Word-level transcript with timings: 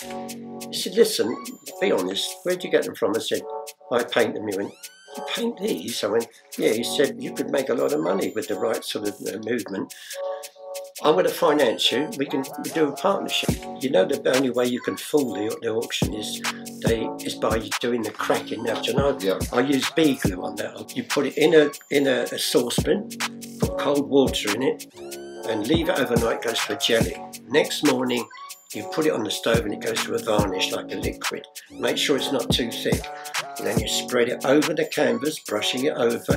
He 0.00 0.74
said, 0.74 0.94
listen, 0.94 1.36
be 1.80 1.92
honest, 1.92 2.30
where'd 2.42 2.62
you 2.62 2.70
get 2.70 2.84
them 2.84 2.94
from? 2.94 3.14
I 3.16 3.20
said, 3.20 3.42
I 3.90 4.04
paint 4.04 4.34
them. 4.34 4.46
He 4.48 4.56
went, 4.56 4.72
you 5.16 5.22
paint 5.34 5.58
these? 5.58 6.04
I 6.04 6.08
went, 6.08 6.28
yeah. 6.58 6.72
He 6.72 6.84
said, 6.84 7.22
you 7.22 7.32
could 7.32 7.50
make 7.50 7.68
a 7.68 7.74
lot 7.74 7.92
of 7.92 8.00
money 8.00 8.32
with 8.34 8.48
the 8.48 8.56
right 8.56 8.84
sort 8.84 9.08
of 9.08 9.14
uh, 9.26 9.38
movement. 9.48 9.94
I'm 11.02 11.12
going 11.12 11.26
to 11.26 11.30
finance 11.32 11.92
you. 11.92 12.08
We 12.16 12.26
can 12.26 12.42
do 12.74 12.88
a 12.88 12.92
partnership. 12.96 13.50
You 13.80 13.90
know, 13.90 14.06
the 14.06 14.34
only 14.34 14.50
way 14.50 14.66
you 14.66 14.80
can 14.80 14.96
fool 14.96 15.34
the, 15.34 15.56
the 15.60 15.68
auction 15.68 16.14
is 16.14 16.40
they 16.84 17.04
is 17.24 17.34
by 17.34 17.58
doing 17.80 18.02
the 18.02 18.10
cracking. 18.10 18.62
Now, 18.64 18.80
you 18.80 18.94
know, 18.94 19.16
Yeah. 19.20 19.38
I 19.52 19.60
use 19.60 19.90
bee 19.90 20.14
glue 20.14 20.42
on 20.42 20.56
that. 20.56 20.96
You 20.96 21.04
put 21.04 21.26
it 21.26 21.36
in 21.36 21.54
a 21.54 21.70
in 21.90 22.06
a, 22.06 22.22
a 22.32 22.38
saucepan, 22.38 23.10
put 23.60 23.78
cold 23.78 24.08
water 24.08 24.54
in 24.54 24.62
it, 24.62 24.86
and 25.48 25.66
leave 25.66 25.90
it 25.90 25.98
overnight. 25.98 26.38
It 26.38 26.42
goes 26.42 26.58
for 26.60 26.76
jelly. 26.76 27.16
Next 27.48 27.84
morning, 27.84 28.26
you 28.76 28.84
put 28.92 29.06
it 29.06 29.12
on 29.12 29.24
the 29.24 29.30
stove 29.30 29.60
and 29.60 29.72
it 29.72 29.80
goes 29.80 30.04
to 30.04 30.14
a 30.14 30.18
varnish 30.18 30.70
like 30.70 30.92
a 30.92 30.96
liquid. 30.96 31.46
Make 31.70 31.96
sure 31.96 32.16
it's 32.16 32.30
not 32.30 32.50
too 32.50 32.70
thick. 32.70 33.02
And 33.56 33.66
then 33.66 33.80
you 33.80 33.88
spread 33.88 34.28
it 34.28 34.44
over 34.44 34.74
the 34.74 34.84
canvas, 34.84 35.38
brushing 35.38 35.86
it 35.86 35.94
over, 35.96 36.34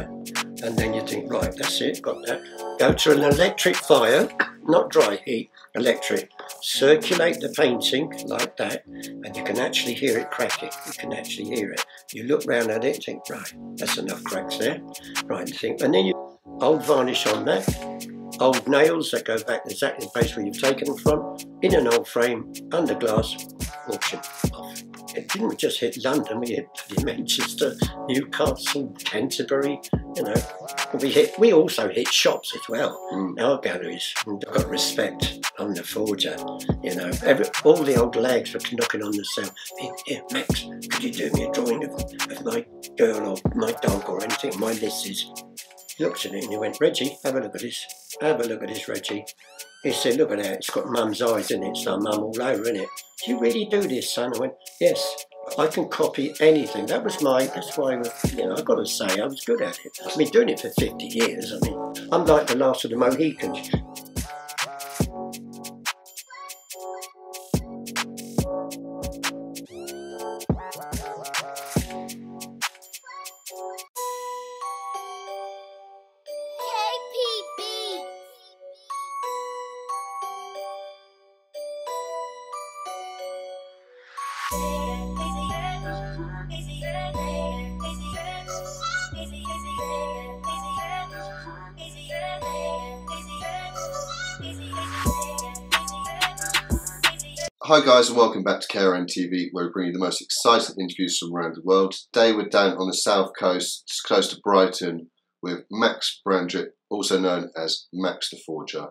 and 0.64 0.78
then 0.78 0.94
you 0.94 1.06
think, 1.06 1.32
right, 1.32 1.54
that's 1.56 1.82
it, 1.82 2.02
got 2.02 2.26
that. 2.26 2.42
Go 2.80 2.94
to 2.94 3.12
an 3.12 3.24
electric 3.24 3.76
fire, 3.76 4.30
not 4.64 4.90
dry 4.90 5.20
heat, 5.26 5.52
electric. 5.76 6.32
Circulate 6.62 7.42
the 7.42 7.50
painting 7.50 8.12
like 8.28 8.56
that, 8.58 8.86
and 8.88 9.36
you 9.36 9.44
can 9.44 9.60
actually 9.60 9.94
hear 9.94 10.18
it 10.18 10.32
cracking. 10.32 10.70
You 10.86 10.94
can 10.94 11.14
actually 11.14 11.56
hear 11.56 11.72
it. 11.72 11.86
You 12.14 12.24
look 12.24 12.46
round 12.48 12.72
at 12.72 12.86
it 12.86 13.04
think, 13.04 13.30
right, 13.30 13.54
that's 13.76 13.98
enough 13.98 14.24
cracks 14.24 14.58
there. 14.58 14.82
Right, 15.26 15.50
think, 15.50 15.82
and 15.82 15.94
then 15.94 16.06
you 16.06 16.40
old 16.62 16.84
varnish 16.84 17.28
on 17.28 17.46
that, 17.46 17.66
old 18.40 18.68
nails 18.68 19.12
that 19.12 19.26
go 19.26 19.38
back 19.44 19.62
exactly 19.66 20.06
the 20.06 20.12
place 20.12 20.36
where 20.36 20.46
you've 20.46 20.62
taken 20.62 20.86
them 20.86 20.98
from, 20.98 21.38
in 21.62 21.76
an 21.76 21.88
old 21.88 22.08
frame, 22.08 22.52
under 22.72 22.96
glass, 22.96 23.48
auction 23.88 24.20
off. 24.54 24.84
It 25.16 25.28
didn't 25.30 25.58
just 25.58 25.80
hit 25.80 26.04
London, 26.04 26.40
we 26.40 26.50
hit 26.50 26.68
Manchester, 27.04 27.76
Newcastle, 28.08 28.96
Canterbury, 29.04 29.80
you 30.16 30.24
know. 30.24 30.36
We 31.02 31.10
hit 31.10 31.38
we 31.40 31.54
also 31.54 31.90
hit 31.90 32.08
shops 32.08 32.56
as 32.56 32.62
well. 32.70 33.00
Mm. 33.14 33.42
Our 33.42 33.60
galleries. 33.60 34.14
And 34.26 34.44
I've 34.48 34.56
got 34.56 34.70
respect. 34.70 35.52
I'm 35.58 35.74
the 35.74 35.84
forger. 35.84 36.36
You 36.84 36.96
know. 36.96 37.12
Every, 37.24 37.46
all 37.64 37.78
the 37.78 37.96
old 37.96 38.16
lags 38.16 38.54
were 38.54 38.60
knocking 38.74 39.04
on 39.04 39.12
the 39.12 39.26
cell. 39.26 39.50
Here, 39.80 39.94
here, 40.06 40.22
Max, 40.32 40.66
could 40.90 41.04
you 41.04 41.12
do 41.12 41.32
me 41.34 41.44
a 41.46 41.52
drawing 41.52 41.84
of, 41.86 41.92
of 41.92 42.46
my 42.46 42.66
girl 42.98 43.30
or 43.30 43.38
my 43.56 43.72
dog 43.82 44.10
or 44.10 44.24
anything, 44.24 44.60
my 44.60 44.74
missus? 44.74 45.32
Looked 46.00 46.26
at 46.26 46.34
it 46.34 46.44
and 46.44 46.52
he 46.52 46.58
went, 46.58 46.80
Reggie, 46.80 47.18
have 47.24 47.36
a 47.36 47.42
look 47.42 47.56
at 47.56 47.62
this. 47.62 47.86
Have 48.22 48.40
a 48.40 48.44
look 48.44 48.64
at 48.64 48.70
this, 48.70 48.88
Reggie. 48.88 49.26
He 49.84 49.92
said, 49.92 50.16
look 50.16 50.32
at 50.32 50.40
that, 50.40 50.56
it's 50.56 50.70
got 50.70 50.88
mum's 50.88 51.22
eyes 51.22 51.52
in 51.52 51.64
it, 51.64 51.70
it's 51.70 51.86
like 51.86 52.02
mum 52.02 52.24
all 52.24 52.42
over, 52.42 52.70
in 52.70 52.78
it. 52.78 52.90
Do 53.26 53.32
you 53.32 53.40
really 53.40 53.66
do 53.66 53.82
this, 53.82 54.14
son? 54.14 54.34
I 54.36 54.40
went, 54.40 54.54
yes, 54.80 55.26
I 55.58 55.68
can 55.68 55.88
copy 55.88 56.34
anything. 56.40 56.86
That 56.86 57.04
was 57.04 57.22
my, 57.22 57.46
that's 57.48 57.78
why, 57.78 57.94
you 57.94 58.46
know, 58.46 58.56
I've 58.58 58.66
got 58.66 58.76
to 58.76 58.86
say, 58.86 59.20
I 59.20 59.26
was 59.26 59.44
good 59.46 59.62
at 59.62 59.80
it. 59.86 60.00
I've 60.06 60.18
been 60.18 60.30
doing 60.30 60.50
it 60.50 60.60
for 60.60 60.70
50 60.70 61.06
years. 61.06 61.54
I 61.54 61.60
mean, 61.66 62.10
I'm 62.12 62.26
like 62.26 62.48
the 62.48 62.58
last 62.58 62.86
of 62.86 62.92
the 62.92 62.98
Mohicans. 62.98 63.70
Hi 97.80 97.86
guys 97.86 98.10
and 98.10 98.18
welcome 98.18 98.44
back 98.44 98.60
to 98.60 98.68
KRN 98.68 99.06
TV 99.06 99.48
where 99.54 99.68
we 99.68 99.72
bring 99.72 99.88
you 99.88 99.94
the 99.94 100.00
most 100.00 100.22
exciting 100.22 100.76
interviews 100.82 101.18
from 101.18 101.34
around 101.34 101.56
the 101.56 101.62
world. 101.64 101.96
Today 102.12 102.34
we're 102.34 102.50
down 102.50 102.76
on 102.76 102.88
the 102.88 102.94
south 102.94 103.32
coast, 103.40 103.90
close 104.06 104.28
to 104.32 104.42
Brighton, 104.44 105.10
with 105.42 105.60
Max 105.72 106.20
Brandrett, 106.28 106.72
also 106.90 107.18
known 107.18 107.52
as 107.56 107.88
Max 107.94 108.32
the 108.32 108.40
Forger. 108.46 108.88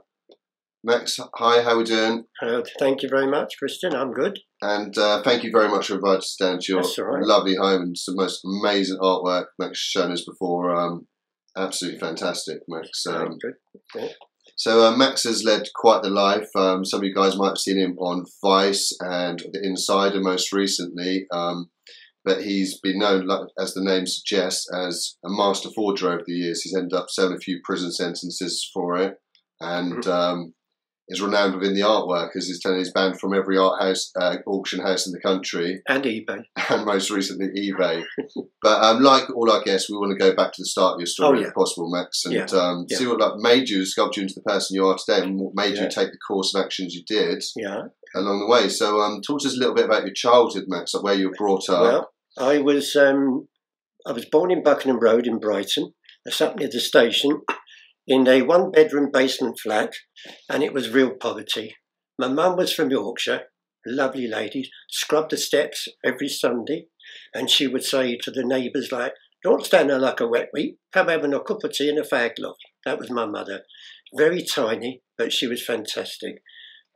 Max, 0.83 1.21
hi, 1.35 1.63
how 1.63 1.73
are 1.73 1.77
we 1.77 1.85
doing? 1.85 2.25
Uh, 2.43 2.63
thank 2.79 3.03
you 3.03 3.11
very 3.11 3.27
much, 3.27 3.59
Christian. 3.59 3.95
I'm 3.95 4.11
good. 4.11 4.39
And 4.63 4.97
uh, 4.97 5.23
thank 5.23 5.45
you 5.45 5.51
very 5.53 5.69
much 5.69 5.89
for 5.89 5.97
inviting 5.97 6.21
us 6.21 6.37
down 6.41 6.59
to 6.63 6.73
your 6.73 6.81
right. 6.81 7.23
lovely 7.23 7.57
home 7.57 7.83
and 7.83 7.99
some 7.99 8.15
most 8.17 8.41
amazing 8.43 8.97
artwork 9.03 9.49
Max 9.59 9.73
has 9.73 10.03
shown 10.03 10.13
us 10.13 10.25
before. 10.25 10.75
Um, 10.75 11.07
absolutely 11.55 12.01
fantastic, 12.01 12.61
Max. 12.67 13.05
Um, 13.07 13.37
good. 13.93 14.15
So 14.59 14.85
uh, 14.85 14.97
Max 14.97 15.23
has 15.23 15.45
led 15.45 15.69
quite 15.77 16.03
the 16.03 16.11
life. 16.11 16.49
Um, 16.57 16.85
some 16.85 17.01
of 17.01 17.05
you 17.05 17.15
guys 17.15 17.37
might 17.37 17.51
have 17.51 17.59
seen 17.59 17.79
him 17.79 17.97
on 17.99 18.27
Vice 18.43 18.93
and 19.01 19.41
The 19.53 19.61
Insider 19.63 20.21
most 20.21 20.53
recently. 20.53 21.27
Um, 21.31 21.71
but 22.25 22.43
he's 22.43 22.79
been 22.81 22.99
known, 22.99 23.29
as 23.57 23.73
the 23.73 23.85
name 23.85 24.07
suggests, 24.07 24.69
as 24.75 25.17
a 25.25 25.31
master 25.31 25.71
forger 25.71 26.11
over 26.11 26.25
the 26.27 26.35
years. 26.35 26.63
He's 26.63 26.75
ended 26.75 26.93
up 26.93 27.07
serving 27.09 27.37
a 27.37 27.41
few 27.41 27.61
prison 27.65 27.93
sentences 27.93 28.69
for 28.75 28.99
it, 28.99 29.15
and 29.61 30.05
um, 30.09 30.55
is 31.11 31.23
renowned 31.23 31.55
within 31.55 31.75
the 31.75 31.81
artwork, 31.81 32.37
as 32.37 32.47
he's 32.49 32.61
telling 32.61 32.79
he's 32.79 32.93
banned 32.93 33.19
from 33.19 33.33
every 33.33 33.57
art 33.57 33.81
house, 33.81 34.11
uh, 34.21 34.37
auction 34.47 34.81
house 34.81 35.07
in 35.07 35.13
the 35.13 35.21
country, 35.21 35.81
And 35.89 36.05
eBay. 36.05 36.45
and 36.71 36.85
most 36.85 37.11
recently 37.11 37.49
eBay. 37.49 38.05
but 38.63 38.83
um, 38.85 39.03
like 39.03 39.31
all 39.35 39.51
our 39.51 39.63
guests, 39.63 39.89
we 39.91 39.97
want 39.97 40.13
to 40.13 40.19
go 40.19 40.35
back 40.37 40.53
to 40.53 40.63
the 40.63 40.67
start 40.67 40.95
of 40.95 41.01
your 41.01 41.07
story 41.07 41.39
Oh, 41.39 41.41
yeah. 41.43 41.47
if 41.49 41.55
possible, 41.55 41.91
Max, 41.91 42.25
and 42.25 42.35
Yeah. 42.35 42.45
um, 42.53 42.87
Yeah. 42.89 42.99
see 42.99 43.07
what 43.07 43.21
like 43.21 43.37
made 43.37 43.69
you 43.69 43.83
sculpt 43.83 44.17
you 44.17 44.23
into 44.23 44.35
the 44.35 44.43
person 44.43 44.75
you 44.77 44.87
are 44.87 44.97
today, 44.99 45.23
and 45.23 45.39
what 45.41 45.55
made 45.55 45.77
you 45.79 45.89
take 45.89 46.13
the 46.13 46.19
course 46.27 46.55
of 46.55 46.63
actions 46.63 46.95
you 46.95 47.03
did 47.07 47.43
Yeah. 47.57 47.85
along 48.15 48.41
the 48.41 48.47
way. 48.47 48.69
So, 48.69 49.01
um, 49.01 49.23
talk 49.23 49.41
to 49.41 49.49
us 49.49 49.55
a 49.55 49.59
little 49.59 49.75
bit 49.75 49.87
about 49.87 50.05
your 50.05 50.15
childhood, 50.15 50.65
Max, 50.69 50.93
like 50.95 51.03
where 51.05 51.15
you 51.15 51.29
were 51.31 51.35
brought 51.37 51.69
up. 51.71 51.81
Well, 51.81 52.13
I 52.51 52.59
was 52.59 52.95
um, 52.97 53.49
I 54.07 54.13
was 54.13 54.25
born 54.27 54.51
in 54.51 54.63
Buckingham 54.63 55.01
Road 55.01 55.27
in 55.27 55.39
Brighton. 55.39 55.95
That's 56.25 56.41
up 56.41 56.57
near 56.59 56.69
the 56.69 56.81
station, 56.81 57.41
in 58.09 58.27
a 58.27 58.41
one-bedroom 58.41 59.11
basement 59.13 59.61
flat, 59.61 59.93
and 60.49 60.63
it 60.63 60.73
was 60.73 60.89
real 60.89 61.11
poverty. 61.11 61.77
My 62.19 62.27
mum 62.27 62.57
was 62.57 62.73
from 62.73 62.91
Yorkshire, 62.91 63.43
lovely 63.87 64.27
lady, 64.27 64.71
scrubbed 64.89 65.31
the 65.31 65.37
steps 65.37 65.87
every 66.03 66.29
Sunday, 66.29 66.87
and 67.35 67.51
she 67.51 67.67
would 67.67 67.85
say 67.85 68.17
to 68.23 68.31
the 68.31 68.47
neighbours 68.47 68.91
like, 68.91 69.13
"Don't 69.45 69.67
stand 69.67 69.91
there 69.91 69.99
like 69.99 70.21
a 70.21 70.27
wet 70.27 70.49
week. 70.55 70.79
Come 70.91 71.09
have 71.09 71.23
a 71.23 71.41
cup 71.41 71.63
of 71.63 71.73
tea 71.73 71.91
and 71.91 71.99
a 71.99 72.03
fag 72.03 72.39
loft." 72.39 72.63
That 72.87 72.99
was 72.99 73.11
my 73.11 73.27
mother, 73.27 73.65
very 74.17 74.43
tiny, 74.43 75.03
but 75.19 75.31
she 75.31 75.47
was 75.47 75.63
fantastic. 75.63 76.43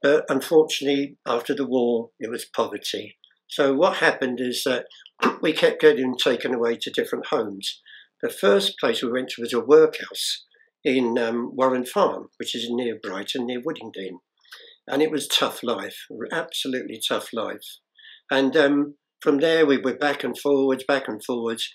But 0.00 0.24
unfortunately, 0.30 1.18
after 1.26 1.54
the 1.54 1.66
war, 1.66 2.12
it 2.18 2.30
was 2.30 2.46
poverty. 2.46 3.18
So 3.48 3.74
what 3.74 3.98
happened 3.98 4.40
is 4.40 4.64
that 4.64 4.86
we 5.42 5.52
kept 5.52 5.82
getting 5.82 6.16
taken 6.16 6.54
away 6.54 6.78
to 6.78 6.90
different 6.90 7.26
homes. 7.26 7.82
The 8.22 8.30
first 8.30 8.78
place 8.78 9.02
we 9.02 9.12
went 9.12 9.28
to 9.30 9.42
was 9.42 9.52
a 9.52 9.60
workhouse 9.60 10.46
in 10.84 11.18
um, 11.18 11.54
Warren 11.54 11.86
Farm, 11.86 12.28
which 12.38 12.54
is 12.54 12.68
near 12.70 12.98
Brighton, 13.02 13.46
near 13.46 13.60
Woodingdean. 13.60 14.18
And 14.88 15.00
it 15.00 15.10
was 15.10 15.28
tough 15.28 15.62
life, 15.62 16.06
absolutely 16.32 17.00
tough 17.06 17.28
life. 17.32 17.78
And 18.30 18.56
um, 18.56 18.94
from 19.20 19.38
there, 19.38 19.64
we 19.64 19.78
were 19.78 19.96
back 19.96 20.24
and 20.24 20.36
forwards, 20.36 20.84
back 20.86 21.06
and 21.06 21.22
forwards. 21.24 21.72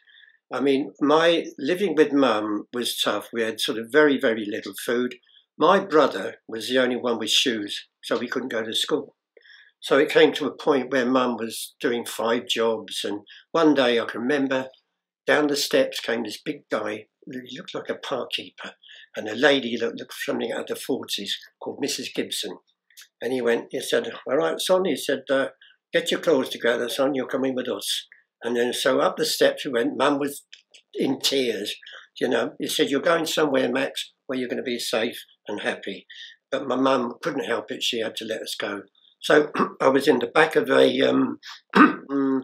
I 0.51 0.59
mean, 0.59 0.91
my 0.99 1.45
living 1.57 1.95
with 1.95 2.11
mum 2.11 2.65
was 2.73 2.99
tough. 2.99 3.29
We 3.31 3.41
had 3.41 3.59
sort 3.59 3.77
of 3.77 3.91
very, 3.91 4.19
very 4.19 4.45
little 4.45 4.73
food. 4.85 5.15
My 5.57 5.79
brother 5.79 6.35
was 6.47 6.69
the 6.69 6.77
only 6.77 6.97
one 6.97 7.19
with 7.19 7.29
shoes, 7.29 7.87
so 8.03 8.17
we 8.17 8.27
couldn't 8.27 8.51
go 8.51 8.63
to 8.63 8.73
school. 8.73 9.15
So 9.79 9.97
it 9.97 10.09
came 10.09 10.33
to 10.33 10.45
a 10.45 10.55
point 10.55 10.91
where 10.91 11.05
mum 11.05 11.37
was 11.37 11.75
doing 11.79 12.05
five 12.05 12.47
jobs. 12.47 13.01
And 13.03 13.21
one 13.51 13.73
day 13.73 13.99
I 13.99 14.05
can 14.05 14.21
remember 14.21 14.67
down 15.25 15.47
the 15.47 15.55
steps 15.55 15.99
came 15.99 16.23
this 16.23 16.41
big 16.43 16.61
guy. 16.71 17.05
He 17.25 17.57
looked 17.57 17.75
like 17.75 17.89
a 17.89 17.95
park 17.95 18.31
keeper. 18.31 18.71
And 19.17 19.27
a 19.27 19.35
lady 19.35 19.75
that 19.77 19.95
looked 19.95 20.13
something 20.13 20.51
out 20.51 20.69
of 20.69 20.77
the 20.77 20.85
40s 20.89 21.31
called 21.59 21.83
Mrs. 21.83 22.13
Gibson. 22.13 22.59
And 23.19 23.33
he 23.33 23.41
went, 23.41 23.65
he 23.71 23.81
said, 23.81 24.11
All 24.27 24.37
right, 24.37 24.59
son. 24.59 24.85
He 24.85 24.95
said, 24.95 25.23
uh, 25.29 25.47
Get 25.91 26.11
your 26.11 26.19
clothes 26.19 26.49
together, 26.49 26.87
son. 26.87 27.15
You're 27.15 27.25
coming 27.25 27.55
with 27.55 27.67
us. 27.67 28.05
And 28.43 28.55
then 28.55 28.73
so 28.73 28.99
up 28.99 29.17
the 29.17 29.25
steps 29.25 29.65
we 29.65 29.71
went. 29.71 29.97
Mum 29.97 30.19
was 30.19 30.45
in 30.93 31.19
tears. 31.19 31.75
You 32.21 32.29
know, 32.29 32.51
he 32.59 32.67
said, 32.67 32.91
You're 32.91 33.01
going 33.01 33.25
somewhere, 33.25 33.71
Max, 33.71 34.13
where 34.27 34.37
you're 34.37 34.49
going 34.49 34.57
to 34.57 34.63
be 34.63 34.77
safe 34.77 35.17
and 35.47 35.61
happy. 35.61 36.05
But 36.51 36.67
my 36.67 36.75
mum 36.75 37.15
couldn't 37.23 37.45
help 37.45 37.71
it. 37.71 37.81
She 37.81 38.01
had 38.01 38.15
to 38.17 38.25
let 38.25 38.41
us 38.41 38.55
go. 38.55 38.83
So 39.19 39.51
I 39.81 39.89
was 39.89 40.07
in 40.07 40.19
the 40.19 40.27
back 40.27 40.55
of 40.55 40.69
a 40.69 41.01
um, 41.01 41.39
mm, 41.75 42.41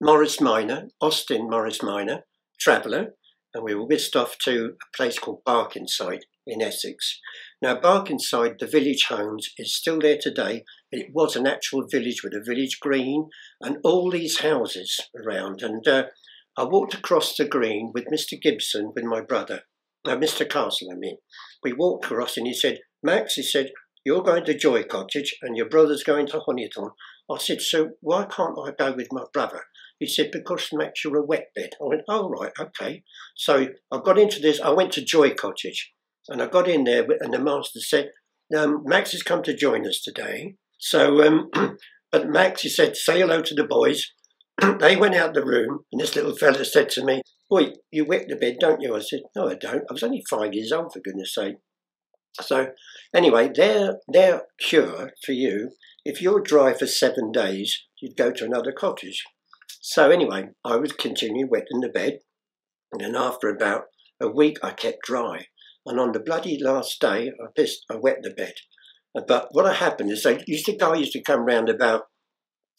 Morris 0.00 0.40
Minor, 0.40 0.88
Austin 1.02 1.50
Morris 1.50 1.82
Minor, 1.82 2.20
traveller, 2.58 3.14
and 3.54 3.64
we 3.64 3.74
were 3.74 3.86
whisked 3.86 4.16
off 4.16 4.36
to 4.38 4.74
a 4.82 4.96
place 4.96 5.18
called 5.18 5.44
Barkingside 5.46 6.22
in 6.46 6.60
Essex. 6.60 7.20
Now, 7.62 7.76
Barkingside, 7.76 8.58
the 8.58 8.66
village 8.66 9.06
homes, 9.08 9.50
is 9.56 9.74
still 9.74 10.00
there 10.00 10.18
today. 10.20 10.64
It 10.90 11.14
was 11.14 11.36
an 11.36 11.46
actual 11.46 11.86
village 11.90 12.22
with 12.22 12.34
a 12.34 12.42
village 12.44 12.78
green 12.80 13.30
and 13.60 13.78
all 13.84 14.10
these 14.10 14.40
houses 14.40 15.00
around. 15.16 15.62
And 15.62 15.86
uh, 15.86 16.04
I 16.58 16.64
walked 16.64 16.94
across 16.94 17.36
the 17.36 17.46
green 17.46 17.92
with 17.94 18.06
Mr. 18.12 18.40
Gibson, 18.40 18.92
with 18.94 19.04
my 19.04 19.20
brother, 19.20 19.62
uh, 20.04 20.16
Mr. 20.16 20.48
Castle, 20.48 20.88
I 20.92 20.96
mean. 20.96 21.18
We 21.62 21.72
walked 21.72 22.06
across 22.06 22.36
and 22.36 22.46
he 22.46 22.54
said, 22.54 22.80
Max, 23.02 23.34
he 23.34 23.42
said, 23.42 23.70
you're 24.04 24.22
going 24.22 24.44
to 24.44 24.56
Joy 24.56 24.82
Cottage 24.82 25.36
and 25.40 25.56
your 25.56 25.68
brother's 25.68 26.02
going 26.02 26.26
to 26.28 26.40
Honiton. 26.40 26.90
I 27.30 27.38
said, 27.38 27.62
so 27.62 27.92
why 28.00 28.26
can't 28.26 28.58
I 28.58 28.72
go 28.78 28.92
with 28.92 29.08
my 29.10 29.24
brother? 29.32 29.62
He 30.04 30.10
said, 30.10 30.32
because 30.32 30.68
Max, 30.70 31.02
you're 31.02 31.16
a 31.16 31.24
wet 31.24 31.48
bed. 31.56 31.70
I 31.80 31.86
went, 31.86 32.02
oh, 32.10 32.28
right, 32.28 32.52
okay. 32.60 33.02
So 33.38 33.68
I 33.90 34.00
got 34.04 34.18
into 34.18 34.38
this. 34.38 34.60
I 34.60 34.68
went 34.68 34.92
to 34.92 35.04
Joy 35.04 35.32
Cottage 35.32 35.92
and 36.28 36.42
I 36.42 36.46
got 36.46 36.68
in 36.68 36.84
there 36.84 37.06
and 37.20 37.32
the 37.32 37.38
master 37.38 37.80
said, 37.80 38.10
um, 38.54 38.82
Max 38.84 39.12
has 39.12 39.22
come 39.22 39.42
to 39.44 39.56
join 39.56 39.86
us 39.86 40.02
today. 40.02 40.56
So, 40.78 41.26
um, 41.26 41.48
but 42.12 42.28
Max, 42.28 42.60
he 42.60 42.68
said, 42.68 42.98
say 42.98 43.20
hello 43.20 43.40
to 43.40 43.54
the 43.54 43.64
boys. 43.64 44.12
they 44.78 44.94
went 44.94 45.14
out 45.14 45.32
the 45.32 45.42
room 45.42 45.86
and 45.90 46.02
this 46.02 46.14
little 46.14 46.36
fella 46.36 46.66
said 46.66 46.90
to 46.90 47.02
me, 47.02 47.22
boy, 47.48 47.72
you 47.90 48.04
wet 48.04 48.26
the 48.28 48.36
bed, 48.36 48.56
don't 48.60 48.82
you? 48.82 48.94
I 48.94 49.00
said, 49.00 49.20
no, 49.34 49.48
I 49.48 49.54
don't. 49.54 49.84
I 49.88 49.92
was 49.94 50.02
only 50.02 50.22
five 50.28 50.52
years 50.52 50.70
old, 50.70 50.92
for 50.92 51.00
goodness 51.00 51.34
sake. 51.34 51.56
So 52.42 52.66
anyway, 53.14 53.50
their 53.54 54.00
their 54.06 54.42
cure 54.60 55.12
for 55.24 55.32
you, 55.32 55.70
if 56.04 56.20
you're 56.20 56.42
dry 56.42 56.74
for 56.74 56.86
seven 56.86 57.32
days, 57.32 57.84
you'd 58.02 58.18
go 58.18 58.32
to 58.32 58.44
another 58.44 58.72
cottage. 58.72 59.24
So 59.86 60.10
anyway, 60.10 60.48
I 60.64 60.76
was 60.76 60.92
continuing 60.92 61.50
wetting 61.50 61.80
the 61.82 61.90
bed, 61.90 62.20
and 62.90 63.02
then 63.02 63.14
after 63.14 63.50
about 63.50 63.82
a 64.18 64.30
week, 64.30 64.56
I 64.62 64.70
kept 64.70 65.02
dry. 65.02 65.48
And 65.84 66.00
on 66.00 66.12
the 66.12 66.20
bloody 66.20 66.58
last 66.58 66.98
day, 67.02 67.28
I 67.28 67.48
pissed, 67.54 67.84
I 67.90 67.96
wet 67.96 68.20
the 68.22 68.30
bed. 68.30 68.54
Uh, 69.14 69.20
but 69.28 69.48
what 69.50 69.70
happened 69.76 70.10
is 70.10 70.22
they 70.22 70.42
used 70.46 70.64
to 70.66 70.72
guy 70.74 70.94
used 70.94 71.12
to 71.12 71.22
come 71.22 71.44
round 71.44 71.68
about 71.68 72.04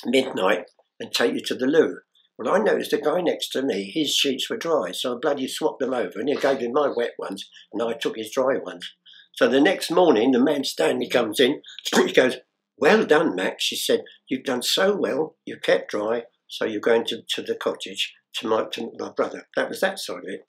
midnight 0.04 0.64
and 1.00 1.14
take 1.14 1.36
you 1.36 1.42
to 1.42 1.54
the 1.54 1.68
loo. 1.68 2.00
Well, 2.40 2.52
I 2.52 2.58
noticed 2.58 2.90
the 2.90 2.98
guy 2.98 3.22
next 3.22 3.50
to 3.50 3.62
me, 3.62 3.92
his 3.94 4.16
sheets 4.16 4.50
were 4.50 4.58
dry, 4.58 4.92
so 4.92 5.14
I 5.14 5.20
bloody 5.22 5.48
swapped 5.48 5.82
them 5.82 5.94
over, 5.94 6.20
and 6.20 6.28
he 6.28 6.36
gave 6.36 6.58
him 6.58 6.72
my 6.74 6.92
wet 6.98 7.14
ones, 7.20 7.48
and 7.72 7.84
I 7.84 7.94
took 7.94 8.18
his 8.18 8.32
dry 8.34 8.58
ones. 8.58 8.96
So 9.36 9.48
the 9.48 9.62
next 9.62 9.92
morning, 9.92 10.32
the 10.32 10.44
man 10.44 10.64
Stanley 10.64 11.08
comes 11.08 11.40
in. 11.40 11.62
He 11.96 12.14
goes, 12.14 12.38
Well 12.80 13.06
done, 13.06 13.36
Max. 13.36 13.64
She 13.64 13.76
said, 13.76 14.02
You've 14.28 14.44
done 14.44 14.64
so 14.64 14.96
well. 14.96 15.36
You 15.46 15.58
kept 15.60 15.92
dry. 15.92 16.24
So 16.56 16.64
you're 16.64 16.80
going 16.80 17.04
to, 17.08 17.22
to 17.28 17.42
the 17.42 17.56
cottage 17.56 18.14
to 18.36 18.48
my, 18.48 18.64
to 18.72 18.90
my 18.98 19.12
brother. 19.12 19.48
That 19.58 19.68
was 19.68 19.82
that 19.82 20.00
side 20.00 20.20
of 20.20 20.24
it. 20.28 20.48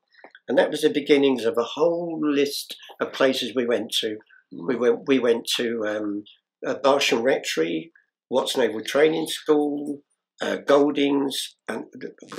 And 0.49 0.57
that 0.57 0.71
was 0.71 0.83
the 0.83 0.91
beginnings 0.91 1.45
of 1.45 1.59
a 1.59 1.65
whole 1.65 2.21
list 2.23 2.77
of 3.01 3.13
places 3.13 3.57
we 3.57 3.67
went 3.67 3.91
to. 4.03 4.19
We 4.53 4.77
went, 4.77 5.09
we 5.09 5.19
went 5.19 5.49
to 5.57 5.85
um, 5.85 6.25
uh, 6.65 6.77
Barsham 6.77 7.23
Rectory, 7.23 7.91
Watts 8.31 8.57
Naval 8.57 8.83
Training 8.83 9.27
School, 9.27 10.03
uh, 10.41 10.59
Goldings. 10.59 11.57
And 11.67 11.87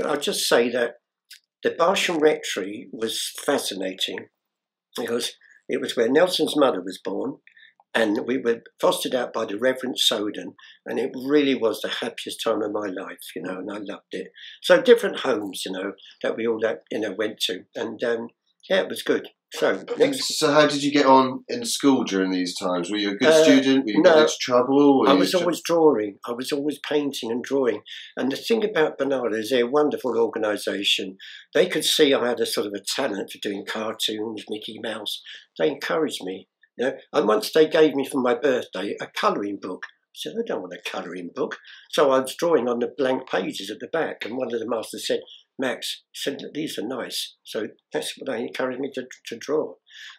I'll 0.05 0.17
just 0.17 0.47
say 0.47 0.69
that 0.69 0.95
the 1.61 1.71
Barsham 1.71 2.21
Rectory 2.21 2.87
was 2.93 3.33
fascinating 3.45 4.27
because 4.97 5.33
it 5.67 5.81
was 5.81 5.97
where 5.97 6.09
Nelson's 6.09 6.55
mother 6.55 6.81
was 6.81 7.01
born, 7.03 7.39
and 7.97 8.27
we 8.27 8.37
were 8.37 8.61
fostered 8.79 9.15
out 9.15 9.33
by 9.33 9.45
the 9.45 9.57
Reverend 9.57 9.97
Soden, 9.97 10.53
and 10.85 10.99
it 10.99 11.11
really 11.15 11.55
was 11.55 11.81
the 11.81 11.89
happiest 11.89 12.43
time 12.43 12.61
of 12.61 12.71
my 12.71 12.87
life, 12.87 13.17
you 13.35 13.41
know, 13.41 13.57
and 13.57 13.71
I 13.71 13.79
loved 13.79 14.11
it. 14.11 14.31
So 14.61 14.81
different 14.81 15.21
homes, 15.21 15.63
you 15.65 15.71
know, 15.71 15.93
that 16.21 16.37
we 16.37 16.45
all 16.45 16.59
that 16.61 16.83
you 16.91 16.99
know 16.99 17.15
went 17.17 17.39
to, 17.47 17.63
and 17.75 18.01
um, 18.03 18.27
yeah, 18.69 18.81
it 18.81 18.89
was 18.89 19.01
good. 19.01 19.29
So, 19.53 19.83
next, 19.97 20.37
so 20.37 20.51
how 20.51 20.67
did 20.67 20.83
you 20.83 20.91
get 20.91 21.05
on 21.05 21.45
in 21.47 21.63
school 21.65 22.03
during 22.03 22.31
these 22.31 22.55
times? 22.55 22.91
Were 22.91 22.97
you 22.97 23.11
a 23.11 23.15
good 23.15 23.29
uh, 23.29 23.43
student? 23.43 23.85
Were 23.85 23.91
you 23.91 24.01
no, 24.01 24.19
into 24.19 24.33
trouble? 24.41 25.05
I 25.07 25.13
was 25.13 25.33
always 25.33 25.61
drawing. 25.61 26.17
I 26.27 26.33
was 26.33 26.51
always 26.51 26.79
painting 26.87 27.31
and 27.31 27.41
drawing. 27.41 27.81
And 28.17 28.29
the 28.29 28.35
thing 28.35 28.65
about 28.65 28.97
Barnardo 28.97 29.37
is 29.37 29.49
they're 29.49 29.63
a 29.65 29.69
wonderful 29.69 30.19
organisation. 30.19 31.15
They 31.53 31.67
could 31.67 31.85
see 31.85 32.13
I 32.13 32.27
had 32.27 32.41
a 32.41 32.45
sort 32.45 32.67
of 32.67 32.73
a 32.73 32.83
talent 32.85 33.31
for 33.31 33.39
doing 33.41 33.63
cartoons, 33.65 34.43
Mickey 34.49 34.79
Mouse. 34.83 35.21
They 35.57 35.69
encouraged 35.69 36.25
me. 36.25 36.49
You 36.77 36.85
know? 36.85 36.93
And 37.13 37.27
once 37.27 37.51
they 37.51 37.67
gave 37.67 37.95
me 37.95 38.05
for 38.05 38.21
my 38.21 38.35
birthday 38.35 38.95
a 39.01 39.07
colouring 39.07 39.59
book. 39.61 39.83
I 39.85 40.19
said, 40.19 40.33
I 40.39 40.47
don't 40.47 40.61
want 40.61 40.73
a 40.73 40.89
colouring 40.89 41.29
book. 41.33 41.57
So 41.91 42.11
I 42.11 42.19
was 42.19 42.35
drawing 42.35 42.67
on 42.67 42.79
the 42.79 42.91
blank 42.97 43.29
pages 43.29 43.69
at 43.69 43.79
the 43.79 43.87
back, 43.87 44.25
and 44.25 44.35
one 44.35 44.51
of 44.51 44.59
the 44.59 44.67
masters 44.67 45.05
said, 45.05 45.19
Max 45.59 46.03
said 46.13 46.39
that 46.39 46.53
these 46.53 46.77
are 46.77 46.87
nice. 46.87 47.35
So 47.43 47.67
that's 47.91 48.13
what 48.17 48.31
they 48.31 48.43
encouraged 48.43 48.79
me 48.79 48.91
to, 48.95 49.05
to 49.27 49.37
draw. 49.37 49.75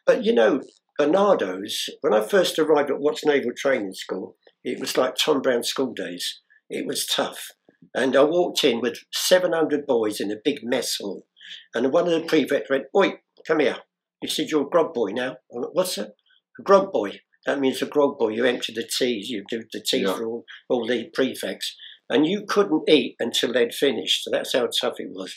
But 0.06 0.24
you 0.24 0.32
know, 0.32 0.62
Barnardo's, 0.98 1.88
when 2.00 2.12
I 2.12 2.20
first 2.20 2.58
arrived 2.58 2.90
at 2.90 2.98
Watts 2.98 3.24
Naval 3.24 3.52
Training 3.56 3.94
School, 3.94 4.36
it 4.64 4.80
was 4.80 4.96
like 4.96 5.14
Tom 5.14 5.40
Brown 5.40 5.62
school 5.62 5.92
days. 5.92 6.40
It 6.68 6.86
was 6.86 7.06
tough. 7.06 7.50
And 7.94 8.16
I 8.16 8.24
walked 8.24 8.64
in 8.64 8.80
with 8.80 8.98
700 9.12 9.86
boys 9.86 10.20
in 10.20 10.30
a 10.30 10.36
big 10.44 10.60
mess 10.62 10.96
hall. 11.00 11.26
And 11.74 11.92
one 11.92 12.08
of 12.08 12.12
the 12.12 12.26
prefects 12.26 12.68
went, 12.68 12.86
Oi, 12.96 13.14
come 13.46 13.60
here. 13.60 13.78
He 14.20 14.26
said, 14.26 14.48
You're 14.50 14.66
a 14.66 14.68
grog 14.68 14.92
boy 14.92 15.10
now. 15.12 15.32
I 15.32 15.58
went, 15.58 15.74
What's 15.74 15.94
that? 15.96 16.14
Grog 16.64 16.92
boy. 16.92 17.20
That 17.46 17.60
means 17.60 17.80
a 17.80 17.86
grog 17.86 18.18
boy. 18.18 18.30
You 18.30 18.44
empty 18.44 18.72
the 18.74 18.86
teas, 18.86 19.30
you 19.30 19.44
do 19.48 19.62
the 19.72 19.80
tea 19.80 20.02
yeah. 20.02 20.14
for 20.14 20.26
all, 20.26 20.44
all 20.68 20.86
the 20.86 21.08
prefects 21.14 21.76
and 22.10 22.26
you 22.26 22.44
couldn't 22.46 22.88
eat 22.88 23.16
until 23.20 23.52
they'd 23.52 23.74
finished. 23.74 24.24
So 24.24 24.30
that's 24.30 24.54
how 24.54 24.68
tough 24.68 24.94
it 24.98 25.10
was. 25.10 25.34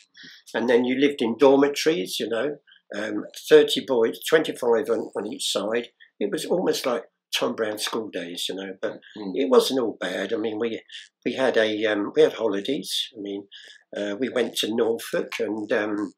And 0.53 0.69
then 0.69 0.85
you 0.85 0.97
lived 1.00 1.21
in 1.21 1.38
dormitories, 1.38 2.18
you 2.19 2.29
know, 2.29 2.57
um, 2.95 3.25
30 3.50 3.85
boys, 3.85 4.19
25 4.27 4.89
on, 4.89 5.12
on 5.15 5.27
each 5.27 5.51
side. 5.51 5.88
It 6.19 6.31
was 6.31 6.45
almost 6.45 6.85
like 6.85 7.03
Tom 7.33 7.56
Brown 7.56 7.77
school 7.77 8.09
days, 8.09 8.45
you 8.50 8.56
know, 8.56 8.74
but 8.81 8.94
mm. 9.17 9.31
it 9.35 9.50
wasn't 9.50 9.79
all 9.79 9.97
bad. 10.00 10.33
I 10.33 10.38
mean, 10.38 10.59
we 10.59 10.81
we 11.25 11.33
had 11.33 11.57
a 11.57 11.85
um, 11.85 12.12
we 12.15 12.21
had 12.21 12.33
holidays. 12.33 13.09
I 13.17 13.21
mean, 13.21 13.47
uh, 13.95 14.15
we 14.19 14.29
went 14.29 14.56
to 14.57 14.75
Norfolk 14.75 15.31
and 15.39 15.71
um, 15.71 16.13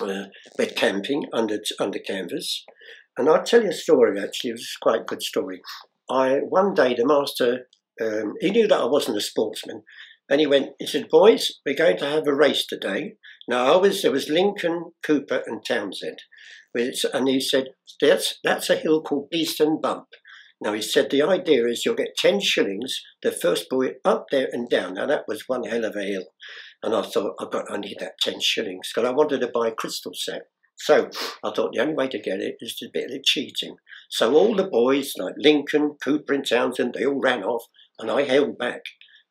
uh, 0.00 0.24
went 0.58 0.76
camping 0.76 1.26
under 1.32 1.58
under 1.78 2.00
canvas. 2.00 2.64
And 3.20 3.28
I'll 3.28 3.42
tell 3.42 3.62
you 3.62 3.68
a 3.68 3.74
story. 3.74 4.18
Actually, 4.18 4.50
it 4.50 4.54
was 4.54 4.76
quite 4.80 5.02
a 5.02 5.04
good 5.04 5.22
story. 5.22 5.60
I 6.08 6.36
one 6.38 6.72
day 6.72 6.94
the 6.94 7.06
master 7.06 7.66
um, 8.00 8.32
he 8.40 8.50
knew 8.50 8.66
that 8.66 8.80
I 8.80 8.86
wasn't 8.86 9.18
a 9.18 9.20
sportsman. 9.20 9.82
And 10.30 10.40
he 10.40 10.46
went, 10.46 10.70
he 10.78 10.86
said, 10.86 11.10
boys, 11.10 11.52
we're 11.66 11.74
going 11.74 11.98
to 11.98 12.06
have 12.06 12.26
a 12.26 12.34
race 12.34 12.64
today. 12.66 13.16
Now, 13.46 13.74
I 13.74 13.76
was, 13.76 14.00
there 14.00 14.10
was 14.10 14.30
Lincoln, 14.30 14.92
Cooper, 15.02 15.42
and 15.46 15.62
Townsend. 15.62 16.20
And 16.72 17.28
he 17.28 17.40
said, 17.40 17.66
that's, 18.00 18.38
that's 18.42 18.70
a 18.70 18.76
hill 18.76 19.02
called 19.02 19.28
Beeston 19.28 19.80
Bump. 19.82 20.06
Now, 20.62 20.72
he 20.72 20.80
said, 20.80 21.10
the 21.10 21.22
idea 21.22 21.66
is 21.66 21.84
you'll 21.84 21.94
get 21.94 22.16
10 22.16 22.40
shillings, 22.40 23.02
the 23.22 23.32
first 23.32 23.68
boy 23.68 23.94
up 24.02 24.26
there 24.30 24.48
and 24.50 24.68
down. 24.68 24.94
Now, 24.94 25.06
that 25.06 25.24
was 25.26 25.44
one 25.46 25.64
hell 25.64 25.84
of 25.84 25.96
a 25.96 26.04
hill. 26.04 26.26
And 26.82 26.94
I 26.94 27.02
thought, 27.02 27.34
I've 27.40 27.50
got, 27.50 27.64
I 27.70 27.76
need 27.76 27.96
that 27.98 28.18
10 28.22 28.40
shillings 28.40 28.90
because 28.94 29.08
I 29.08 29.12
wanted 29.12 29.40
to 29.40 29.50
buy 29.52 29.68
a 29.68 29.74
crystal 29.74 30.12
set. 30.14 30.42
So 30.80 31.10
I 31.44 31.50
thought 31.50 31.72
the 31.72 31.80
only 31.80 31.94
way 31.94 32.08
to 32.08 32.18
get 32.18 32.40
it 32.40 32.56
is 32.60 32.74
to 32.76 32.88
be 32.88 33.00
a 33.00 33.08
bit 33.08 33.16
of 33.16 33.22
cheating. 33.22 33.76
So 34.08 34.34
all 34.34 34.56
the 34.56 34.64
boys, 34.64 35.12
like 35.18 35.34
Lincoln, 35.36 35.96
Cooper, 36.02 36.32
and 36.32 36.46
Townsend, 36.46 36.94
they 36.94 37.04
all 37.04 37.20
ran 37.20 37.44
off 37.44 37.64
and 37.98 38.10
I 38.10 38.22
held 38.22 38.56
back 38.56 38.82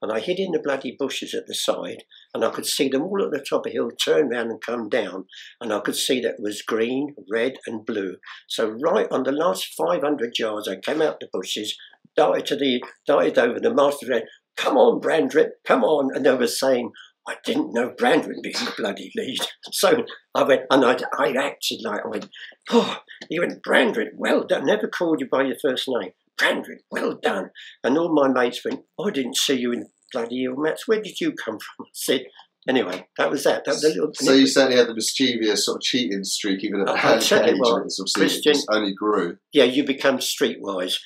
and 0.01 0.12
I 0.12 0.20
hid 0.20 0.39
in 0.39 0.51
the 0.51 0.60
bloody 0.60 0.96
bushes 0.98 1.34
at 1.34 1.46
the 1.48 1.53
side, 1.53 2.03
and 2.34 2.44
I 2.46 2.51
could 2.51 2.65
see 2.65 2.88
them 2.88 3.03
all 3.03 3.22
at 3.24 3.32
the 3.32 3.44
top 3.44 3.60
of 3.60 3.63
the 3.65 3.72
hill 3.72 3.89
turn 3.91 4.29
round 4.29 4.50
and 4.50 4.62
come 4.62 4.88
down, 4.88 5.25
and 5.60 5.74
I 5.74 5.79
could 5.82 5.96
see 5.96 6.22
that 6.22 6.36
it 6.36 6.41
was 6.41 6.62
green, 6.62 7.15
red, 7.29 7.58
and 7.68 7.86
blue. 7.86 8.15
So 8.48 8.70
right 8.70 9.08
on 9.12 9.24
the 9.24 9.34
last 9.34 9.74
500 9.77 10.39
yards, 10.39 10.70
I 10.70 10.77
came 10.77 11.01
out 11.01 11.20
the 11.20 11.27
bushes, 11.34 11.75
darted 12.15 12.46
to 12.46 12.56
the, 12.56 12.82
darted 13.06 13.38
over 13.38 13.60
the 13.60 13.74
master 13.74 14.06
said, 14.06 14.24
"Come 14.56 14.77
on, 14.77 15.01
Brandrett, 15.01 15.50
come 15.65 15.84
on!" 15.84 16.15
And 16.15 16.25
they 16.25 16.34
were 16.34 16.48
saying, 16.48 16.91
I 17.29 17.36
didn't 17.45 17.74
know 17.74 17.93
Brand 17.95 18.25
would 18.25 18.41
be 18.41 18.51
the 18.51 18.74
bloody 18.75 19.12
lead. 19.15 19.38
So 19.71 20.03
I 20.33 20.43
went, 20.43 20.63
and 20.71 20.83
I, 20.83 20.98
I 21.19 21.31
acted 21.33 21.81
like 21.83 22.01
I 22.03 22.07
went, 22.07 22.29
oh, 22.71 22.98
he 23.29 23.39
went, 23.39 23.62
Brandrett, 23.62 24.15
well 24.15 24.43
done. 24.43 24.65
Never 24.65 24.88
called 24.88 25.21
you 25.21 25.27
by 25.27 25.43
your 25.43 25.57
first 25.62 25.88
name. 25.88 26.12
Brandrett, 26.39 26.79
well 26.89 27.13
done. 27.21 27.51
And 27.83 27.98
all 27.98 28.12
my 28.12 28.27
mates 28.29 28.65
went, 28.65 28.81
I 29.00 29.12
didn't 29.12 29.38
see 29.38 29.59
you 29.59 29.71
in 29.71 29.86
bloody 30.12 30.45
ill 30.45 30.55
Mats. 30.57 30.88
Where 30.88 31.01
did 31.01 31.21
you 31.21 31.33
come 31.33 31.59
from? 31.59 31.86
I 31.86 31.89
said, 31.93 32.25
anyway, 32.67 33.07
that 33.19 33.29
was 33.29 33.43
that. 33.43 33.63
that 33.65 33.75
was 33.75 33.83
little, 33.83 34.12
so 34.13 34.33
you 34.33 34.48
certainly 34.48 34.77
had 34.77 34.88
the 34.88 34.95
mischievous 34.95 35.65
sort 35.65 35.77
of 35.77 35.81
cheating 35.81 36.24
streak 36.24 36.63
even 36.63 36.81
at 36.81 36.88
the 36.88 37.36
early 37.36 37.51
age. 37.51 37.59
What, 37.59 37.83
Christian, 38.15 38.55
it 38.55 38.65
only 38.71 38.93
grew. 38.95 39.38
Yeah, 39.53 39.65
you 39.65 39.83
become 39.83 40.17
streetwise. 40.17 40.98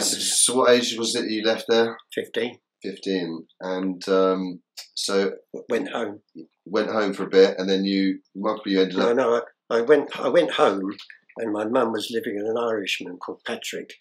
so 0.00 0.54
what 0.54 0.70
age 0.70 0.96
was 0.96 1.16
it 1.16 1.28
you 1.28 1.42
left 1.44 1.64
there? 1.68 1.96
15. 2.14 2.58
15. 2.84 3.46
And 3.60 4.08
um, 4.08 4.60
so. 4.94 5.32
Went 5.68 5.88
home. 5.90 6.20
Went 6.64 6.90
home 6.90 7.12
for 7.14 7.24
a 7.24 7.30
bit 7.30 7.56
and 7.58 7.68
then 7.68 7.84
you, 7.84 8.20
you 8.34 8.80
ended 8.80 8.96
no, 8.96 9.10
up. 9.10 9.16
No, 9.16 9.30
no, 9.30 9.42
I, 9.70 9.78
I, 9.78 9.80
went, 9.80 10.18
I 10.18 10.28
went 10.28 10.52
home 10.52 10.92
and 11.36 11.52
my 11.52 11.64
mum 11.64 11.92
was 11.92 12.10
living 12.10 12.36
with 12.36 12.46
an 12.46 12.58
Irishman 12.58 13.18
called 13.18 13.42
Patrick. 13.46 13.94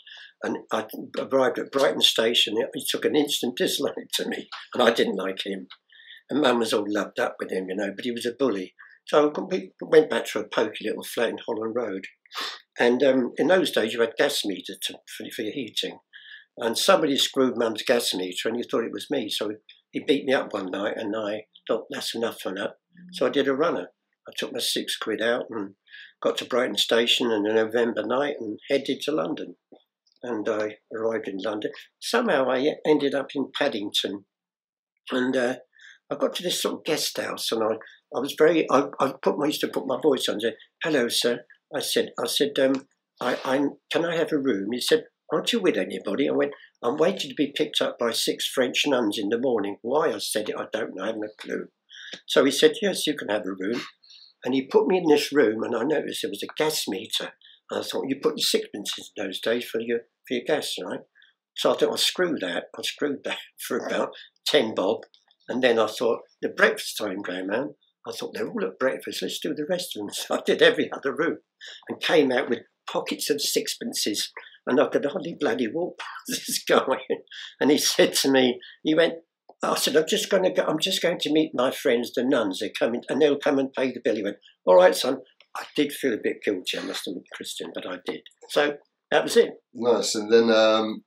And 0.44 0.58
I 0.72 0.86
arrived 1.18 1.58
at 1.58 1.72
Brighton 1.72 2.02
Station. 2.02 2.58
He 2.74 2.86
took 2.88 3.06
an 3.06 3.16
instant 3.16 3.56
dislike 3.58 4.10
to 4.16 4.28
me, 4.28 4.50
and 4.74 4.84
I 4.84 4.92
didn't 4.92 5.16
like 5.16 5.46
him. 5.46 5.68
And 6.30 6.42
Mum 6.42 6.60
was 6.60 6.74
all 6.74 6.86
loved 6.88 7.20
up 7.20 7.38
with 7.40 7.52
him, 7.52 7.70
you 7.70 7.76
know, 7.76 7.92
but 7.96 8.06
he 8.06 8.12
was 8.12 8.26
a 8.26 8.34
bully. 8.38 8.74
So 9.06 9.34
we 9.50 9.72
went 9.82 10.10
back 10.10 10.26
to 10.28 10.40
a 10.40 10.48
poky 10.48 10.86
little 10.88 11.04
flat 11.04 11.30
in 11.30 11.38
Holland 11.46 11.76
Road. 11.76 12.06
And 12.80 13.04
um, 13.04 13.32
in 13.38 13.48
those 13.48 13.72
days, 13.72 13.94
you 13.94 14.02
had 14.02 14.16
gas 14.18 14.44
meter 14.46 14.74
to, 14.82 14.94
for, 14.94 15.26
for 15.36 15.42
your 15.42 15.54
heating. 15.54 16.00
And 16.58 16.78
somebody 16.78 17.18
screwed 17.18 17.58
mum's 17.58 17.84
gas 17.84 18.14
meter 18.14 18.48
and 18.48 18.58
he 18.58 18.64
thought 18.64 18.84
it 18.84 18.92
was 18.92 19.10
me. 19.10 19.30
So 19.30 19.54
he 19.92 20.04
beat 20.06 20.26
me 20.26 20.34
up 20.34 20.54
one 20.54 20.70
night 20.72 20.96
and 20.98 21.16
I 21.16 21.46
thought, 21.68 21.88
that's 21.90 22.16
enough 22.16 22.42
for 22.42 22.54
that. 22.54 22.76
So 23.14 23.26
I 23.26 23.30
did 23.30 23.48
a 23.48 23.56
runner. 23.56 23.88
I 24.28 24.32
took 24.38 24.54
my 24.54 24.60
six 24.60 24.96
quid 24.98 25.22
out 25.22 25.46
and 25.50 25.76
got 26.22 26.38
to 26.38 26.46
Brighton 26.46 26.78
Station 26.78 27.28
on 27.28 27.46
a 27.46 27.54
November 27.54 28.06
night 28.06 28.36
and 28.40 28.60
headed 28.70 29.02
to 29.02 29.12
London. 29.12 29.56
And 30.22 30.48
I 30.48 30.78
arrived 30.96 31.28
in 31.28 31.38
London. 31.38 31.72
Somehow 32.00 32.50
I 32.50 32.76
ended 32.88 33.14
up 33.14 33.30
in 33.36 33.52
Paddington. 33.58 34.26
And 35.12 35.36
uh, 35.36 35.56
I 36.10 36.16
got 36.16 36.36
to 36.36 36.44
this 36.44 36.62
sort 36.62 36.76
of 36.76 36.86
guest 36.86 37.18
house 37.18 37.52
and 37.52 37.64
I, 37.64 37.74
I 38.16 38.20
was 38.20 38.36
very, 38.38 38.70
I, 38.72 38.86
I 39.00 39.14
put 39.22 39.42
I 39.42 39.48
used 39.48 39.62
to 39.62 39.68
put 39.68 39.88
my 39.88 40.00
voice 40.02 40.30
on 40.30 40.36
and 40.36 40.42
say, 40.44 40.54
hello, 40.84 41.10
sir. 41.10 41.40
I 41.76 41.80
said, 41.80 42.12
I 42.24 42.28
said, 42.28 42.58
um, 42.60 42.88
I, 43.20 43.38
I, 43.44 43.66
can 43.92 44.06
I 44.06 44.16
have 44.16 44.32
a 44.32 44.38
room? 44.38 44.72
He 44.72 44.80
said, 44.80 45.06
aren't 45.32 45.54
you 45.54 45.60
with 45.60 45.78
anybody? 45.78 46.28
I 46.28 46.32
went, 46.32 46.54
I'm 46.84 46.98
waiting 46.98 47.30
to 47.30 47.36
be 47.36 47.54
picked 47.56 47.82
up 47.82 47.98
by 47.98 48.12
six 48.12 48.48
French 48.48 48.84
nuns 48.86 49.18
in 49.18 49.30
the 49.30 49.40
morning. 49.40 49.78
Why 49.82 50.12
I 50.12 50.18
said 50.18 50.50
it, 50.50 50.56
I 50.58 50.66
don't 50.72 50.96
know, 50.96 51.04
I 51.04 51.08
haven't 51.08 51.24
a 51.24 51.42
clue. 51.42 51.68
So 52.28 52.46
he 52.46 52.52
said, 52.52 52.74
yes, 52.82 53.08
you 53.08 53.16
can 53.16 53.30
have 53.30 53.46
a 53.46 53.54
room. 53.58 53.82
And 54.44 54.54
he 54.54 54.68
put 54.68 54.88
me 54.88 54.98
in 54.98 55.08
this 55.08 55.32
room 55.32 55.64
and 55.64 55.76
I 55.76 55.84
noticed 55.84 56.22
there 56.22 56.30
was 56.30 56.44
a 56.44 56.54
gas 56.58 56.88
meter. 56.88 57.32
And 57.72 57.80
I 57.80 57.84
thought, 57.84 58.10
you 58.10 58.18
put 58.22 58.36
the 58.36 58.42
sixpences 58.42 59.12
in 59.16 59.26
those 59.26 59.40
days 59.40 59.66
for 59.66 59.80
your, 59.80 60.00
for 60.28 60.36
your 60.36 60.44
gas, 60.46 60.76
right? 60.84 61.00
So 61.56 61.72
I 61.72 61.78
thought, 61.78 61.90
I'll 61.90 61.98
screw 61.98 62.36
that. 62.42 62.66
I 62.78 62.82
screwed 62.82 63.24
that 63.24 63.38
for 63.60 63.78
about 63.78 64.10
10 64.48 64.76
bob. 64.76 65.02
And 65.48 65.62
then 65.62 65.80
I 65.80 65.88
thought, 65.88 66.22
the 66.42 66.50
breakfast 66.50 66.98
time 66.98 67.24
came 67.24 67.50
around. 67.50 67.76
I 68.08 68.12
thought, 68.12 68.34
they're 68.34 68.50
all 68.50 68.66
at 68.66 68.80
breakfast, 68.80 69.22
let's 69.22 69.40
do 69.40 69.54
the 69.54 69.66
rest 69.70 69.96
of 69.96 70.02
them. 70.02 70.10
So 70.14 70.36
I 70.36 70.42
did 70.46 70.62
every 70.62 70.92
other 70.92 71.16
room 71.16 71.38
and 71.88 72.02
came 72.02 72.32
out 72.32 72.50
with 72.50 72.60
pockets 72.90 73.30
of 73.30 73.38
sixpences. 73.38 74.30
And 74.66 74.80
I 74.80 74.88
could 74.88 75.06
hardly 75.06 75.36
bloody 75.40 75.68
walk 75.68 76.00
past 76.00 76.28
this 76.48 76.64
guy. 76.64 76.98
And 77.60 77.72
he 77.72 77.78
said 77.78 78.14
to 78.16 78.32
me, 78.32 78.60
he 78.84 78.96
went, 78.96 79.16
I 79.62 79.76
said, 79.76 79.96
I'm 79.96 80.08
just 80.08 80.30
going 80.30 80.44
to 80.44 80.52
go, 80.52 80.64
I'm 80.64 80.80
just 80.80 81.02
going 81.02 81.20
to 81.20 81.32
meet 81.32 81.52
my 81.54 81.72
friends, 81.72 82.12
the 82.14 82.24
nuns. 82.24 82.60
They're 82.60 82.70
coming 82.78 83.02
and 83.10 83.22
they'll 83.22 83.38
come 83.38 83.60
and 83.60 83.74
pay 83.74 83.92
the 83.92 84.02
bill. 84.04 84.16
He 84.16 84.24
went, 84.24 84.38
all 84.66 84.76
right, 84.76 84.96
son. 84.96 85.20
I 85.56 85.66
did 85.76 85.92
feel 85.92 86.14
a 86.14 86.18
bit 86.22 86.38
guilty, 86.44 86.80
I 86.80 86.82
must 86.82 87.08
admit, 87.08 87.26
Christian, 87.32 87.72
but 87.76 87.86
I 87.86 88.00
did. 88.06 88.22
So 88.50 88.78
that 89.12 89.24
was 89.24 89.38
it. 89.38 89.52
Nice. 89.74 90.16
And 90.16 90.32
then, 90.34 90.50
um, 90.50 91.04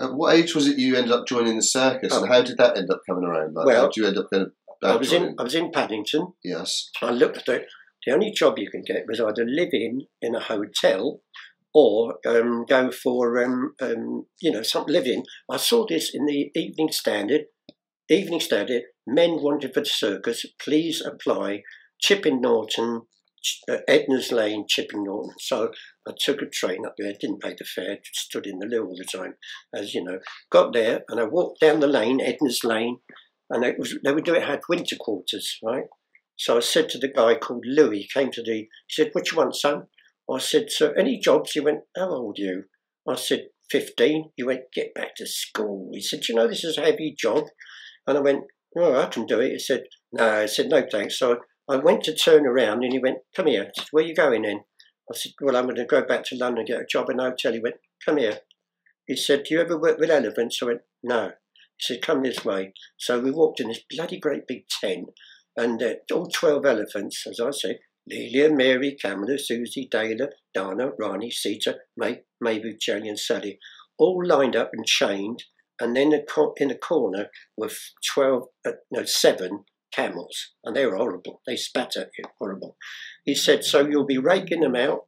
at 0.00 0.14
what 0.14 0.34
age 0.34 0.54
was 0.54 0.66
it 0.66 0.78
you 0.78 0.96
ended 0.96 1.12
up 1.12 1.26
joining 1.26 1.56
the 1.56 1.62
circus, 1.62 2.12
oh. 2.14 2.22
and 2.22 2.32
how 2.32 2.42
did 2.42 2.56
that 2.56 2.78
end 2.78 2.90
up 2.90 3.02
coming 3.08 3.24
around? 3.24 3.54
Like, 3.54 3.66
well, 3.66 3.82
how 3.82 3.88
did 3.88 3.96
you 3.96 4.06
end 4.06 4.16
up 4.16 4.30
going? 4.32 4.50
I 4.82 4.96
was 4.96 5.12
in 5.12 5.34
I 5.38 5.42
was 5.42 5.54
in 5.54 5.72
Paddington. 5.72 6.34
Yes. 6.44 6.90
I 7.02 7.10
looked 7.10 7.36
at 7.36 7.48
it. 7.48 7.66
The 8.06 8.12
only 8.12 8.30
job 8.30 8.58
you 8.58 8.70
can 8.70 8.82
get 8.86 9.04
was 9.08 9.20
either 9.20 9.44
live 9.44 9.70
in 9.72 10.02
in 10.22 10.34
a 10.34 10.40
hotel 10.40 11.20
or 11.74 12.18
um, 12.26 12.64
go 12.68 12.90
for 12.90 13.42
um, 13.42 13.74
um, 13.80 14.26
you 14.40 14.50
know 14.50 14.62
some 14.62 14.84
living. 14.86 15.24
I 15.50 15.56
saw 15.56 15.86
this 15.86 16.10
in 16.14 16.26
the 16.26 16.50
Evening 16.54 16.90
Standard. 16.92 17.42
Evening 18.10 18.40
Standard. 18.40 18.82
Men 19.06 19.42
wanted 19.42 19.74
for 19.74 19.80
the 19.80 19.86
circus. 19.86 20.46
Please 20.60 21.02
apply. 21.04 21.62
Chipping 22.00 22.40
Norton, 22.40 23.02
uh, 23.68 23.78
Edna's 23.88 24.30
Lane, 24.30 24.66
Chipping 24.68 25.04
Norton. 25.04 25.34
So 25.40 25.70
I 26.06 26.12
took 26.18 26.40
a 26.40 26.46
train 26.46 26.86
up 26.86 26.94
there. 26.96 27.12
Didn't 27.20 27.42
pay 27.42 27.54
the 27.58 27.64
fare. 27.64 27.98
Stood 28.12 28.46
in 28.46 28.60
the 28.60 28.66
loo 28.66 28.84
all 28.84 28.96
the 28.96 29.04
time, 29.04 29.34
as 29.74 29.94
you 29.94 30.04
know. 30.04 30.20
Got 30.50 30.72
there 30.72 31.02
and 31.08 31.20
I 31.20 31.24
walked 31.24 31.60
down 31.60 31.80
the 31.80 31.86
lane, 31.86 32.20
Edna's 32.20 32.62
Lane, 32.64 32.98
and 33.50 33.64
it 33.64 33.78
was 33.78 33.98
they 34.04 34.12
would 34.12 34.24
do 34.24 34.34
it 34.34 34.44
had 34.44 34.60
winter 34.68 34.96
quarters, 34.96 35.58
right? 35.62 35.84
So 36.38 36.56
I 36.56 36.60
said 36.60 36.88
to 36.90 36.98
the 36.98 37.08
guy 37.08 37.34
called 37.34 37.64
Louis, 37.66 38.02
he 38.02 38.08
came 38.08 38.30
to 38.30 38.42
the, 38.42 38.52
he 38.52 38.68
said, 38.90 39.10
what 39.12 39.30
you 39.30 39.38
want, 39.38 39.56
son? 39.56 39.88
I 40.30 40.38
said, 40.38 40.70
so 40.70 40.92
any 40.92 41.18
jobs? 41.18 41.52
He 41.52 41.60
went, 41.60 41.80
how 41.96 42.10
old 42.10 42.38
are 42.38 42.42
you? 42.42 42.64
I 43.08 43.14
said, 43.14 43.48
15. 43.70 44.30
He 44.36 44.42
went, 44.42 44.72
get 44.74 44.94
back 44.94 45.14
to 45.16 45.26
school. 45.26 45.90
He 45.92 46.00
said, 46.00 46.28
you 46.28 46.34
know, 46.34 46.46
this 46.46 46.64
is 46.64 46.78
a 46.78 46.82
heavy 46.82 47.14
job. 47.18 47.44
And 48.06 48.18
I 48.18 48.20
went, 48.20 48.44
oh, 48.76 49.00
I 49.00 49.06
can 49.06 49.26
do 49.26 49.40
it. 49.40 49.52
He 49.52 49.58
said, 49.58 49.84
no. 50.12 50.42
I 50.42 50.46
said, 50.46 50.68
no, 50.68 50.84
thanks. 50.90 51.18
So 51.18 51.38
I 51.68 51.76
went 51.76 52.04
to 52.04 52.14
turn 52.14 52.46
around 52.46 52.82
and 52.82 52.92
he 52.92 52.98
went, 52.98 53.18
come 53.36 53.46
here. 53.46 53.70
Said, 53.74 53.86
Where 53.90 54.04
are 54.04 54.06
you 54.06 54.14
going 54.14 54.44
in? 54.44 54.60
I 55.10 55.16
said, 55.16 55.32
well, 55.40 55.56
I'm 55.56 55.64
going 55.64 55.76
to 55.76 55.84
go 55.84 56.02
back 56.02 56.24
to 56.24 56.36
London 56.36 56.60
and 56.60 56.68
get 56.68 56.80
a 56.80 56.86
job 56.86 57.08
in 57.10 57.20
a 57.20 57.24
hotel. 57.24 57.52
He 57.52 57.60
went, 57.60 57.76
come 58.04 58.18
here. 58.18 58.40
He 59.06 59.16
said, 59.16 59.44
do 59.44 59.54
you 59.54 59.60
ever 59.60 59.78
work 59.78 59.98
with 59.98 60.10
elephants? 60.10 60.58
I 60.62 60.66
went, 60.66 60.80
no. 61.02 61.32
He 61.76 61.94
said, 61.94 62.02
come 62.02 62.22
this 62.22 62.44
way. 62.44 62.74
So 62.98 63.18
we 63.18 63.30
walked 63.30 63.60
in 63.60 63.68
this 63.68 63.80
bloody 63.88 64.18
great 64.18 64.46
big 64.46 64.68
tent 64.68 65.08
and 65.56 65.82
uh, 65.82 65.94
all 66.12 66.26
12 66.26 66.64
elephants, 66.64 67.26
as 67.26 67.40
I 67.40 67.50
said, 67.50 67.78
Lelia, 68.10 68.50
Mary, 68.50 68.96
Kamala, 69.00 69.38
Susie, 69.38 69.88
Dana, 69.90 70.28
Dana, 70.54 70.90
Rani, 70.98 71.30
Sita, 71.30 71.78
May, 71.96 72.22
Maybu, 72.42 72.80
Jelly, 72.80 73.08
and 73.08 73.18
Sally, 73.18 73.58
all 73.98 74.24
lined 74.24 74.56
up 74.56 74.70
and 74.72 74.86
chained. 74.86 75.44
And 75.80 75.96
then 75.96 76.12
in 76.12 76.68
the 76.68 76.78
corner 76.80 77.28
were 77.56 77.70
12, 78.14 78.44
uh, 78.66 78.70
no, 78.90 79.04
seven 79.04 79.64
camels. 79.92 80.54
And 80.64 80.74
they 80.74 80.86
were 80.86 80.96
horrible. 80.96 81.40
They 81.46 81.56
spat 81.56 81.96
at 81.96 82.10
you, 82.18 82.24
horrible. 82.38 82.76
He 83.24 83.34
said, 83.34 83.64
So 83.64 83.86
you'll 83.86 84.06
be 84.06 84.18
raking 84.18 84.60
them 84.60 84.76
out, 84.76 85.06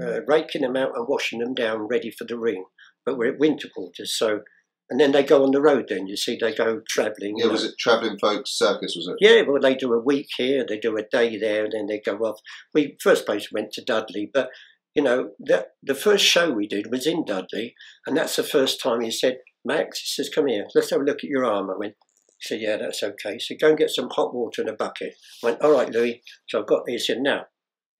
uh, 0.00 0.22
raking 0.26 0.62
them 0.62 0.76
out 0.76 0.92
and 0.96 1.06
washing 1.08 1.40
them 1.40 1.54
down 1.54 1.86
ready 1.88 2.10
for 2.10 2.24
the 2.24 2.38
ring. 2.38 2.64
But 3.06 3.16
we're 3.16 3.32
at 3.32 3.38
winter 3.38 3.68
quarters, 3.68 4.16
so 4.16 4.40
and 4.90 4.98
then 4.98 5.12
they 5.12 5.22
go 5.22 5.44
on 5.44 5.52
the 5.52 5.62
road. 5.62 5.86
Then 5.88 6.06
you 6.08 6.16
see 6.16 6.36
they 6.38 6.54
go 6.54 6.80
travelling. 6.88 7.36
Yeah, 7.36 7.46
was 7.46 7.64
it 7.64 7.74
travelling 7.78 8.18
folks 8.18 8.50
circus? 8.50 8.94
Was 8.96 9.08
it? 9.08 9.16
Yeah, 9.20 9.42
well 9.46 9.60
they 9.60 9.74
do 9.74 9.92
a 9.92 10.00
week 10.00 10.26
here, 10.36 10.64
they 10.68 10.78
do 10.78 10.96
a 10.96 11.02
day 11.10 11.38
there, 11.38 11.64
and 11.64 11.72
then 11.72 11.86
they 11.86 12.00
go 12.04 12.18
off. 12.18 12.40
We 12.74 12.96
first 13.00 13.24
place 13.24 13.48
went 13.52 13.72
to 13.72 13.84
Dudley, 13.84 14.30
but 14.32 14.50
you 14.94 15.02
know 15.02 15.30
the 15.38 15.68
the 15.82 15.94
first 15.94 16.24
show 16.24 16.50
we 16.50 16.66
did 16.66 16.90
was 16.90 17.06
in 17.06 17.24
Dudley, 17.24 17.74
and 18.06 18.16
that's 18.16 18.36
the 18.36 18.42
first 18.42 18.82
time 18.82 19.00
he 19.00 19.10
said, 19.10 19.38
"Max," 19.64 20.00
he 20.00 20.08
says, 20.08 20.28
"Come 20.28 20.48
here, 20.48 20.66
let's 20.74 20.90
have 20.90 21.00
a 21.00 21.04
look 21.04 21.18
at 21.18 21.30
your 21.30 21.44
arm." 21.44 21.70
I 21.70 21.78
went. 21.78 21.94
He 22.40 22.48
said, 22.48 22.60
"Yeah, 22.60 22.76
that's 22.76 23.02
okay." 23.02 23.38
So 23.38 23.54
go 23.60 23.68
and 23.68 23.78
get 23.78 23.90
some 23.90 24.10
hot 24.10 24.34
water 24.34 24.62
in 24.62 24.68
a 24.68 24.74
bucket. 24.74 25.14
I 25.42 25.46
went, 25.46 25.62
"All 25.62 25.72
right, 25.72 25.90
Louis." 25.90 26.22
So 26.48 26.60
I've 26.60 26.66
got. 26.66 26.82
He 26.88 26.98
said, 26.98 27.18
"Now 27.20 27.46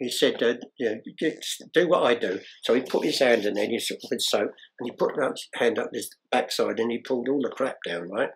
he 0.00 0.11
said, 0.11 0.42
uh, 0.42 0.54
you 0.78 0.90
know, 0.90 1.30
do 1.75 1.88
what 1.88 2.02
I 2.02 2.14
do. 2.14 2.40
So 2.64 2.75
he 2.75 2.80
put 2.80 3.04
his 3.04 3.19
hand 3.19 3.45
in 3.45 3.54
there 3.54 3.64
and 3.64 3.73
he 3.73 3.78
sort 3.78 4.00
of 4.02 4.09
with 4.11 4.23
soap 4.23 4.50
and 4.80 4.90
he 4.90 4.92
put 4.92 5.12
his 5.14 5.49
hand 5.54 5.78
up 5.78 5.90
his 5.92 6.11
backside 6.33 6.80
and 6.80 6.90
he 6.90 6.99
pulled 6.99 7.28
all 7.28 7.42
the 7.42 7.50
crap 7.50 7.76
down, 7.87 8.09
right? 8.09 8.30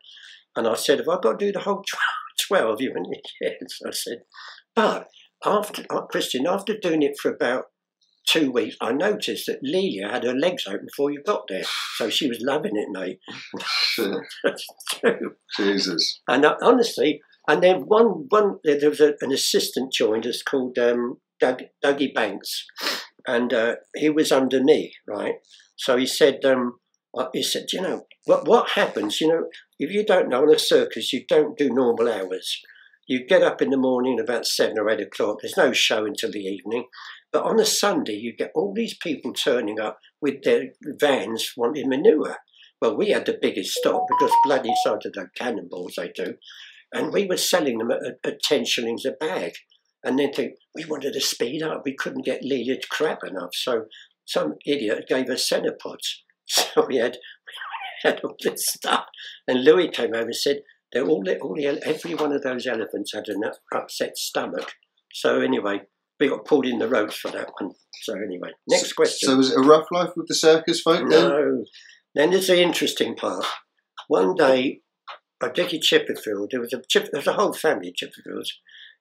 And 0.54 0.68
I 0.68 0.74
said, 0.74 0.98
have 0.98 1.08
I 1.08 1.18
got 1.22 1.38
to 1.38 1.46
do 1.46 1.52
the 1.52 1.60
whole 1.60 1.82
12? 2.48 2.82
You 2.82 2.92
went, 2.94 3.06
yes. 3.40 3.54
I 3.86 3.90
said, 3.92 4.18
but 4.76 5.08
after, 5.44 5.84
uh, 5.88 6.02
Christian, 6.02 6.46
after 6.46 6.76
doing 6.76 7.02
it 7.02 7.18
for 7.20 7.32
about 7.32 7.64
two 8.28 8.52
weeks, 8.52 8.76
I 8.80 8.92
noticed 8.92 9.46
that 9.46 9.60
Lelia 9.62 10.08
had 10.10 10.24
her 10.24 10.34
legs 10.34 10.66
open 10.66 10.86
before 10.86 11.10
you 11.10 11.22
got 11.24 11.44
there. 11.48 11.64
So 11.96 12.10
she 12.10 12.28
was 12.28 12.42
loving 12.42 12.76
it, 12.76 12.88
mate. 12.90 13.20
Jesus. 15.56 16.20
And 16.28 16.44
uh, 16.44 16.56
honestly, 16.60 17.22
and 17.48 17.62
then 17.62 17.82
one, 17.86 18.26
one 18.28 18.58
there 18.64 18.90
was 18.90 19.00
a, 19.00 19.14
an 19.22 19.32
assistant 19.32 19.92
joined 19.92 20.26
us 20.26 20.42
called 20.42 20.78
um, 20.78 21.18
Doug, 21.44 21.62
Dougie 21.84 22.14
Banks, 22.14 22.64
and 23.26 23.52
uh, 23.52 23.74
he 23.94 24.08
was 24.08 24.32
under 24.32 24.62
me, 24.62 24.94
right? 25.06 25.34
So 25.76 25.98
he 25.98 26.06
said, 26.06 26.42
um, 26.44 26.78
uh, 27.16 27.26
he 27.34 27.42
said, 27.42 27.66
you 27.72 27.82
know, 27.82 28.06
what 28.24 28.46
what 28.46 28.70
happens? 28.70 29.20
You 29.20 29.28
know, 29.28 29.44
if 29.78 29.92
you 29.92 30.04
don't 30.06 30.30
know 30.30 30.44
in 30.44 30.54
a 30.54 30.58
circus, 30.58 31.12
you 31.12 31.24
don't 31.28 31.58
do 31.58 31.68
normal 31.68 32.10
hours. 32.10 32.60
You 33.06 33.26
get 33.26 33.42
up 33.42 33.60
in 33.60 33.68
the 33.68 33.76
morning 33.76 34.18
about 34.18 34.46
seven 34.46 34.78
or 34.78 34.88
eight 34.88 35.02
o'clock. 35.02 35.38
There's 35.42 35.58
no 35.58 35.74
show 35.74 36.06
until 36.06 36.32
the 36.32 36.38
evening. 36.38 36.86
But 37.30 37.44
on 37.44 37.60
a 37.60 37.66
Sunday, 37.66 38.14
you 38.14 38.34
get 38.34 38.52
all 38.54 38.72
these 38.74 38.96
people 38.96 39.34
turning 39.34 39.78
up 39.78 39.98
with 40.22 40.42
their 40.42 40.68
vans 40.98 41.52
wanting 41.58 41.90
manure. 41.90 42.38
Well, 42.80 42.96
we 42.96 43.10
had 43.10 43.26
the 43.26 43.38
biggest 43.40 43.74
stock 43.74 44.04
because 44.08 44.34
bloody 44.46 44.72
side 44.82 45.04
of 45.04 45.12
the 45.12 45.28
cannonballs 45.36 45.96
they 45.98 46.08
do. 46.14 46.36
And 46.94 47.12
we 47.12 47.26
were 47.26 47.36
selling 47.36 47.78
them 47.78 47.90
at, 47.90 48.00
at 48.24 48.40
10 48.42 48.64
shillings 48.64 49.04
a 49.04 49.12
bag 49.12 49.52
and 50.04 50.18
then 50.18 50.32
think 50.32 50.54
we 50.74 50.84
wanted 50.84 51.14
to 51.14 51.20
speed 51.20 51.62
up. 51.62 51.82
We 51.84 51.94
couldn't 51.94 52.24
get 52.24 52.44
leaded 52.44 52.88
crap 52.88 53.24
enough, 53.24 53.54
so 53.54 53.86
some 54.26 54.54
idiot 54.66 55.06
gave 55.08 55.28
us 55.28 55.48
senna 55.48 55.72
pods. 55.72 56.22
So 56.46 56.84
we 56.86 56.96
had 56.96 57.12
we 57.14 57.52
had 58.10 58.20
all 58.20 58.36
this 58.38 58.66
stuff, 58.66 59.06
and 59.48 59.64
Louis 59.64 59.88
came 59.88 60.14
over 60.14 60.26
and 60.26 60.36
said 60.36 60.60
they 60.92 61.00
all 61.00 61.24
all 61.40 61.54
the 61.54 61.80
every 61.86 62.14
one 62.14 62.32
of 62.32 62.42
those 62.42 62.66
elephants 62.66 63.12
had 63.14 63.28
an 63.28 63.42
upset 63.74 64.18
stomach. 64.18 64.74
So 65.14 65.40
anyway, 65.40 65.80
we 66.20 66.28
got 66.28 66.44
pulled 66.44 66.66
in 66.66 66.78
the 66.78 66.88
ropes 66.88 67.16
for 67.16 67.30
that 67.30 67.50
one. 67.58 67.72
So 68.02 68.14
anyway, 68.14 68.50
next 68.68 68.92
question. 68.92 69.30
So 69.30 69.36
was 69.36 69.52
it 69.52 69.58
a 69.58 69.62
rough 69.62 69.86
life 69.90 70.10
with 70.16 70.28
the 70.28 70.34
circus 70.34 70.82
folk? 70.82 71.08
Then? 71.08 71.08
No. 71.08 71.64
Then 72.14 72.30
there's 72.30 72.48
the 72.48 72.62
interesting 72.62 73.16
part. 73.16 73.46
One 74.08 74.34
day, 74.34 74.80
a 75.42 75.50
Dickie 75.50 75.80
Chipperfield, 75.80 76.48
there 76.50 76.60
was 76.60 76.72
a 76.72 76.82
there 76.94 77.08
was 77.14 77.26
a 77.26 77.32
whole 77.32 77.52
family 77.52 77.88
of 77.88 77.94
Chipperfields, 77.94 78.50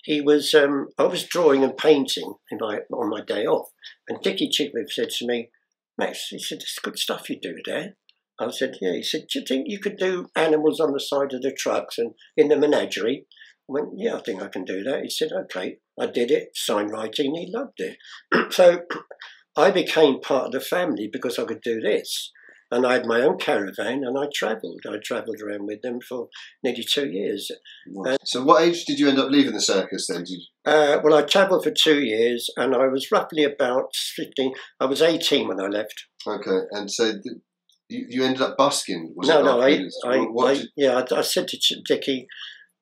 he 0.04 0.22
was, 0.22 0.54
um, 0.54 0.90
I 0.98 1.04
was 1.04 1.24
drawing 1.26 1.64
and 1.64 1.76
painting 1.78 2.36
my, 2.52 2.80
on 2.92 3.10
my 3.10 3.22
day 3.22 3.46
off, 3.46 3.70
and 4.08 4.22
Dickie 4.22 4.50
Chipperfield 4.50 4.90
said 4.90 5.10
to 5.10 5.28
me, 5.28 5.50
Max, 5.98 6.28
he 6.30 6.40
said, 6.40 6.60
it's 6.62 6.80
good 6.80 6.98
stuff 6.98 7.30
you 7.30 7.40
do 7.40 7.56
there. 7.66 7.96
I 8.40 8.50
said, 8.50 8.78
yeah. 8.82 8.94
He 8.94 9.04
said, 9.04 9.28
do 9.32 9.40
you 9.40 9.46
think 9.48 9.66
you 9.68 9.80
could 9.80 9.98
do 9.98 10.28
animals 10.36 10.80
on 10.80 10.92
the 10.92 11.00
side 11.00 11.34
of 11.34 11.42
the 11.42 11.56
trucks 11.58 11.98
and 11.98 12.14
in 12.36 12.48
the 12.48 12.58
menagerie? 12.58 13.26
I 13.70 13.74
went, 13.74 13.90
yeah, 13.96 14.16
I 14.16 14.22
think 14.22 14.42
I 14.42 14.48
can 14.48 14.66
do 14.66 14.84
that. 14.84 15.04
He 15.04 15.10
said, 15.10 15.32
okay. 15.32 15.78
I 16.00 16.08
did 16.08 16.32
it, 16.32 16.50
sign 16.56 16.88
writing, 16.88 17.36
he 17.36 17.52
loved 17.54 17.80
it. 17.80 17.98
so 18.52 18.82
I 19.56 19.72
became 19.72 20.20
part 20.20 20.48
of 20.48 20.52
the 20.52 20.60
family 20.60 21.10
because 21.12 21.38
I 21.38 21.46
could 21.46 21.62
do 21.62 21.80
this. 21.80 22.32
And 22.74 22.88
I 22.88 22.94
had 22.94 23.06
my 23.06 23.22
own 23.22 23.38
caravan 23.38 24.04
and 24.04 24.18
I 24.18 24.26
travelled. 24.34 24.82
I 24.90 24.98
travelled 24.98 25.40
around 25.42 25.68
with 25.68 25.84
them 25.84 26.00
for 26.02 26.30
nearly 26.64 26.84
two 26.84 27.08
years. 27.08 27.52
So, 28.24 28.44
what 28.44 28.64
age 28.64 28.86
did 28.86 28.98
you 28.98 29.08
end 29.08 29.20
up 29.20 29.30
leaving 29.30 29.54
the 29.54 29.62
circus 29.62 30.08
then? 30.08 30.24
You... 30.28 30.40
Uh, 30.66 31.00
well, 31.04 31.14
I 31.14 31.22
travelled 31.22 31.64
for 31.64 31.70
two 31.70 32.02
years 32.02 32.50
and 32.58 32.76
I 32.76 32.88
was 32.88 33.12
roughly 33.12 33.44
about 33.44 33.96
15. 33.96 34.54
I 34.80 34.86
was 34.86 35.04
18 35.04 35.48
when 35.48 35.62
I 35.62 35.68
left. 35.68 36.06
Okay, 36.26 36.62
and 36.72 36.90
so 36.90 37.14
you, 37.90 38.08
you 38.10 38.24
ended 38.24 38.42
up 38.42 38.58
busking? 38.58 39.14
no, 39.18 39.44
no, 39.44 39.62
I, 39.62 39.88
I, 40.06 40.18
I 40.18 40.64
yeah, 40.76 41.04
I, 41.12 41.20
I, 41.20 41.22
said 41.22 41.48
to 41.50 41.82
Dickie, 41.88 42.28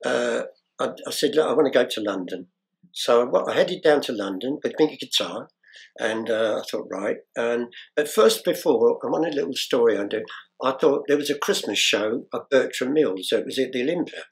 uh, 0.06 0.44
I, 0.80 0.90
I, 1.06 1.12
said, 1.12 1.36
look, 1.36 1.50
I 1.50 1.54
want 1.54 1.72
to 1.72 1.78
go 1.78 1.86
to 1.86 2.02
London. 2.02 2.48
So 2.94 3.46
I 3.46 3.54
headed 3.56 3.84
down 3.84 4.00
to 4.04 4.14
London 4.14 4.60
with 4.64 4.74
my 4.80 4.96
guitar 4.96 5.50
and 6.00 6.30
uh, 6.30 6.62
I 6.62 6.64
thought, 6.70 6.88
right. 6.92 7.18
And 7.36 7.68
but 7.96 8.10
first, 8.10 8.46
before 8.46 8.98
I 9.04 9.08
want 9.08 9.28
a 9.28 9.36
little 9.36 9.54
story 9.54 9.98
I 9.98 10.06
do. 10.06 10.24
I 10.64 10.74
thought 10.80 11.06
there 11.08 11.18
was 11.18 11.30
a 11.30 11.38
Christmas 11.38 11.80
show 11.80 12.26
at 12.34 12.50
Bertram 12.52 12.94
Mills. 12.94 13.30
So 13.30 13.40
it 13.40 13.46
was 13.46 13.58
at 13.58 13.72
the 13.72 13.82
Olympia. 13.82 14.24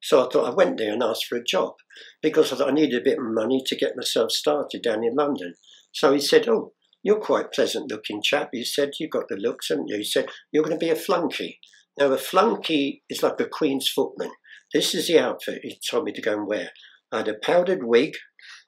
So 0.00 0.24
I 0.24 0.28
thought 0.30 0.50
I 0.50 0.54
went 0.54 0.78
there 0.78 0.92
and 0.92 1.02
asked 1.02 1.26
for 1.26 1.36
a 1.36 1.44
job 1.44 1.74
because 2.22 2.52
I 2.52 2.56
thought 2.56 2.70
I 2.70 2.72
needed 2.72 3.00
a 3.00 3.04
bit 3.04 3.18
of 3.18 3.24
money 3.24 3.62
to 3.66 3.76
get 3.76 3.96
myself 3.96 4.32
started 4.32 4.82
down 4.82 5.04
in 5.04 5.14
London. 5.14 5.54
So 5.92 6.12
he 6.12 6.20
said, 6.20 6.48
"Oh, 6.48 6.72
you're 7.02 7.20
quite 7.20 7.52
pleasant 7.52 7.90
looking 7.90 8.22
chap." 8.22 8.50
He 8.52 8.64
said, 8.64 8.92
"You've 8.98 9.10
got 9.10 9.28
the 9.28 9.36
looks, 9.36 9.68
haven't 9.68 9.88
you?" 9.88 9.98
He 9.98 10.04
said, 10.04 10.28
"You're 10.50 10.64
going 10.64 10.78
to 10.78 10.84
be 10.84 10.90
a 10.90 10.96
flunky." 10.96 11.60
Now 11.98 12.06
a 12.12 12.18
flunky 12.18 13.02
is 13.10 13.22
like 13.22 13.38
a 13.40 13.46
Queen's 13.46 13.88
footman. 13.88 14.32
This 14.72 14.94
is 14.94 15.06
the 15.08 15.18
outfit 15.18 15.60
he 15.62 15.78
told 15.88 16.04
me 16.04 16.12
to 16.12 16.22
go 16.22 16.32
and 16.32 16.46
wear. 16.46 16.70
I 17.12 17.18
had 17.18 17.28
a 17.28 17.34
powdered 17.34 17.84
wig, 17.84 18.14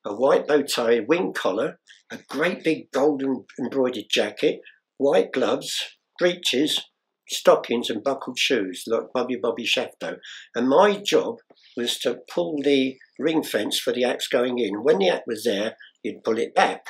a 0.04 0.14
white 0.14 0.46
bow 0.46 0.62
tie, 0.62 1.00
wing 1.00 1.32
collar, 1.32 1.78
a 2.10 2.18
great 2.28 2.62
big 2.62 2.90
golden 2.92 3.44
embroidered 3.58 4.04
jacket, 4.10 4.60
white 4.98 5.32
gloves, 5.32 5.96
breeches, 6.18 6.84
stockings, 7.28 7.90
and 7.90 8.04
buckled 8.04 8.38
shoes, 8.38 8.84
like 8.86 9.12
Bobby 9.12 9.36
Bobby 9.40 9.64
Shafto. 9.64 10.16
And 10.54 10.68
my 10.68 10.96
job 10.96 11.36
was 11.76 11.98
to 12.00 12.18
pull 12.30 12.60
the 12.62 12.96
ring 13.18 13.42
fence 13.42 13.78
for 13.78 13.92
the 13.92 14.04
axe 14.04 14.28
going 14.28 14.58
in. 14.58 14.82
When 14.82 14.98
the 14.98 15.08
axe 15.08 15.24
was 15.26 15.44
there, 15.44 15.76
you'd 16.02 16.22
pull 16.22 16.38
it 16.38 16.54
back. 16.54 16.86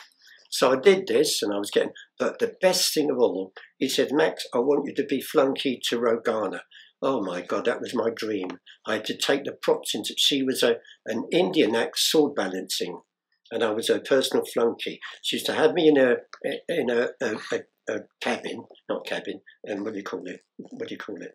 So 0.51 0.73
I 0.73 0.77
did 0.77 1.07
this, 1.09 1.43
and 1.43 1.53
I 1.53 1.59
was 1.59 1.71
getting. 1.71 1.93
But 2.19 2.39
the 2.39 2.55
best 2.61 2.95
thing 2.95 3.11
of 3.11 3.19
all, 3.19 3.53
he 3.79 3.89
said, 3.89 4.13
Max, 4.13 4.47
I 4.55 4.59
want 4.59 4.87
you 4.87 4.95
to 4.95 5.05
be 5.05 5.21
flunky 5.21 5.81
to 5.89 5.99
Rogana. 5.99 6.61
Oh 7.07 7.23
my 7.23 7.43
God, 7.43 7.67
that 7.67 7.83
was 7.83 7.95
my 7.95 8.09
dream. 8.09 8.49
I 8.87 8.95
had 8.95 9.05
to 9.05 9.17
take 9.17 9.45
the 9.45 9.53
props 9.53 9.95
into. 9.95 10.15
She 10.17 10.43
was 10.43 10.63
a 10.63 10.77
an 11.05 11.29
Indian 11.31 11.77
axe 11.77 12.11
sword 12.11 12.35
balancing, 12.35 13.03
and 13.51 13.63
I 13.63 13.73
was 13.73 13.89
her 13.89 14.01
personal 14.01 14.47
flunky. 14.47 15.01
She 15.23 15.37
used 15.37 15.45
to 15.47 15.53
have 15.53 15.75
me 15.75 15.87
in 15.87 15.99
a 15.99 16.17
in 16.67 16.89
a, 16.89 17.09
a, 17.21 17.35
a, 17.53 17.95
a 17.95 17.99
cabin, 18.23 18.65
not 18.89 19.07
cabin, 19.07 19.43
and 19.65 19.81
um, 19.81 19.85
what 19.85 19.93
do 19.93 19.99
you 19.99 20.05
call 20.05 20.23
it? 20.25 20.41
What 20.57 20.89
do 20.89 20.95
you 20.95 20.99
call 20.99 21.17
it? 21.21 21.35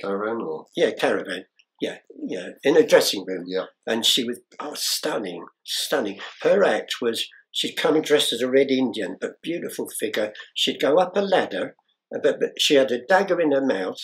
Caravan 0.00 0.42
or 0.42 0.66
yeah, 0.76 0.92
caravan. 0.92 1.44
Yeah, 1.80 1.96
yeah, 2.16 2.50
in 2.62 2.76
a 2.76 2.86
dressing 2.86 3.24
room. 3.26 3.46
Yeah, 3.48 3.64
and 3.88 4.06
she 4.06 4.22
was 4.22 4.38
oh, 4.60 4.74
stunning, 4.76 5.44
stunning. 5.64 6.20
Her 6.42 6.62
act 6.62 6.96
was 7.02 7.26
she'd 7.50 7.74
come 7.74 8.00
dressed 8.00 8.32
as 8.32 8.42
a 8.42 8.50
red 8.50 8.70
Indian, 8.70 9.16
but 9.20 9.42
beautiful 9.42 9.88
figure. 9.88 10.32
She'd 10.54 10.80
go 10.80 10.98
up 10.98 11.16
a 11.16 11.20
ladder, 11.20 11.74
but, 12.12 12.38
but 12.38 12.50
she 12.58 12.74
had 12.76 12.92
a 12.92 13.04
dagger 13.04 13.40
in 13.40 13.50
her 13.50 13.66
mouth 13.66 13.98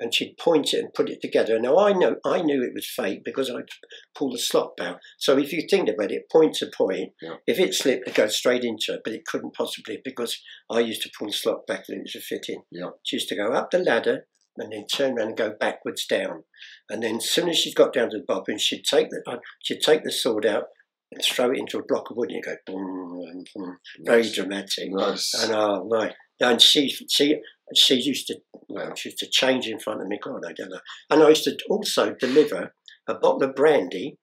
and 0.00 0.14
she'd 0.14 0.36
point 0.38 0.72
it 0.72 0.78
and 0.78 0.94
put 0.94 1.10
it 1.10 1.20
together. 1.20 1.58
Now 1.58 1.78
I 1.78 1.92
know 1.92 2.16
I 2.24 2.42
knew 2.42 2.62
it 2.62 2.74
was 2.74 2.88
fake 2.88 3.22
because 3.24 3.50
I'd 3.50 3.68
pull 4.16 4.32
the 4.32 4.38
slot 4.38 4.76
back. 4.76 4.96
So 5.18 5.36
if 5.38 5.52
you 5.52 5.66
think 5.68 5.88
about 5.88 6.12
it, 6.12 6.30
point 6.30 6.54
to 6.56 6.70
point, 6.76 7.12
yeah. 7.20 7.36
if 7.46 7.58
it 7.58 7.74
slipped, 7.74 8.08
it 8.08 8.14
goes 8.14 8.36
straight 8.36 8.64
into 8.64 8.94
it, 8.94 9.00
but 9.04 9.12
it 9.12 9.26
couldn't 9.26 9.54
possibly 9.54 10.00
because 10.04 10.40
I 10.70 10.80
used 10.80 11.02
to 11.02 11.10
pull 11.18 11.28
the 11.28 11.34
slot 11.34 11.66
back 11.66 11.84
and 11.88 11.98
it 11.98 12.02
was 12.02 12.16
a 12.16 12.20
fit 12.20 12.46
in. 12.48 12.62
Yeah. 12.70 12.90
She 13.02 13.16
used 13.16 13.28
to 13.28 13.36
go 13.36 13.52
up 13.52 13.70
the 13.70 13.78
ladder 13.78 14.26
and 14.56 14.72
then 14.72 14.86
turn 14.86 15.18
around 15.18 15.28
and 15.28 15.36
go 15.36 15.54
backwards 15.58 16.06
down. 16.06 16.44
And 16.88 17.02
then 17.02 17.16
as 17.16 17.30
soon 17.30 17.48
as 17.48 17.58
she'd 17.58 17.74
got 17.74 17.92
down 17.92 18.10
to 18.10 18.18
the 18.18 18.24
bottom, 18.26 18.58
she'd 18.58 18.84
take 18.84 19.08
the 19.10 19.22
uh, 19.26 19.36
she'd 19.62 19.80
take 19.80 20.04
the 20.04 20.12
sword 20.12 20.46
out 20.46 20.64
and 21.10 21.22
throw 21.24 21.50
it 21.50 21.58
into 21.58 21.78
a 21.78 21.86
block 21.86 22.10
of 22.10 22.16
wood 22.16 22.30
and 22.30 22.36
you 22.36 22.42
go 22.42 22.56
boom, 22.66 23.20
boom, 23.20 23.44
boom. 23.54 23.78
Very 24.04 24.30
dramatic. 24.30 24.90
Nice. 24.90 25.32
And 25.42 25.52
oh 25.54 25.88
right. 25.90 26.14
And 26.40 26.60
she 26.60 26.88
she 26.88 27.40
she 27.74 27.94
used 27.94 28.26
to, 28.28 28.36
well, 28.68 28.94
she 28.94 29.10
used 29.10 29.18
to 29.18 29.28
change 29.30 29.66
in 29.66 29.78
front 29.78 30.00
of 30.00 30.08
me. 30.08 30.18
God, 30.22 30.42
I 30.46 30.52
don't 30.52 30.70
know. 30.70 30.80
And 31.10 31.22
I 31.22 31.30
used 31.30 31.44
to 31.44 31.56
also 31.68 32.14
deliver 32.14 32.74
a 33.06 33.14
bottle 33.14 33.44
of 33.44 33.54
brandy 33.54 34.18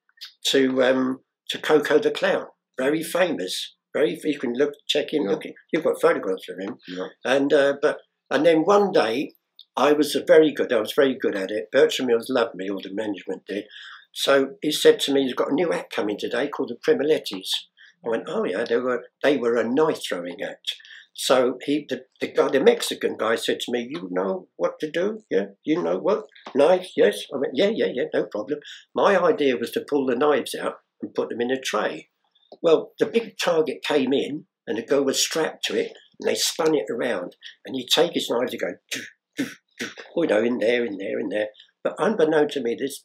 to 0.48 0.84
um, 0.84 1.20
to 1.50 1.58
Coco 1.60 2.00
the 2.00 2.12
Clown, 2.12 2.46
very 2.78 3.04
famous. 3.04 3.76
Very, 3.94 4.20
you 4.24 4.40
can 4.40 4.54
look, 4.54 4.74
check 4.88 5.14
him. 5.14 5.24
Yeah. 5.24 5.32
Look, 5.32 5.44
you've 5.72 5.84
got 5.84 6.02
photographs 6.02 6.50
of 6.50 6.60
him. 6.60 6.78
Yeah. 6.88 7.08
And 7.24 7.54
uh, 7.54 7.76
but 7.82 8.00
and 8.30 8.46
then 8.46 8.64
one 8.64 8.92
day, 8.92 9.34
I 9.78 9.94
was 9.94 10.18
very 10.28 10.52
good. 10.52 10.74
I 10.74 10.80
was 10.80 10.94
very 10.94 11.18
good 11.18 11.36
at 11.36 11.52
it. 11.52 11.70
Bertram 11.72 12.08
Mills 12.08 12.30
loved 12.30 12.56
me, 12.56 12.70
or 12.70 12.82
the 12.82 12.94
management 12.94 13.44
did. 13.48 13.66
So 14.14 14.56
he 14.62 14.72
said 14.72 15.00
to 15.02 15.14
me, 15.14 15.24
"He's 15.24 15.34
got 15.34 15.52
a 15.52 15.56
new 15.56 15.72
act 15.72 15.94
coming 15.94 16.18
today 16.18 16.48
called 16.48 16.70
the 16.70 16.76
Primolettis." 16.76 17.50
I 18.06 18.10
went, 18.10 18.26
"Oh 18.28 18.44
yeah, 18.44 18.64
they 18.64 18.78
were 18.78 19.06
they 19.24 19.38
were 19.38 19.56
a 19.56 19.64
knife 19.64 20.02
throwing 20.08 20.42
act." 20.42 20.76
So 21.18 21.58
he, 21.64 21.86
the, 21.88 22.04
the 22.20 22.28
guy, 22.28 22.50
the 22.50 22.60
Mexican 22.60 23.16
guy 23.18 23.36
said 23.36 23.62
to 23.62 23.72
me, 23.72 23.88
you 23.90 24.10
know 24.12 24.50
what 24.58 24.80
to 24.82 24.92
do? 24.92 25.22
Yeah, 25.32 25.46
you 25.64 25.82
know 25.82 25.98
what? 25.98 26.26
Knives, 26.54 26.92
yes. 26.98 27.24
I 27.34 27.38
went, 27.38 27.54
yeah, 27.56 27.72
yeah, 27.74 27.88
yeah, 27.94 28.04
no 28.14 28.26
problem. 28.26 28.60
My 28.94 29.18
idea 29.18 29.56
was 29.56 29.72
to 29.72 29.86
pull 29.90 30.06
the 30.06 30.16
knives 30.16 30.54
out 30.54 30.76
and 31.02 31.14
put 31.14 31.30
them 31.30 31.40
in 31.40 31.52
a 31.52 31.60
tray. 31.60 32.10
Well, 32.62 32.92
the 33.00 33.06
big 33.06 33.38
target 33.42 33.78
came 33.82 34.12
in 34.12 34.46
and 34.68 34.78
the 34.78 34.86
girl 34.86 35.06
was 35.06 35.20
strapped 35.20 35.64
to 35.66 35.80
it 35.80 35.94
and 36.20 36.30
they 36.30 36.36
spun 36.36 36.76
it 36.76 36.92
around 36.92 37.38
and 37.66 37.78
you 37.78 37.86
take 37.90 38.14
his 38.14 38.30
knives 38.30 38.54
and 38.54 38.62
go, 38.62 38.74
doo, 38.92 39.48
you 40.18 40.28
know, 40.28 40.44
in 40.44 40.58
there, 40.60 40.86
in 40.86 40.98
there, 40.98 41.18
in 41.18 41.30
there. 41.30 41.48
But 41.82 41.96
unbeknown 41.98 42.50
to 42.50 42.62
me, 42.62 42.76
this 42.78 43.02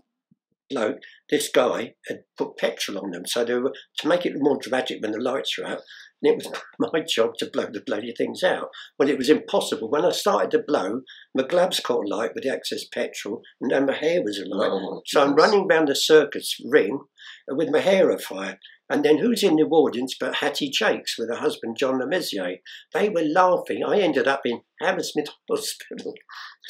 bloke, 0.69 0.99
this 1.29 1.49
guy 1.49 1.95
had 2.09 2.25
put 2.37 2.57
petrol 2.57 2.99
on 2.99 3.11
them. 3.13 3.27
So 3.27 3.45
they 3.45 3.55
were, 3.55 3.73
to 3.99 4.09
make 4.09 4.27
it 4.27 4.33
more 4.37 4.59
dramatic 4.61 5.01
when 5.01 5.13
the 5.13 5.21
lights 5.21 5.57
were 5.59 5.67
out, 5.67 5.81
and 6.23 6.33
it 6.33 6.37
was 6.37 6.61
my 6.93 7.01
job 7.01 7.35
to 7.39 7.51
blow 7.51 7.67
the 7.73 7.81
bloody 7.81 8.13
things 8.17 8.43
out. 8.43 8.71
Well, 8.99 9.09
it 9.09 9.19
was 9.19 9.31
impossible. 9.31 9.91
When 9.91 10.05
I 10.05 10.11
started 10.11 10.51
to 10.53 10.65
blow, 10.67 11.03
my 11.35 11.45
gloves 11.45 11.81
caught 11.81 12.09
light 12.09 12.35
with 12.35 12.45
the 12.45 12.51
excess 12.51 12.85
petrol, 12.85 13.43
and 13.61 13.71
then 13.71 13.87
my 13.87 13.95
hair 13.95 14.23
was 14.23 14.43
oh, 14.43 14.49
alight. 14.49 14.71
Oh, 14.73 15.03
so 15.07 15.23
I'm 15.23 15.35
running 15.35 15.67
round 15.67 15.89
the 15.89 15.95
circus 15.95 16.57
ring 16.65 17.01
with 17.49 17.71
my 17.71 17.81
hair 17.81 18.11
afire. 18.11 18.59
And 18.91 19.05
then 19.05 19.19
who's 19.19 19.45
in 19.45 19.55
the 19.55 19.63
audience 19.63 20.17
but 20.19 20.37
Hattie 20.37 20.71
Jacques 20.73 21.17
with 21.17 21.29
her 21.29 21.37
husband 21.37 21.77
John 21.79 22.01
Le 22.01 22.07
Mesurier? 22.09 22.59
They 22.93 23.09
were 23.09 23.23
laughing. 23.23 23.85
I 23.87 24.01
ended 24.01 24.27
up 24.27 24.41
in 24.45 24.63
Hammersmith 24.81 25.29
Hospital 25.51 26.15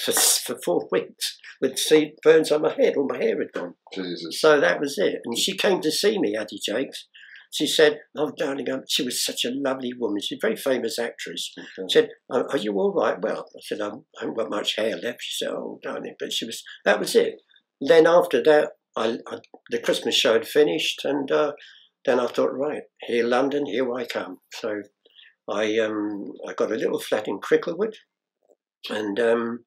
for, 0.04 0.12
for 0.12 0.58
four 0.62 0.86
weeks 0.92 1.38
with 1.62 1.80
burns 2.22 2.52
on 2.52 2.60
my 2.60 2.74
head. 2.74 2.96
All 2.96 3.08
my 3.08 3.16
hair 3.16 3.38
had 3.38 3.52
gone. 3.52 3.74
Jesus. 3.94 4.38
So 4.38 4.60
that 4.60 4.80
was 4.80 4.98
it. 4.98 5.20
And 5.24 5.38
she 5.38 5.56
came 5.56 5.80
to 5.80 5.90
see 5.90 6.18
me, 6.18 6.34
Hattie 6.34 6.60
Jacques. 6.62 6.94
She 7.52 7.66
said, 7.66 8.00
"Oh, 8.16 8.32
darling, 8.36 8.66
she 8.88 9.02
was 9.02 9.24
such 9.24 9.44
a 9.44 9.50
lovely 9.50 9.92
woman. 9.92 10.20
She's 10.22 10.38
a 10.38 10.46
very 10.46 10.56
famous 10.56 10.98
actress." 10.98 11.52
Okay. 11.58 11.86
She 11.88 11.98
said, 11.98 12.10
"Are 12.30 12.56
you 12.56 12.74
all 12.74 12.92
right?" 12.92 13.20
Well, 13.20 13.48
I 13.56 13.60
said, 13.62 13.80
"I 13.80 13.90
haven't 14.20 14.36
got 14.36 14.50
much 14.50 14.76
hair 14.76 14.96
left." 14.96 15.22
She 15.22 15.44
said, 15.44 15.52
"Oh, 15.52 15.80
darling," 15.82 16.14
but 16.18 16.32
she 16.32 16.46
was. 16.46 16.62
That 16.84 17.00
was 17.00 17.16
it. 17.16 17.40
Then 17.80 18.06
after 18.06 18.42
that, 18.44 18.72
I, 18.96 19.18
I 19.26 19.38
the 19.70 19.80
Christmas 19.80 20.14
show 20.14 20.34
had 20.34 20.46
finished, 20.46 21.04
and 21.04 21.30
uh, 21.32 21.52
then 22.04 22.20
I 22.20 22.28
thought, 22.28 22.52
right, 22.54 22.84
here, 23.00 23.26
London, 23.26 23.66
here 23.66 23.92
I 23.92 24.06
come. 24.06 24.38
So 24.54 24.82
I 25.48 25.78
um, 25.78 26.32
I 26.48 26.54
got 26.54 26.70
a 26.70 26.76
little 26.76 27.00
flat 27.00 27.26
in 27.26 27.40
Cricklewood, 27.40 27.94
and 28.88 29.18
um, 29.18 29.64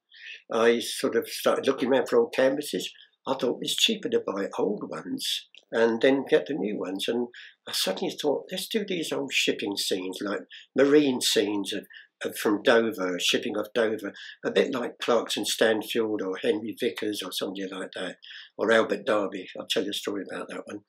I 0.52 0.80
sort 0.80 1.18
of 1.18 1.28
started 1.28 1.68
looking 1.68 1.90
around 1.90 2.08
for 2.08 2.18
old 2.20 2.34
canvases. 2.34 2.90
I 3.28 3.36
thought 3.36 3.60
it's 3.62 3.76
cheaper 3.76 4.10
to 4.10 4.22
buy 4.26 4.48
old 4.58 4.84
ones 4.90 5.48
and 5.74 6.02
then 6.02 6.24
get 6.30 6.46
the 6.46 6.54
new 6.54 6.78
ones. 6.78 7.08
And 7.08 7.28
I 7.68 7.72
suddenly 7.72 8.16
thought, 8.16 8.46
let's 8.52 8.68
do 8.68 8.86
these 8.88 9.12
old 9.12 9.34
shipping 9.34 9.76
scenes, 9.76 10.20
like 10.22 10.42
marine 10.78 11.20
scenes 11.20 11.74
of, 11.74 11.86
of 12.24 12.38
from 12.38 12.62
Dover, 12.62 13.18
shipping 13.20 13.58
off 13.58 13.68
Dover, 13.74 14.14
a 14.46 14.52
bit 14.52 14.74
like 14.74 15.00
Clarkson 15.02 15.46
Stanfield 15.46 16.22
or 16.22 16.38
Henry 16.38 16.76
Vickers 16.80 17.22
or 17.24 17.32
somebody 17.32 17.66
like 17.70 17.90
that, 17.96 18.18
or 18.56 18.72
Albert 18.72 19.06
Darby. 19.06 19.48
I'll 19.60 19.68
tell 19.68 19.84
you 19.84 19.90
a 19.90 19.94
story 19.94 20.24
about 20.30 20.48
that 20.50 20.68
one. 20.68 20.82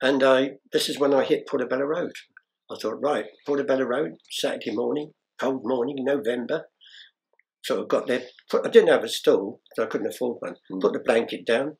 And 0.00 0.22
I, 0.22 0.52
this 0.72 0.88
is 0.88 0.98
when 0.98 1.12
I 1.12 1.24
hit 1.24 1.46
Portobello 1.46 1.84
Road. 1.84 2.12
I 2.70 2.76
thought, 2.80 3.02
right, 3.02 3.26
Portobello 3.46 3.84
Road, 3.84 4.12
Saturday 4.30 4.74
morning, 4.74 5.12
cold 5.38 5.62
morning, 5.64 5.96
November. 5.98 6.64
So 7.62 7.82
I 7.82 7.86
got 7.86 8.06
there. 8.06 8.22
I 8.54 8.68
didn't 8.68 8.88
have 8.88 9.04
a 9.04 9.08
stool, 9.08 9.60
so 9.74 9.82
I 9.82 9.86
couldn't 9.86 10.06
afford 10.06 10.38
one. 10.40 10.54
Mm. 10.72 10.80
Put 10.80 10.94
the 10.94 11.00
blanket 11.00 11.44
down, 11.44 11.76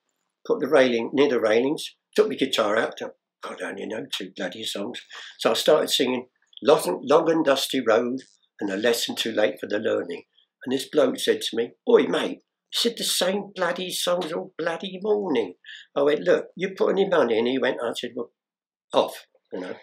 put 0.47 0.61
the 0.61 0.69
railing 0.69 1.11
near 1.15 1.31
the 1.31 1.41
railings, 1.41 1.95
took 2.15 2.29
my 2.29 2.35
guitar 2.35 2.77
out. 2.77 2.95
God, 3.43 3.63
only 3.63 3.87
know 3.87 4.07
two 4.13 4.33
bloody 4.37 4.65
songs. 4.65 5.01
So 5.39 5.51
I 5.53 5.55
started 5.55 5.89
singing 5.89 6.27
Long, 6.63 7.01
Long 7.03 7.31
and 7.31 7.45
Dusty 7.45 7.81
Road 7.81 8.21
and 8.61 8.71
A 8.71 8.77
Lesson 8.77 9.17
Too 9.17 9.33
Late 9.33 9.59
for 9.59 9.67
the 9.67 9.79
Learning. 9.79 10.25
And 10.65 10.73
this 10.73 10.89
bloke 10.89 11.19
said 11.19 11.41
to 11.41 11.57
me, 11.57 11.73
Oi, 11.89 12.03
mate, 12.07 12.41
you 12.73 12.73
said 12.73 12.95
the 12.99 13.05
same 13.05 13.53
bloody 13.55 13.91
songs 13.91 14.33
all 14.33 14.53
bloody 14.59 14.99
morning. 15.03 15.55
I 15.97 16.03
went, 16.03 16.21
Look, 16.21 16.47
you 16.57 16.75
put 16.77 16.91
any 16.91 17.09
money 17.09 17.39
in? 17.39 17.47
He 17.47 17.59
went, 17.59 17.79
I 17.83 17.93
said, 17.99 18.11
Well, 18.15 18.33
off. 18.93 19.27
you 19.53 19.61
know. 19.61 19.75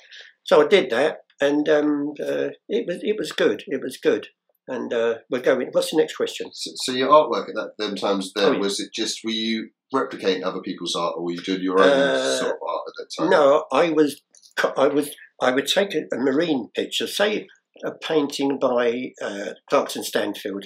So 0.43 0.63
I 0.63 0.67
did 0.67 0.89
that, 0.91 1.19
and 1.41 1.67
um, 1.67 2.13
uh, 2.21 2.49
it 2.69 2.85
was 2.87 2.99
it 3.01 3.17
was 3.17 3.31
good. 3.31 3.63
It 3.67 3.81
was 3.81 3.97
good, 3.97 4.27
and 4.67 4.93
uh, 4.93 5.15
we're 5.29 5.41
going. 5.41 5.69
What's 5.71 5.91
the 5.91 5.97
next 5.97 6.15
question? 6.15 6.49
So, 6.53 6.71
so 6.75 6.91
your 6.91 7.09
artwork 7.09 7.49
at 7.49 7.55
that 7.55 7.71
them 7.77 7.95
times 7.95 8.31
there 8.35 8.47
Oh, 8.47 8.51
yeah. 8.53 8.59
was 8.59 8.79
it 8.79 8.89
just 8.93 9.19
were 9.23 9.31
you 9.31 9.69
replicating 9.93 10.43
other 10.43 10.61
people's 10.61 10.95
art 10.95 11.15
or 11.17 11.23
were 11.23 11.31
you 11.31 11.41
doing 11.41 11.61
your 11.61 11.79
own 11.81 11.89
Uh, 11.89 12.37
sort 12.39 12.51
of 12.51 12.57
art 12.67 12.81
at 12.87 12.93
that 12.97 13.09
time? 13.17 13.29
No, 13.29 13.65
I 13.71 13.89
was 13.89 14.21
I 14.77 14.87
was 14.87 15.11
I 15.41 15.51
would 15.51 15.67
take 15.67 15.93
a, 15.95 16.03
a 16.13 16.17
marine 16.17 16.69
picture, 16.75 17.07
say 17.07 17.47
a 17.85 17.91
painting 17.91 18.59
by 18.59 19.11
uh, 19.21 19.51
Clarkson 19.69 20.03
Stanfield. 20.03 20.65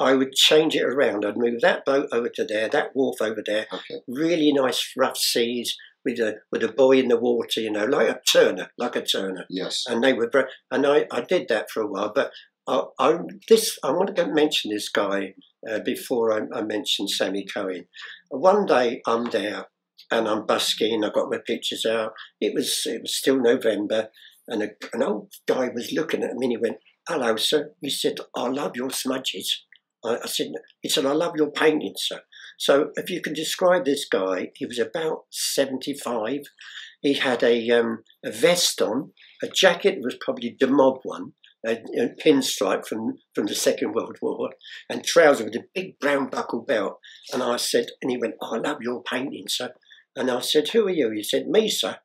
I 0.00 0.14
would 0.14 0.32
change 0.32 0.76
it 0.76 0.84
around. 0.84 1.24
I'd 1.24 1.36
move 1.36 1.60
that 1.60 1.84
boat 1.84 2.08
over 2.12 2.28
to 2.28 2.44
there, 2.44 2.68
that 2.68 2.90
wharf 2.94 3.20
over 3.20 3.42
there. 3.44 3.66
Okay. 3.72 4.00
Really 4.06 4.52
nice 4.52 4.92
rough 4.96 5.16
seas 5.16 5.76
with 6.04 6.20
a 6.20 6.36
with 6.52 6.62
a 6.62 6.68
boy 6.72 6.98
in 6.98 7.08
the 7.08 7.18
water, 7.18 7.60
you 7.60 7.70
know, 7.72 7.84
like 7.84 8.08
a 8.08 8.20
Turner, 8.30 8.70
like 8.78 8.94
a 8.96 9.02
Turner. 9.04 9.44
Yes. 9.50 9.84
and 9.88 10.02
they 10.02 10.12
were 10.12 10.30
and 10.70 10.86
I, 10.86 11.06
I 11.10 11.22
did 11.22 11.48
that 11.48 11.70
for 11.70 11.82
a 11.82 11.86
while. 11.86 12.12
But 12.14 12.30
I, 12.68 12.82
I 12.98 13.18
this 13.48 13.78
I 13.82 13.90
want 13.92 14.14
to 14.14 14.26
mention 14.26 14.70
this 14.70 14.88
guy 14.90 15.34
uh, 15.68 15.80
before 15.80 16.32
I, 16.32 16.58
I 16.58 16.62
mention 16.62 17.08
Sammy 17.08 17.46
Cohen. 17.46 17.86
One 18.30 18.66
day 18.66 19.00
I'm 19.06 19.24
there 19.30 19.66
and 20.10 20.28
I'm 20.28 20.46
busking. 20.46 21.02
I 21.02 21.10
got 21.10 21.30
my 21.30 21.38
pictures 21.44 21.86
out. 21.86 22.12
It 22.40 22.54
was 22.54 22.82
it 22.84 23.02
was 23.02 23.16
still 23.16 23.40
November, 23.40 24.08
and 24.46 24.62
a, 24.62 24.68
an 24.92 25.02
old 25.02 25.32
guy 25.46 25.70
was 25.74 25.92
looking 25.92 26.22
at 26.22 26.34
me. 26.34 26.46
and 26.46 26.52
He 26.52 26.56
went, 26.58 26.78
"Hello, 27.08 27.36
sir." 27.36 27.72
He 27.80 27.90
said, 27.90 28.18
"I 28.36 28.48
love 28.48 28.76
your 28.76 28.90
smudges." 28.90 29.64
I, 30.04 30.18
I 30.22 30.26
said, 30.26 30.52
"He 30.80 30.88
said 30.88 31.06
I 31.06 31.12
love 31.12 31.34
your 31.36 31.50
paintings, 31.50 32.02
sir." 32.06 32.20
So 32.58 32.90
if 32.96 33.08
you 33.08 33.22
can 33.22 33.32
describe 33.34 33.84
this 33.84 34.06
guy, 34.10 34.50
he 34.54 34.66
was 34.66 34.78
about 34.78 35.24
seventy 35.30 35.94
five. 35.94 36.42
He 37.00 37.14
had 37.14 37.42
a 37.42 37.70
um, 37.70 38.04
a 38.24 38.30
vest 38.30 38.82
on, 38.82 39.12
a 39.42 39.48
jacket 39.48 39.98
was 40.02 40.16
probably 40.20 40.56
the 40.58 40.66
mob 40.66 40.98
one, 41.04 41.32
a, 41.66 41.72
a 41.72 42.08
pinstripe 42.24 42.86
from, 42.86 43.18
from 43.34 43.46
the 43.46 43.54
Second 43.54 43.92
World 43.92 44.18
War, 44.22 44.50
and 44.88 45.04
trousers 45.04 45.44
with 45.44 45.56
a 45.56 45.64
big 45.74 45.98
brown 45.98 46.28
buckle 46.28 46.62
belt. 46.62 46.98
And 47.32 47.42
I 47.42 47.56
said, 47.56 47.86
and 48.02 48.10
he 48.10 48.16
went, 48.16 48.34
"Oh, 48.40 48.56
I 48.56 48.58
love 48.58 48.78
your 48.80 49.02
painting, 49.02 49.44
sir. 49.48 49.70
And 50.18 50.32
I 50.32 50.40
said, 50.40 50.68
Who 50.70 50.86
are 50.86 50.90
you? 50.90 51.12
He 51.12 51.22
said, 51.22 51.46
Me, 51.46 51.68
sir. 51.68 51.96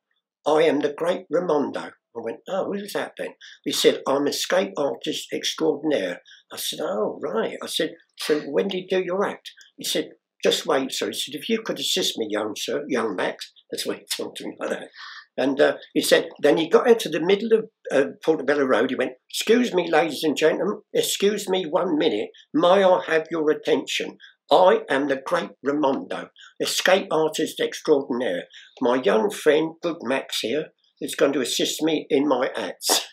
I 0.46 0.62
am 0.62 0.80
the 0.80 0.92
great 0.92 1.26
Ramondo. 1.32 1.90
I 2.16 2.20
went, 2.20 2.38
Oh, 2.48 2.66
who's 2.72 2.92
that 2.92 3.14
then? 3.18 3.34
He 3.64 3.72
said, 3.72 4.02
I'm 4.06 4.28
escape 4.28 4.72
artist 4.76 5.28
extraordinaire. 5.32 6.20
I 6.52 6.56
said, 6.56 6.78
Oh, 6.80 7.18
right. 7.20 7.56
I 7.60 7.66
said, 7.66 7.94
So 8.16 8.40
when 8.42 8.68
did 8.68 8.82
you 8.82 8.86
do 8.88 9.04
your 9.04 9.26
act? 9.26 9.50
He 9.76 9.84
said, 9.84 10.10
Just 10.44 10.64
wait, 10.64 10.92
sir. 10.92 11.08
He 11.08 11.14
said, 11.14 11.34
If 11.34 11.48
you 11.48 11.60
could 11.62 11.80
assist 11.80 12.16
me, 12.16 12.28
young 12.30 12.54
sir, 12.56 12.84
young 12.88 13.16
Max. 13.16 13.52
That's 13.70 13.84
why 13.84 13.96
he 13.96 14.06
talked 14.16 14.38
to 14.38 14.46
me 14.46 14.56
like 14.60 14.70
that. 14.70 14.88
And 15.36 15.60
uh, 15.60 15.76
he 15.92 16.00
said, 16.00 16.28
then 16.40 16.56
he 16.58 16.68
got 16.68 16.88
into 16.88 17.08
the 17.08 17.20
middle 17.20 17.50
of 17.52 17.64
uh, 17.90 18.10
Portobello 18.24 18.64
Road. 18.64 18.90
He 18.90 18.96
went, 18.96 19.12
Excuse 19.28 19.74
me, 19.74 19.90
ladies 19.90 20.22
and 20.22 20.36
gentlemen, 20.36 20.82
excuse 20.92 21.48
me 21.48 21.64
one 21.64 21.98
minute. 21.98 22.30
May 22.52 22.84
I 22.84 23.00
have 23.06 23.26
your 23.30 23.50
attention? 23.50 24.18
I 24.50 24.80
am 24.88 25.08
the 25.08 25.20
great 25.24 25.50
Ramondo, 25.66 26.28
escape 26.60 27.08
artist 27.10 27.60
extraordinaire. 27.60 28.44
My 28.80 29.00
young 29.02 29.30
friend, 29.30 29.72
good 29.82 29.96
Max 30.02 30.40
here, 30.40 30.66
is 31.00 31.14
going 31.14 31.32
to 31.32 31.40
assist 31.40 31.82
me 31.82 32.06
in 32.10 32.28
my 32.28 32.50
acts. 32.54 33.06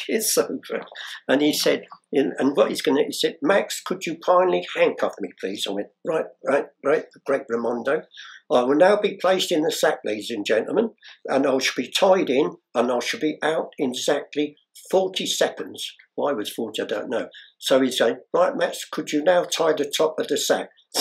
It's 0.08 0.34
so 0.34 0.46
good. 0.46 0.84
And 1.26 1.42
he 1.42 1.52
said, 1.52 1.84
and 2.12 2.56
what 2.56 2.70
he's 2.70 2.82
going 2.82 2.96
to, 2.98 3.04
he 3.04 3.12
said, 3.12 3.36
Max, 3.42 3.80
could 3.84 4.06
you 4.06 4.16
kindly 4.24 4.66
handcuff 4.76 5.14
me, 5.20 5.30
please? 5.40 5.66
I 5.68 5.72
went, 5.72 5.88
right, 6.06 6.24
right, 6.46 6.66
right, 6.84 7.04
the 7.12 7.20
great 7.26 7.42
Ramondo. 7.50 8.02
I 8.50 8.62
will 8.62 8.76
now 8.76 8.98
be 9.00 9.18
placed 9.20 9.52
in 9.52 9.62
the 9.62 9.70
sack, 9.70 9.98
ladies 10.04 10.30
and 10.30 10.44
gentlemen, 10.44 10.90
and 11.26 11.46
I 11.46 11.58
shall 11.58 11.82
be 11.82 11.90
tied 11.90 12.30
in, 12.30 12.56
and 12.74 12.90
I 12.90 12.98
shall 13.00 13.20
be 13.20 13.38
out 13.42 13.70
in 13.78 13.90
exactly 13.90 14.56
40 14.90 15.26
seconds. 15.26 15.92
Why 16.14 16.32
was 16.32 16.52
40? 16.52 16.82
I 16.82 16.86
don't 16.86 17.10
know. 17.10 17.28
So 17.58 17.80
he 17.80 17.90
said, 17.90 18.20
right, 18.32 18.56
Max, 18.56 18.84
could 18.90 19.12
you 19.12 19.22
now 19.22 19.44
tie 19.44 19.74
the 19.74 19.92
top 19.94 20.16
of 20.18 20.28
the 20.28 20.38
sack? 20.38 20.70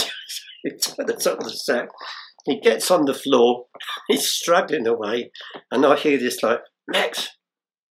he 0.64 0.72
tied 0.72 1.08
the 1.08 1.14
top 1.14 1.40
of 1.40 1.46
the 1.46 1.52
sack. 1.52 1.90
He 2.46 2.60
gets 2.60 2.90
on 2.92 3.06
the 3.06 3.14
floor, 3.14 3.66
he's 4.08 4.30
struggling 4.30 4.88
away, 4.88 5.32
and 5.70 5.86
I 5.86 5.98
hear 5.98 6.18
this 6.18 6.42
like, 6.42 6.62
Max, 6.88 7.30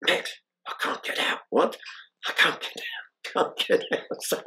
Max, 0.07 0.33
I 0.67 0.73
can't 0.81 1.03
get 1.03 1.19
out. 1.19 1.41
What? 1.51 1.77
I 2.29 2.33
can't 2.33 2.61
get 2.61 2.71
out. 2.77 3.33
Can't 3.33 3.57
get 3.69 3.85
out. 3.93 4.01
So, 4.21 4.41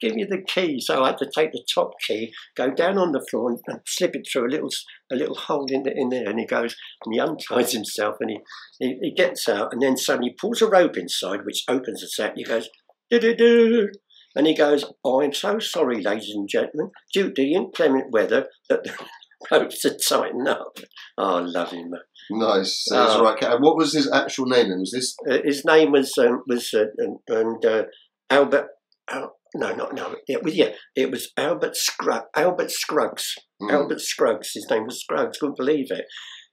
give 0.00 0.14
me 0.14 0.24
the 0.24 0.42
key. 0.46 0.80
So 0.80 1.02
I 1.02 1.08
had 1.08 1.18
to 1.18 1.30
take 1.34 1.52
the 1.52 1.64
top 1.74 1.92
key, 2.06 2.32
go 2.56 2.70
down 2.70 2.96
on 2.96 3.12
the 3.12 3.26
floor, 3.30 3.50
and, 3.50 3.80
slip 3.86 4.14
it 4.14 4.26
through 4.30 4.46
a 4.46 4.52
little 4.52 4.70
a 5.10 5.16
little 5.16 5.34
hole 5.34 5.66
in, 5.68 5.82
the, 5.82 5.92
in 5.92 6.10
there. 6.10 6.28
And 6.28 6.38
he 6.38 6.46
goes 6.46 6.76
and 7.04 7.14
he 7.14 7.20
unties 7.20 7.72
himself, 7.72 8.16
and 8.20 8.30
he, 8.30 8.38
he 8.78 8.98
he 9.02 9.14
gets 9.14 9.48
out, 9.48 9.72
and 9.72 9.82
then 9.82 9.96
suddenly 9.96 10.34
pulls 10.38 10.62
a 10.62 10.68
rope 10.68 10.96
inside, 10.96 11.44
which 11.44 11.64
opens 11.68 12.00
the 12.00 12.08
sack. 12.08 12.34
He 12.36 12.44
goes, 12.44 12.68
do 13.10 13.18
do 13.18 13.34
do. 13.34 13.88
And 14.36 14.46
he 14.46 14.54
goes, 14.54 14.84
oh, 15.04 15.22
I'm 15.22 15.34
so 15.34 15.58
sorry, 15.58 16.02
ladies 16.02 16.30
and 16.34 16.48
gentlemen, 16.48 16.90
due 17.12 17.32
to 17.32 17.42
the 17.42 17.54
inclement 17.54 18.12
weather 18.12 18.46
that 18.68 18.84
the 18.84 18.94
ropes 19.50 19.84
are 19.84 19.96
tightened 19.96 20.46
up. 20.46 20.78
Oh, 21.18 21.38
I 21.38 21.40
love 21.40 21.72
him. 21.72 21.92
Nice. 22.30 22.84
So 22.84 22.94
that's 22.96 23.14
Oh. 23.14 23.24
right. 23.24 23.60
What 23.60 23.76
was 23.76 23.92
his 23.92 24.10
actual 24.12 24.46
name 24.46 24.68
then? 24.70 24.80
Was 24.80 24.92
this 24.92 25.14
Uh, 25.28 25.38
his 25.44 25.64
name 25.64 25.92
was 25.92 26.12
um, 26.18 26.42
was 26.46 26.72
uh, 26.74 26.84
and, 26.98 27.18
and 27.28 27.64
uh, 27.64 27.82
Albert. 28.30 28.68
Al, 29.10 29.36
no, 29.54 29.74
not 29.74 29.94
no. 29.94 30.14
It 30.26 30.42
was 30.44 30.54
yeah. 30.56 30.72
It 30.94 31.10
was 31.10 31.32
Albert 31.36 31.76
Scruggs. 31.76 32.26
Albert 32.36 32.70
Scruggs. 32.70 33.34
Mm. 33.60 33.72
Albert 33.72 34.00
Scruggs. 34.00 34.52
His 34.54 34.66
name 34.70 34.84
was 34.84 35.00
Scruggs. 35.00 35.38
Couldn't 35.38 35.56
believe 35.56 35.90
it. 35.90 36.04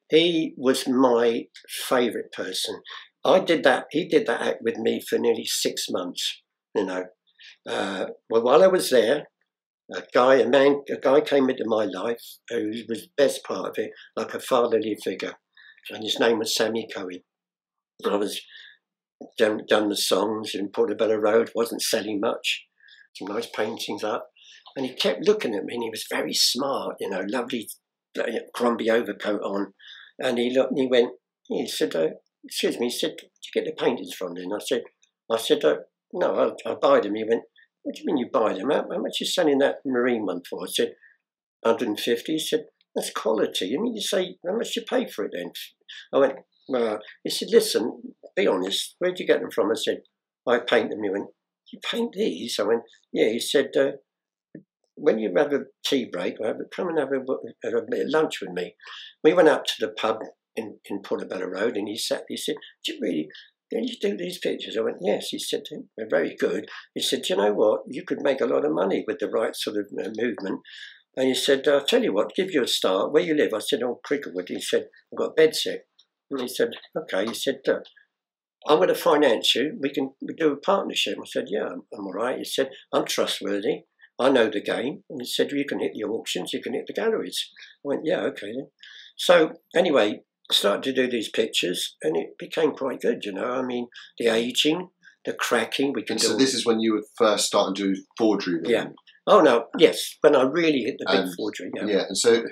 He 0.10 0.54
was 0.58 0.88
my 0.88 1.44
favourite 1.88 2.32
person. 2.32 2.82
I 3.24 3.40
did 3.40 3.64
that. 3.66 3.86
He 3.92 4.08
did 4.08 4.26
that 4.28 4.42
act 4.42 4.60
with 4.62 4.78
me 4.78 5.02
for 5.08 5.20
nearly 5.20 5.46
six 5.46 5.86
months. 5.90 6.42
You 6.76 6.86
know. 6.86 7.04
Uh, 7.70 8.06
well, 8.30 8.44
while 8.44 8.64
I 8.64 8.68
was 8.68 8.90
there, 8.90 9.26
a 9.94 10.02
guy, 10.14 10.36
a 10.36 10.48
man, 10.48 10.82
a 10.90 10.98
guy 10.98 11.22
came 11.22 11.50
into 11.50 11.64
my 11.66 11.86
life 11.86 12.22
who 12.50 12.70
was 12.90 13.02
the 13.02 13.10
best 13.18 13.44
part 13.44 13.68
of 13.70 13.76
it, 13.78 13.92
like 14.16 14.34
a 14.34 14.40
fatherly 14.40 14.96
figure, 15.04 15.34
and 15.90 16.04
his 16.04 16.20
name 16.20 16.40
was 16.40 16.56
Sammy 16.56 16.88
Cohen. 16.94 17.22
I 18.06 18.16
was 18.16 18.42
done, 19.38 19.62
done 19.68 19.90
the 19.90 19.98
songs 19.98 20.54
in 20.54 20.70
Portobello 20.70 21.16
Road, 21.16 21.52
wasn't 21.56 21.82
selling 21.82 22.20
much, 22.20 22.66
some 23.16 23.28
nice 23.28 23.48
paintings 23.48 24.04
up, 24.04 24.30
and 24.76 24.86
he 24.86 24.94
kept 24.94 25.26
looking 25.26 25.56
at 25.56 25.66
me, 25.66 25.76
and 25.76 25.84
he 25.84 25.90
was 25.90 26.06
very 26.12 26.34
smart, 26.34 26.98
you 27.00 27.10
know, 27.10 27.24
lovely 27.28 27.68
Crombie 28.54 28.92
overcoat 28.92 29.42
on, 29.42 29.74
and 30.20 30.38
he 30.38 30.54
looked, 30.54 30.72
and 30.72 30.80
he 30.80 30.88
went, 30.88 31.14
he 31.48 31.68
said, 31.68 31.96
uh, 31.96 32.10
excuse 32.44 32.78
me, 32.80 32.88
he 32.88 32.92
said, 32.92 33.16
did 33.18 33.30
you 33.44 33.62
get 33.62 33.66
the 33.66 33.84
paintings 33.84 34.14
from 34.14 34.34
there? 34.34 34.44
And 34.44 34.54
I 34.54 34.64
said, 34.64 34.84
I 35.32 35.38
said, 35.38 35.64
uh, 35.64 35.78
no, 36.14 36.56
I, 36.66 36.70
I 36.70 36.76
buy 36.76 37.00
them. 37.00 37.16
He 37.16 37.24
went, 37.24 37.44
what 37.84 37.96
do 37.96 38.02
you 38.02 38.06
mean 38.06 38.18
you 38.18 38.30
buy 38.32 38.54
them? 38.54 38.70
How, 38.70 38.86
how 38.90 39.00
much 39.00 39.20
you 39.20 39.26
selling 39.26 39.60
that 39.60 39.78
marine 39.86 40.26
one 40.26 40.42
for? 40.50 40.64
I 40.64 40.68
said, 40.70 40.94
150. 41.62 42.32
He 42.32 42.40
said, 42.40 42.66
that's 42.96 43.12
quality. 43.12 43.76
I 43.78 43.82
mean, 43.82 43.96
you 43.96 44.02
say, 44.02 44.36
how 44.46 44.58
much 44.58 44.76
you 44.76 44.84
pay 44.88 45.08
for 45.08 45.26
it 45.26 45.32
then? 45.36 45.52
I 46.14 46.18
went, 46.18 46.36
well, 46.68 47.00
he 47.24 47.30
said, 47.30 47.50
listen, 47.52 48.02
be 48.36 48.48
honest, 48.48 48.96
where'd 49.00 49.20
you 49.20 49.28
get 49.28 49.42
them 49.42 49.52
from? 49.52 49.72
I 49.72 49.76
said, 49.76 50.02
I 50.48 50.60
paint 50.60 50.90
them. 50.90 51.04
He 51.04 51.10
went, 51.10 51.28
you 51.72 51.80
paint 51.90 52.14
these? 52.14 52.58
I 52.60 52.64
went, 52.64 52.84
yeah. 53.12 53.30
He 53.30 53.40
said, 53.40 53.70
uh, 53.78 53.92
when 54.96 55.20
you 55.20 55.32
have 55.38 55.54
a 55.54 55.66
tea 55.86 56.10
break, 56.12 56.36
come 56.76 56.90
and 56.90 57.00
have 57.00 57.10
a, 57.12 57.68
a 57.68 57.78
of 57.78 57.86
lunch 57.90 58.42
with 58.42 58.52
me. 58.52 58.76
We 59.24 59.34
went 59.34 59.50
up 59.50 59.66
to 59.66 59.74
the 59.80 59.90
pub 59.90 60.20
in, 60.56 60.80
in 60.90 61.02
Portobello 61.02 61.46
Road 61.46 61.78
and 61.78 61.88
he 61.88 61.98
sat, 61.98 62.24
he 62.28 62.38
said, 62.38 62.56
do 62.84 62.94
you 62.94 63.00
really, 63.02 63.28
can 63.72 63.84
you 63.84 63.96
do 64.00 64.16
these 64.16 64.40
pictures? 64.40 64.78
I 64.78 64.84
went, 64.84 64.98
yes. 65.02 65.28
He 65.30 65.40
said, 65.40 65.64
they're 65.98 66.08
very 66.10 66.36
good. 66.40 66.70
He 66.94 67.02
said, 67.02 67.24
"Do 67.24 67.34
you 67.34 67.38
know 67.38 67.54
what? 67.54 67.82
You 67.88 68.04
could 68.06 68.22
make 68.22 68.40
a 68.40 68.46
lot 68.46 68.66
of 68.66 68.72
money 68.72 69.04
with 69.06 69.20
the 69.20 69.30
right 69.30 69.54
sort 69.56 69.76
of 69.78 69.88
uh, 70.00 70.10
movement. 70.16 70.62
And 71.18 71.28
he 71.28 71.34
said, 71.34 71.68
I'll 71.68 71.84
tell 71.84 72.04
you 72.04 72.14
what, 72.14 72.36
give 72.36 72.52
you 72.52 72.64
a 72.64 72.68
start. 72.68 73.12
Where 73.12 73.24
you 73.24 73.36
live? 73.36 73.54
I 73.54 73.60
said, 73.60 73.82
oh, 73.84 74.00
Cricklewood. 74.08 74.48
He 74.48 74.62
said, 74.62 74.88
I've 75.12 75.18
got 75.18 75.32
a 75.32 75.34
bed 75.34 75.56
set. 75.56 75.86
And 76.30 76.42
he 76.42 76.48
said, 76.48 76.70
okay. 76.96 77.26
He 77.26 77.34
said, 77.34 77.60
look, 77.66 77.84
I'm 78.68 78.78
going 78.78 78.90
to 78.90 78.96
finance 78.96 79.56
you. 79.56 79.78
We 79.82 79.90
can 79.90 80.12
we 80.22 80.36
do 80.36 80.52
a 80.52 80.58
partnership. 80.58 81.18
I 81.20 81.26
said, 81.26 81.46
yeah, 81.48 81.66
I'm, 81.66 81.82
I'm 81.94 82.06
all 82.06 82.14
right. 82.14 82.38
He 82.38 82.46
said, 82.46 82.70
I'm 82.94 83.06
trustworthy. 83.06 83.86
I 84.20 84.30
know 84.30 84.50
the 84.50 84.62
game. 84.62 85.04
And 85.10 85.22
he 85.22 85.28
said, 85.28 85.48
well, 85.48 85.58
you 85.58 85.66
can 85.66 85.80
hit 85.80 85.94
the 85.94 86.08
auctions, 86.08 86.54
you 86.54 86.62
can 86.62 86.74
hit 86.74 86.86
the 86.88 86.94
galleries. 86.94 87.50
I 87.86 87.90
went, 87.90 88.02
yeah, 88.04 88.22
okay 88.22 88.48
then. 88.48 88.68
So 89.18 89.54
anyway, 89.76 90.22
I 90.52 90.54
started 90.54 90.84
to 90.84 90.94
do 90.94 91.10
these 91.10 91.30
pictures 91.30 91.96
and 92.02 92.16
it 92.16 92.38
became 92.38 92.72
quite 92.72 93.02
good, 93.02 93.24
you 93.24 93.34
know. 93.34 93.52
I 93.52 93.62
mean, 93.62 93.88
the 94.18 94.28
aging, 94.28 94.90
the 95.26 95.34
cracking, 95.34 95.94
we 95.94 96.04
can 96.04 96.16
And 96.16 96.22
do 96.22 96.28
so 96.28 96.38
this 96.38 96.54
is 96.54 96.66
when 96.66 96.80
you 96.80 96.94
were 96.94 97.04
first 97.18 97.46
starting 97.46 97.76
to 97.76 97.94
do 97.94 98.02
forgery. 98.18 98.60
Then. 98.64 98.72
Yeah. 98.72 98.86
Oh 99.28 99.42
no, 99.42 99.66
yes, 99.78 100.16
when 100.22 100.36
I 100.36 100.44
really 100.44 100.82
hit 100.84 100.96
the 101.00 101.06
big 101.06 101.22
And- 101.26 101.36
forgery. 101.36 101.70
Yeah. 101.76 101.86
Yeah. 101.86 102.04
And 102.08 102.18
so, 102.18 102.44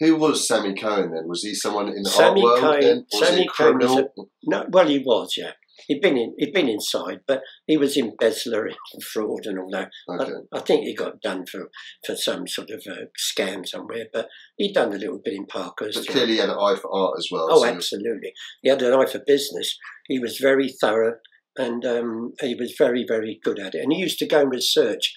who 0.00 0.16
was 0.16 0.48
Sammy 0.48 0.74
Cohen 0.74 1.12
then? 1.14 1.28
Was 1.28 1.42
he 1.42 1.54
someone 1.54 1.88
in 1.88 2.02
the 2.02 2.10
Sammy 2.10 2.40
art 2.42 2.44
world 2.44 2.60
Cohen- 2.60 2.80
then? 2.80 3.06
Was 3.12 3.28
Sammy 3.28 3.42
he 3.42 3.46
a 3.46 3.50
Cohen 3.50 3.78
was 3.78 3.86
criminal? 3.86 4.30
No, 4.44 4.66
well, 4.70 4.88
he 4.88 4.98
was, 4.98 5.34
yeah. 5.36 5.52
He'd 5.88 6.00
been 6.00 6.16
in, 6.16 6.34
he'd 6.38 6.54
been 6.54 6.68
inside, 6.68 7.20
but 7.26 7.42
he 7.66 7.76
was 7.76 7.96
embezzler 7.96 8.64
and 8.66 9.02
fraud 9.12 9.44
and 9.44 9.58
all 9.58 9.68
that. 9.72 9.90
Okay. 10.08 10.30
I, 10.52 10.58
I 10.58 10.60
think 10.60 10.84
he 10.86 10.94
got 10.94 11.20
done 11.20 11.44
for, 11.46 11.68
for 12.06 12.14
some 12.16 12.46
sort 12.46 12.70
of 12.70 12.82
uh, 12.90 13.06
scam 13.18 13.66
somewhere, 13.68 14.06
but 14.12 14.28
he'd 14.56 14.72
done 14.72 14.92
a 14.94 14.96
little 14.98 15.20
bit 15.22 15.34
in 15.34 15.46
Parkhurst. 15.46 15.98
But 15.98 16.06
clearly, 16.08 16.34
he 16.34 16.38
had 16.38 16.48
an 16.48 16.56
eye 16.58 16.76
for 16.80 16.94
art 16.94 17.16
as 17.18 17.28
well. 17.30 17.48
Oh, 17.50 17.62
so- 17.62 17.68
absolutely. 17.68 18.32
He 18.62 18.70
had 18.70 18.80
an 18.82 18.94
eye 18.94 19.06
for 19.06 19.20
business. 19.26 19.76
He 20.06 20.18
was 20.18 20.38
very 20.38 20.68
thorough 20.80 21.16
and 21.56 21.84
um, 21.84 22.32
he 22.40 22.54
was 22.54 22.74
very, 22.78 23.04
very 23.06 23.38
good 23.42 23.58
at 23.58 23.74
it. 23.74 23.82
And 23.82 23.92
he 23.92 23.98
used 24.00 24.18
to 24.20 24.26
go 24.26 24.40
and 24.40 24.50
research, 24.50 25.12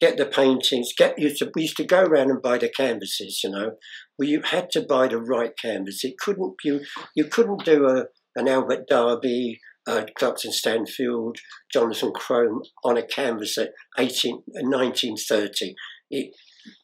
get 0.00 0.16
the 0.16 0.26
paintings, 0.26 0.92
get 0.96 1.18
used 1.18 1.38
to, 1.38 1.50
we 1.54 1.62
used 1.62 1.76
to 1.78 1.84
go 1.84 2.02
around 2.02 2.30
and 2.30 2.42
buy 2.42 2.58
the 2.58 2.68
canvases, 2.68 3.40
you 3.42 3.50
know. 3.50 3.72
We 4.18 4.28
you 4.28 4.42
had 4.42 4.70
to 4.70 4.82
buy 4.82 5.08
the 5.08 5.18
right 5.18 5.52
canvas. 5.60 6.04
It 6.04 6.18
couldn't 6.18 6.54
you 6.64 6.80
you 7.14 7.24
couldn't 7.24 7.64
do 7.64 7.86
a 7.86 8.04
an 8.34 8.48
Albert 8.48 8.86
Derby, 8.88 9.60
uh, 9.86 10.04
Clarkson 10.16 10.52
Stanfield, 10.52 11.38
Jonathan 11.72 12.12
Crome 12.12 12.62
on 12.84 12.98
a 12.98 13.06
canvas 13.06 13.56
at 13.56 13.70
18, 13.98 14.42
1930. 14.46 15.74
It, 16.10 16.34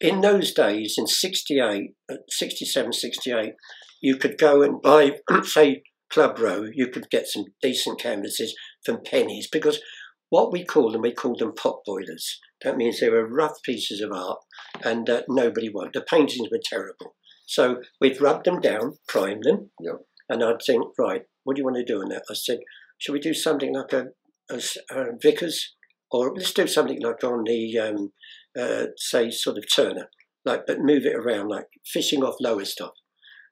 in 0.00 0.20
those 0.20 0.54
days, 0.54 0.94
in 0.96 1.06
68, 1.06 1.94
uh, 2.10 2.14
67, 2.28 2.92
68, 2.92 3.52
you 4.00 4.16
could 4.16 4.38
go 4.38 4.62
and 4.62 4.80
buy, 4.80 5.18
say, 5.42 5.82
Club 6.10 6.38
Row, 6.38 6.66
you 6.72 6.88
could 6.88 7.10
get 7.10 7.26
some 7.26 7.44
decent 7.60 8.00
canvases 8.00 8.54
from 8.84 9.02
pennies 9.04 9.48
because 9.50 9.80
what 10.28 10.52
we 10.52 10.64
call 10.64 10.92
them, 10.92 11.02
we 11.02 11.12
call 11.12 11.36
them 11.36 11.54
pot 11.54 11.80
boilers. 11.84 12.40
That 12.64 12.76
means 12.76 13.00
they 13.00 13.10
were 13.10 13.26
rough 13.26 13.62
pieces 13.62 14.00
of 14.00 14.12
art 14.12 14.38
and 14.84 15.08
uh, 15.10 15.22
nobody 15.28 15.68
wanted. 15.68 15.94
The 15.94 16.02
paintings 16.02 16.48
were 16.50 16.60
terrible. 16.62 17.14
So 17.46 17.80
we'd 18.00 18.20
rub 18.20 18.44
them 18.44 18.60
down, 18.60 18.98
prime 19.08 19.40
them, 19.42 19.70
Yep. 19.80 19.96
and 20.28 20.44
I'd 20.44 20.62
think, 20.64 20.86
right, 20.98 21.22
what 21.44 21.56
do 21.56 21.60
you 21.60 21.64
want 21.64 21.76
to 21.76 21.84
do 21.84 22.00
on 22.00 22.08
that? 22.10 22.22
I 22.30 22.34
said, 22.34 22.60
should 22.98 23.12
we 23.12 23.20
do 23.20 23.34
something 23.34 23.74
like 23.74 23.92
a, 23.92 24.06
a 24.50 24.60
a 24.90 25.04
Vickers? 25.20 25.74
Or 26.10 26.32
let's 26.34 26.52
do 26.52 26.66
something 26.66 27.00
like 27.02 27.24
on 27.24 27.44
the, 27.44 27.78
um, 27.78 28.12
uh, 28.58 28.86
say, 28.96 29.30
sort 29.30 29.56
of 29.58 29.64
Turner, 29.74 30.08
like, 30.44 30.66
but 30.66 30.78
move 30.80 31.04
it 31.06 31.16
around, 31.16 31.48
like 31.48 31.66
fishing 31.86 32.22
off 32.22 32.36
Lowestoft. 32.38 33.00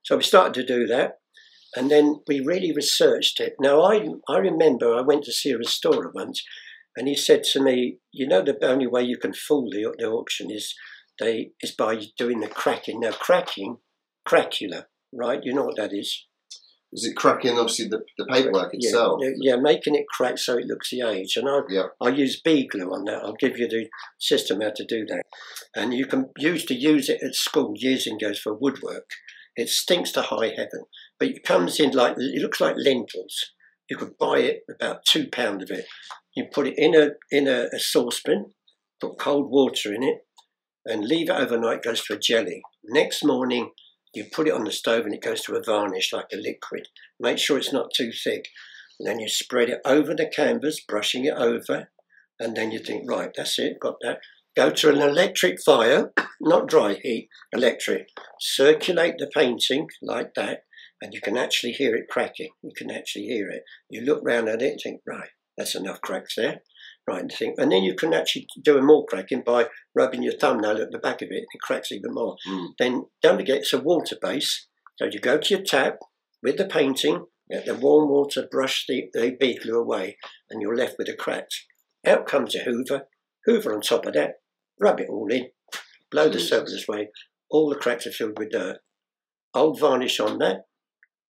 So 0.03 0.17
we 0.19 0.23
started 0.23 0.55
to 0.55 0.67
do 0.67 0.87
that. 0.87 1.15
And 1.75 1.91
then 1.91 2.21
we 2.27 2.41
really 2.41 2.73
researched 2.75 3.41
it. 3.41 3.55
Now, 3.61 3.83
I, 3.83 4.07
I 4.29 4.39
remember 4.39 4.95
I 4.95 5.01
went 5.01 5.25
to 5.25 5.33
see 5.33 5.51
a 5.53 5.59
restorer 5.59 6.11
once, 6.15 6.43
and 6.97 7.09
he 7.09 7.15
said 7.15 7.45
to 7.53 7.61
me, 7.61 7.99
You 8.13 8.27
know, 8.29 8.43
the 8.43 8.59
only 8.65 8.87
way 8.87 9.03
you 9.03 9.17
can 9.17 9.33
fool 9.33 9.69
the, 9.71 9.95
the 9.99 10.07
auction 10.07 10.51
is 10.51 10.75
they 11.19 11.51
is 11.61 11.73
by 11.73 12.01
doing 12.19 12.41
the 12.41 12.49
cracking. 12.49 13.01
Now, 13.01 13.13
cracking, 13.13 13.79
craquelure, 14.29 14.85
right? 15.13 15.41
You 15.43 15.55
know 15.55 15.65
what 15.65 15.77
that 15.77 15.93
is? 15.93 16.27
Is 16.93 17.05
it 17.05 17.15
cracking, 17.15 17.57
obviously, 17.57 17.87
the, 17.87 18.01
the 18.19 18.27
paperwork 18.27 18.73
Yeah, 18.73 18.89
itself? 18.89 19.21
yeah, 19.23 19.31
yeah, 19.41 19.57
making 19.57 19.95
it 19.95 20.07
crack 20.09 20.39
so 20.39 20.59
it 20.59 20.67
looks 20.67 20.91
the 20.91 21.03
age. 21.03 21.37
And 21.37 21.49
I, 21.49 21.61
Yeah. 21.69 21.87
I 22.01 22.09
use 22.09 22.41
bee 22.41 22.67
glue 22.67 22.91
on 22.93 23.05
that. 23.05 23.23
I'll 23.23 23.35
give 23.39 23.59
you 23.59 23.69
the 23.69 23.89
system 24.19 24.61
how 24.61 24.73
to 24.75 24.85
do 24.85 25.07
that. 25.07 25.23
And 25.77 25.95
you 25.95 26.07
can 26.07 26.31
used 26.37 26.67
to 26.69 26.75
use 26.75 27.09
it 27.09 27.23
at 27.23 27.37
school 27.37 27.75
years 27.77 28.09
ago 28.09 28.33
for 28.35 28.55
woodwork. 28.55 29.09
It 29.55 29.69
stinks 29.69 30.11
to 30.13 30.23
high 30.23 30.49
heaven, 30.49 30.85
but 31.19 31.29
it 31.29 31.45
comes 31.45 31.79
in 31.79 31.93
like 31.93 32.17
it 32.19 32.43
looks 32.43 32.61
like 32.61 32.75
lentils. 32.77 33.53
You 33.89 33.97
could 33.97 34.19
buy 34.19 34.39
it 34.39 34.63
about 34.69 35.05
two 35.05 35.29
pound 35.31 35.63
of 35.63 35.71
it. 35.71 35.85
You 36.41 36.47
put 36.51 36.69
it 36.69 36.79
in 36.79 36.95
a 36.95 37.11
in 37.31 37.47
a, 37.47 37.69
a 37.71 37.79
saucepan, 37.79 38.55
put 38.99 39.19
cold 39.19 39.51
water 39.51 39.93
in 39.93 40.03
it, 40.03 40.27
and 40.87 41.05
leave 41.05 41.29
it 41.29 41.37
overnight. 41.37 41.81
It 41.81 41.85
goes 41.85 42.03
to 42.07 42.15
a 42.15 42.19
jelly. 42.19 42.63
Next 42.83 43.23
morning, 43.23 43.73
you 44.15 44.25
put 44.33 44.49
it 44.49 44.55
on 44.55 44.65
the 44.65 44.73
stove 44.73 45.05
and 45.05 45.13
it 45.13 45.21
goes 45.21 45.43
to 45.43 45.55
a 45.55 45.63
varnish 45.63 46.15
like 46.15 46.29
a 46.33 46.39
liquid. 46.39 46.89
Make 47.19 47.37
sure 47.37 47.59
it's 47.59 47.75
not 47.75 47.93
too 47.95 48.11
thick. 48.11 48.49
And 48.99 49.07
then 49.07 49.21
you 49.21 49.29
spread 49.29 49.69
it 49.69 49.83
over 49.85 50.15
the 50.15 50.31
canvas, 50.35 50.81
brushing 50.81 51.27
it 51.27 51.35
over, 51.37 51.91
and 52.39 52.57
then 52.57 52.71
you 52.71 52.79
think, 52.79 53.11
right, 53.11 53.31
that's 53.37 53.59
it, 53.59 53.79
got 53.79 53.97
that. 54.01 54.21
Go 54.57 54.71
to 54.71 54.89
an 54.89 55.03
electric 55.03 55.61
fire, 55.63 56.11
not 56.41 56.69
dry 56.69 56.95
heat, 56.95 57.29
electric. 57.53 58.09
Circulate 58.41 59.17
the 59.19 59.27
painting 59.27 59.89
like 60.01 60.33
that, 60.37 60.65
and 61.03 61.13
you 61.13 61.21
can 61.21 61.37
actually 61.37 61.73
hear 61.73 61.95
it 61.95 62.09
cracking. 62.09 62.49
You 62.63 62.73
can 62.75 62.91
actually 62.91 63.27
hear 63.27 63.51
it. 63.51 63.65
You 63.91 64.01
look 64.01 64.23
round 64.25 64.49
at 64.49 64.63
it 64.63 64.71
and 64.71 64.81
think, 64.83 65.03
right, 65.07 65.29
that's 65.61 65.75
enough 65.75 66.01
cracks 66.01 66.35
there. 66.37 66.63
Right, 67.07 67.23
and 67.23 67.33
think, 67.33 67.55
and 67.59 67.73
then 67.73 67.83
you 67.83 67.95
can 67.95 68.13
actually 68.13 68.47
do 68.63 68.79
a 68.79 68.83
more 68.83 69.05
cracking 69.07 69.43
by 69.45 69.67
rubbing 69.95 70.23
your 70.23 70.35
thumbnail 70.35 70.81
at 70.81 70.91
the 70.91 70.99
back 70.99 71.23
of 71.23 71.29
it. 71.31 71.45
It 71.53 71.61
cracks 71.63 71.93
even 71.93 72.15
more. 72.15 72.37
Mm. 72.49 72.69
Then 72.79 73.05
don't 73.23 73.39
forget 73.39 73.59
it's 73.59 73.73
a 73.73 73.81
water 73.81 74.17
base. 74.21 74.69
So 74.97 75.07
you 75.11 75.19
go 75.19 75.39
to 75.39 75.55
your 75.55 75.65
tap 75.65 75.99
with 76.43 76.57
the 76.57 76.67
painting, 76.67 77.25
let 77.51 77.67
the 77.67 77.75
warm 77.75 78.09
water 78.09 78.47
brush 78.51 78.85
the, 78.87 79.09
the 79.13 79.35
bead 79.39 79.63
glue 79.63 79.81
away, 79.81 80.19
and 80.51 80.63
you're 80.63 80.77
left 80.77 80.97
with 80.99 81.09
a 81.09 81.17
crack. 81.17 81.49
Out 82.07 82.27
comes 82.27 82.55
a 82.55 82.61
hoover, 82.61 83.03
hoover 83.45 83.75
on 83.75 83.81
top 83.81 84.07
of 84.07 84.15
that, 84.15 84.35
rub 84.81 85.01
it 85.01 85.09
all 85.09 85.29
in, 85.33 85.49
blow 86.11 86.29
the 86.29 86.39
surface 86.39 86.87
away, 86.89 87.09
all 87.51 87.69
the 87.69 87.77
cracks 87.77 88.07
are 88.07 88.13
filled 88.13 88.39
with 88.39 88.51
dirt. 88.51 88.79
Old 89.53 89.81
varnish 89.81 90.21
on 90.21 90.39
that, 90.39 90.67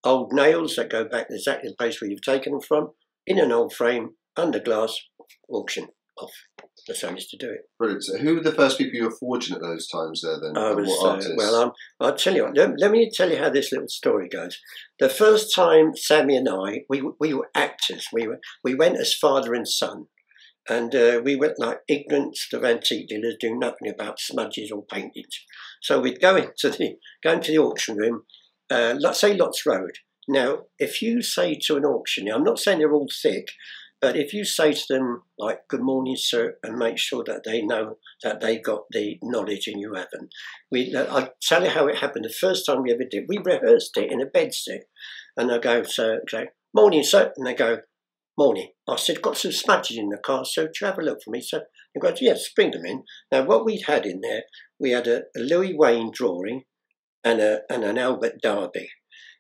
old 0.04 0.32
nails 0.32 0.76
that 0.76 0.90
go 0.90 1.06
back 1.06 1.28
exactly 1.30 1.70
the 1.70 1.76
place 1.76 2.00
where 2.00 2.10
you've 2.10 2.22
taken 2.22 2.54
them 2.54 2.62
from, 2.62 2.92
in 3.26 3.40
an 3.40 3.52
old 3.52 3.74
frame, 3.74 4.12
under 4.38 4.60
glass, 4.60 4.98
auction 5.50 5.88
off. 6.18 6.32
That's 6.88 7.02
how 7.02 7.10
I 7.10 7.14
used 7.14 7.30
to 7.30 7.38
do 7.38 7.50
it. 7.50 7.62
Brilliant. 7.78 8.04
So, 8.04 8.18
who 8.18 8.36
were 8.36 8.42
the 8.42 8.52
first 8.52 8.78
people 8.78 8.96
you 8.96 9.06
were 9.06 9.16
forging 9.20 9.56
at 9.56 9.62
those 9.62 9.88
times 9.88 10.22
there 10.22 10.40
then? 10.42 10.58
I 10.58 10.74
was, 10.74 10.88
what 10.88 11.26
uh, 11.26 11.30
well, 11.38 11.56
um, 11.56 11.72
I'll 12.00 12.16
tell 12.16 12.36
you 12.36 12.44
what, 12.44 12.58
let, 12.58 12.80
let 12.80 12.92
me 12.92 13.12
tell 13.14 13.30
you 13.30 13.38
how 13.38 13.50
this 13.50 13.72
little 13.72 13.88
story 13.88 14.28
goes. 14.28 14.60
The 15.00 15.10
first 15.10 15.54
time 15.54 15.96
Sammy 15.96 16.36
and 16.36 16.50
I, 16.50 16.82
we, 16.90 17.04
we 17.20 17.34
were 17.34 17.50
actors. 17.56 18.08
We, 18.12 18.28
were, 18.28 18.40
we 18.64 18.76
went 18.76 18.98
as 18.98 19.14
father 19.14 19.54
and 19.54 19.68
son. 19.68 20.08
And 20.70 20.94
uh, 20.94 21.22
we 21.24 21.36
went 21.36 21.60
like 21.60 21.80
ignorant 21.88 22.38
of 22.54 22.64
antique 22.64 23.08
dealers, 23.08 23.36
doing 23.40 23.58
nothing 23.58 23.90
about 23.90 24.20
smudges 24.20 24.72
or 24.72 24.86
paintings. 24.86 25.44
So 25.82 26.00
we'd 26.00 26.22
go 26.22 26.36
into 26.36 26.70
the, 26.70 26.98
go 27.24 27.34
into 27.34 27.52
the 27.52 27.58
auction 27.58 27.98
room, 27.98 28.24
uh, 28.70 28.96
let's 29.00 29.20
say 29.20 29.36
Lots 29.36 29.66
Road. 29.66 29.98
Now, 30.28 30.60
if 30.78 31.02
you 31.02 31.24
say 31.24 31.60
to 31.66 31.78
an 31.78 31.86
auctioneer, 31.86 32.36
I'm 32.36 32.44
not 32.44 32.60
saying 32.60 32.78
they're 32.78 32.94
all 32.94 33.10
thick, 33.22 33.48
but 34.02 34.18
if 34.18 34.34
you 34.34 34.44
say 34.44 34.74
to 34.74 34.84
them, 34.90 35.22
like, 35.38 35.68
good 35.70 35.82
morning, 35.82 36.16
sir, 36.18 36.56
and 36.64 36.78
make 36.78 36.98
sure 36.98 37.24
that 37.26 37.44
they 37.46 37.62
know 37.62 37.98
that 38.24 38.42
they've 38.42 38.64
got 38.64 38.86
the 38.90 39.20
knowledge 39.22 39.68
and 39.68 39.80
you 39.80 39.94
haven't. 39.94 40.34
We, 40.72 40.96
I'll 40.96 41.30
tell 41.42 41.64
you 41.64 41.70
how 41.70 41.88
it 41.88 42.00
happened. 42.00 42.26
The 42.26 42.34
first 42.34 42.66
time 42.66 42.82
we 42.82 42.92
ever 42.92 43.04
did, 43.10 43.26
we 43.30 43.38
rehearsed 43.38 43.96
it 43.98 44.12
in 44.12 44.20
a 44.20 44.26
bedsit. 44.26 44.82
And 45.38 45.52
I 45.52 45.60
go, 45.60 45.84
so, 45.84 46.20
okay, 46.24 46.48
morning, 46.74 47.04
sir. 47.04 47.32
And 47.38 47.46
they 47.46 47.54
go, 47.54 47.82
morning. 48.38 48.70
I 48.90 48.96
said, 48.96 49.22
got 49.22 49.38
some 49.38 49.52
smudges 49.52 49.98
in 49.98 50.10
the 50.10 50.18
car, 50.18 50.46
so 50.46 50.64
do 50.64 50.72
you 50.82 50.88
have 50.88 50.98
a 50.98 51.04
look 51.04 51.20
for 51.24 51.30
me, 51.30 51.42
sir? 51.42 51.66
He 51.94 52.00
goes, 52.00 52.18
yes, 52.22 52.50
bring 52.56 52.72
them 52.72 52.86
in. 52.86 53.04
Now, 53.32 53.44
what 53.44 53.66
we'd 53.66 53.84
had 53.86 54.08
in 54.08 54.22
there, 54.22 54.44
we 54.80 54.92
had 54.92 55.06
a, 55.08 55.24
a 55.36 55.40
Louis 55.40 55.76
Wain 55.76 56.12
drawing 56.12 56.64
and, 57.24 57.40
a, 57.40 57.62
and 57.70 57.84
an 57.84 58.00
Albert 58.00 58.42
Derby. 58.42 58.90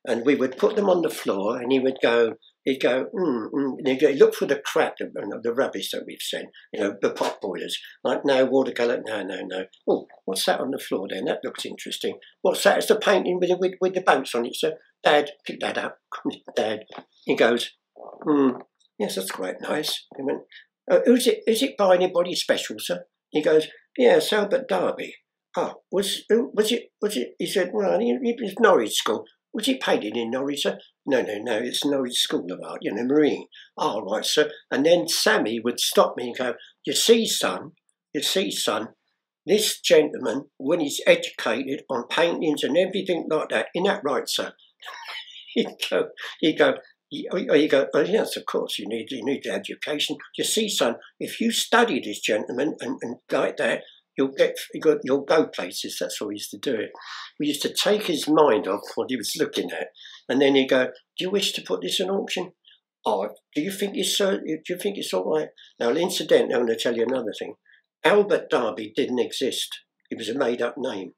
And 0.05 0.25
we 0.25 0.35
would 0.35 0.57
put 0.57 0.75
them 0.75 0.89
on 0.89 1.01
the 1.01 1.09
floor, 1.09 1.57
and 1.57 1.71
he 1.71 1.79
would 1.79 1.97
go, 2.01 2.35
he'd 2.63 2.81
go, 2.81 3.05
mm, 3.13 3.47
mm, 3.53 3.73
and 3.77 3.87
he'd 3.87 3.99
go, 3.99 4.09
look 4.09 4.35
for 4.35 4.45
the 4.45 4.61
crap, 4.63 4.97
the, 4.97 5.09
the 5.43 5.53
rubbish 5.53 5.91
that 5.91 6.03
we've 6.05 6.21
sent, 6.21 6.47
you 6.73 6.81
know, 6.81 6.95
the 7.01 7.11
pot 7.11 7.39
boilers. 7.41 7.77
Like, 8.03 8.25
no, 8.25 8.45
watercolour, 8.45 9.01
no, 9.05 9.23
no, 9.23 9.41
no. 9.43 9.65
Oh, 9.89 10.07
what's 10.25 10.45
that 10.45 10.59
on 10.59 10.71
the 10.71 10.77
floor 10.79 11.07
then? 11.09 11.25
That 11.25 11.39
looks 11.43 11.65
interesting. 11.65 12.17
What's 12.41 12.63
that? 12.63 12.77
It's 12.79 12.87
the 12.87 12.95
painting 12.97 13.39
with, 13.39 13.49
the- 13.49 13.57
with, 13.57 13.73
with 13.81 13.93
the 13.93 14.01
boats 14.01 14.35
on 14.35 14.45
it, 14.45 14.55
sir. 14.55 14.73
Dad, 15.03 15.31
pick 15.45 15.59
that 15.61 15.77
up. 15.77 15.97
Dad. 16.55 16.81
He 17.25 17.35
goes, 17.35 17.71
hmm, 18.23 18.51
yes, 18.99 19.15
that's 19.15 19.31
quite 19.31 19.61
nice. 19.61 20.05
He 20.15 20.23
went, 20.23 20.41
uh, 20.89 20.99
who's 21.05 21.27
it, 21.27 21.41
is 21.47 21.63
it 21.63 21.77
by 21.77 21.95
anybody 21.95 22.35
special, 22.35 22.77
sir? 22.79 23.05
He 23.29 23.41
goes, 23.41 23.67
yes, 23.97 24.31
Albert 24.33 24.67
Derby. 24.67 25.15
Oh, 25.57 25.81
was 25.91 26.23
was 26.29 26.71
it? 26.71 26.91
Was 27.01 27.17
it? 27.17 27.33
He 27.37 27.45
said, 27.45 27.71
well, 27.73 27.99
he 27.99 28.13
was 28.41 28.55
Norwich 28.59 28.93
School. 28.93 29.25
Was 29.53 29.65
he 29.65 29.77
painted 29.77 30.15
in 30.15 30.31
Norwich, 30.31 30.61
sir? 30.61 30.79
No, 31.05 31.21
no, 31.21 31.35
no. 31.39 31.57
It's 31.57 31.83
Norwich 31.83 32.19
School 32.19 32.45
of 32.51 32.59
Art, 32.65 32.79
you 32.81 32.93
know, 32.93 33.03
Marine. 33.03 33.47
Oh, 33.77 34.01
right, 34.01 34.25
sir. 34.25 34.49
And 34.69 34.85
then 34.85 35.07
Sammy 35.07 35.59
would 35.59 35.79
stop 35.79 36.15
me 36.15 36.27
and 36.27 36.37
go, 36.37 36.55
"You 36.85 36.93
see, 36.93 37.25
son, 37.27 37.71
you 38.13 38.21
see, 38.21 38.51
son, 38.51 38.89
this 39.45 39.81
gentleman, 39.81 40.49
when 40.57 40.79
he's 40.79 41.01
educated 41.05 41.83
on 41.89 42.07
paintings 42.07 42.63
and 42.63 42.77
everything 42.77 43.27
like 43.29 43.49
that, 43.49 43.67
in 43.73 43.83
that 43.83 44.01
right, 44.03 44.27
sir?" 44.27 44.53
He'd 45.53 45.75
go, 45.89 46.09
he'd 46.39 46.57
go. 46.57 46.75
You 47.13 47.67
go, 47.67 47.87
oh, 47.93 47.99
yes, 47.99 48.37
of 48.37 48.45
course, 48.45 48.79
you 48.79 48.87
need 48.87 49.11
you 49.11 49.21
need 49.25 49.41
the 49.43 49.51
education. 49.51 50.15
You 50.37 50.45
see, 50.45 50.69
son, 50.69 50.95
if 51.19 51.41
you 51.41 51.51
study 51.51 51.99
this 51.99 52.21
gentleman 52.21 52.77
and, 52.79 52.97
and 53.01 53.17
like 53.29 53.57
that, 53.57 53.83
you'll 54.17 54.31
get 54.31 54.55
you'll, 55.03 55.25
go 55.25 55.47
places. 55.47 55.97
That's 55.99 56.17
how 56.19 56.27
we 56.27 56.35
used 56.35 56.51
to 56.51 56.57
do 56.57 56.75
it. 56.75 56.91
We 57.39 57.47
used 57.47 57.61
to 57.63 57.73
take 57.73 58.03
his 58.03 58.27
mind 58.27 58.67
off 58.67 58.81
what 58.95 59.09
he 59.09 59.15
was 59.15 59.33
looking 59.37 59.71
at, 59.71 59.87
and 60.27 60.41
then 60.41 60.55
he'd 60.55 60.69
go, 60.69 60.85
"Do 60.85 61.25
you 61.25 61.29
wish 61.29 61.53
to 61.53 61.61
put 61.61 61.81
this 61.81 61.99
in 61.99 62.09
auction? 62.09 62.53
Oh, 63.05 63.29
do 63.55 63.61
you 63.61 63.71
think 63.71 63.93
it's 63.95 64.19
uh, 64.19 64.37
do 64.37 64.61
you 64.69 64.77
think 64.77 64.97
it's 64.97 65.13
all 65.13 65.35
right?" 65.35 65.49
Now, 65.79 65.89
incidentally, 65.91 66.53
I'm 66.53 66.65
going 66.65 66.77
to 66.77 66.81
tell 66.81 66.95
you 66.95 67.03
another 67.03 67.33
thing. 67.37 67.55
Albert 68.03 68.49
Darby 68.49 68.93
didn't 68.95 69.19
exist. 69.19 69.69
It 70.09 70.17
was 70.17 70.27
a 70.27 70.37
made-up 70.37 70.75
name. 70.77 71.13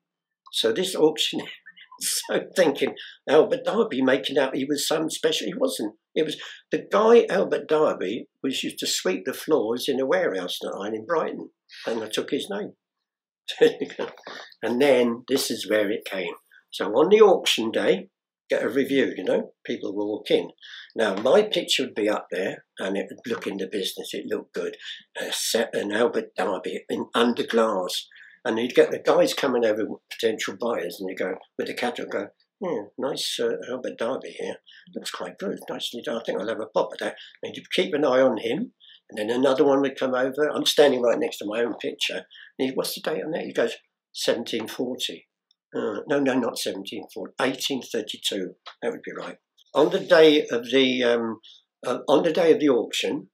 So 0.51 0.71
this 0.71 0.95
auction, 0.95 1.41
so 2.01 2.41
thinking 2.55 2.93
Albert 3.27 3.65
Darby 3.65 4.01
making 4.01 4.37
out 4.37 4.55
he 4.55 4.65
was 4.65 4.87
some 4.87 5.09
special. 5.09 5.47
He 5.47 5.53
wasn't. 5.55 5.95
It 6.15 6.25
was 6.25 6.37
the 6.71 6.85
guy 6.91 7.25
Albert 7.29 7.67
Darby 7.67 8.27
was 8.43 8.63
used 8.63 8.77
to 8.79 8.87
sweep 8.87 9.25
the 9.25 9.33
floors 9.33 9.85
in 9.87 9.99
a 9.99 10.05
warehouse 10.05 10.59
line 10.61 10.93
in 10.93 11.05
Brighton, 11.05 11.49
and 11.87 12.03
I 12.03 12.07
took 12.07 12.29
his 12.29 12.47
name. 12.49 12.73
And 14.63 14.81
then 14.81 15.23
this 15.27 15.51
is 15.51 15.69
where 15.69 15.89
it 15.91 16.05
came. 16.05 16.33
So 16.71 16.87
on 16.93 17.09
the 17.09 17.21
auction 17.21 17.71
day, 17.71 18.09
get 18.49 18.63
a 18.63 18.69
review, 18.69 19.13
you 19.15 19.23
know, 19.23 19.51
people 19.65 19.95
will 19.95 20.07
walk 20.07 20.31
in. 20.31 20.49
Now, 20.95 21.15
my 21.15 21.43
picture 21.43 21.83
would 21.83 21.95
be 21.95 22.09
up 22.09 22.27
there 22.31 22.65
and 22.79 22.97
it 22.97 23.07
would 23.09 23.31
look 23.31 23.47
in 23.47 23.57
the 23.57 23.67
business, 23.71 24.13
it 24.13 24.25
looked 24.27 24.53
good. 24.53 24.77
A 25.19 25.31
set 25.31 25.75
an 25.75 25.91
Albert 25.91 26.35
Darby 26.35 26.83
in 26.89 27.07
under 27.13 27.43
glass. 27.43 28.07
And 28.45 28.59
you'd 28.59 28.75
get 28.75 28.91
the 28.91 28.99
guys 28.99 29.33
coming 29.33 29.63
over, 29.63 29.85
potential 30.11 30.57
buyers, 30.59 30.97
and 30.99 31.09
you 31.09 31.15
go, 31.15 31.35
with 31.57 31.67
the 31.67 31.73
catalogue, 31.73 32.11
go, 32.11 32.27
yeah, 32.59 32.83
nice 32.97 33.39
uh, 33.41 33.55
Albert 33.71 33.97
Darby 33.97 34.35
here. 34.37 34.55
Looks 34.95 35.11
quite 35.11 35.37
good. 35.37 35.59
Nicely 35.69 36.01
done. 36.03 36.17
I 36.17 36.23
think 36.25 36.39
I'll 36.39 36.47
have 36.47 36.59
a 36.59 36.65
pop 36.65 36.89
at 36.93 36.99
that. 36.99 37.15
And 37.41 37.55
you 37.55 37.63
keep 37.73 37.93
an 37.93 38.05
eye 38.05 38.21
on 38.21 38.37
him. 38.37 38.73
And 39.15 39.29
then 39.29 39.37
another 39.37 39.63
one 39.63 39.81
would 39.81 39.99
come 39.99 40.15
over. 40.15 40.49
I'm 40.53 40.65
standing 40.65 41.01
right 41.01 41.19
next 41.19 41.37
to 41.37 41.45
my 41.45 41.61
own 41.61 41.75
picture. 41.75 42.25
And 42.57 42.69
he, 42.69 42.71
what's 42.73 42.95
the 42.95 43.01
date 43.01 43.23
on 43.23 43.31
that? 43.31 43.45
He 43.45 43.53
goes, 43.53 43.75
1740. 44.25 45.27
Uh, 45.75 46.01
no, 46.07 46.19
no, 46.19 46.33
not 46.33 46.57
1740. 46.57 47.33
1832. 47.37 48.55
That 48.81 48.91
would 48.91 49.01
be 49.03 49.11
right. 49.17 49.37
On 49.75 49.89
the 49.89 49.99
day 49.99 50.45
of 50.51 50.69
the 50.71 51.03
um, 51.03 51.39
uh, 51.85 51.99
on 52.07 52.23
the 52.23 52.31
day 52.31 52.51
of 52.51 52.59
the 52.59 52.69
auction, 52.69 53.29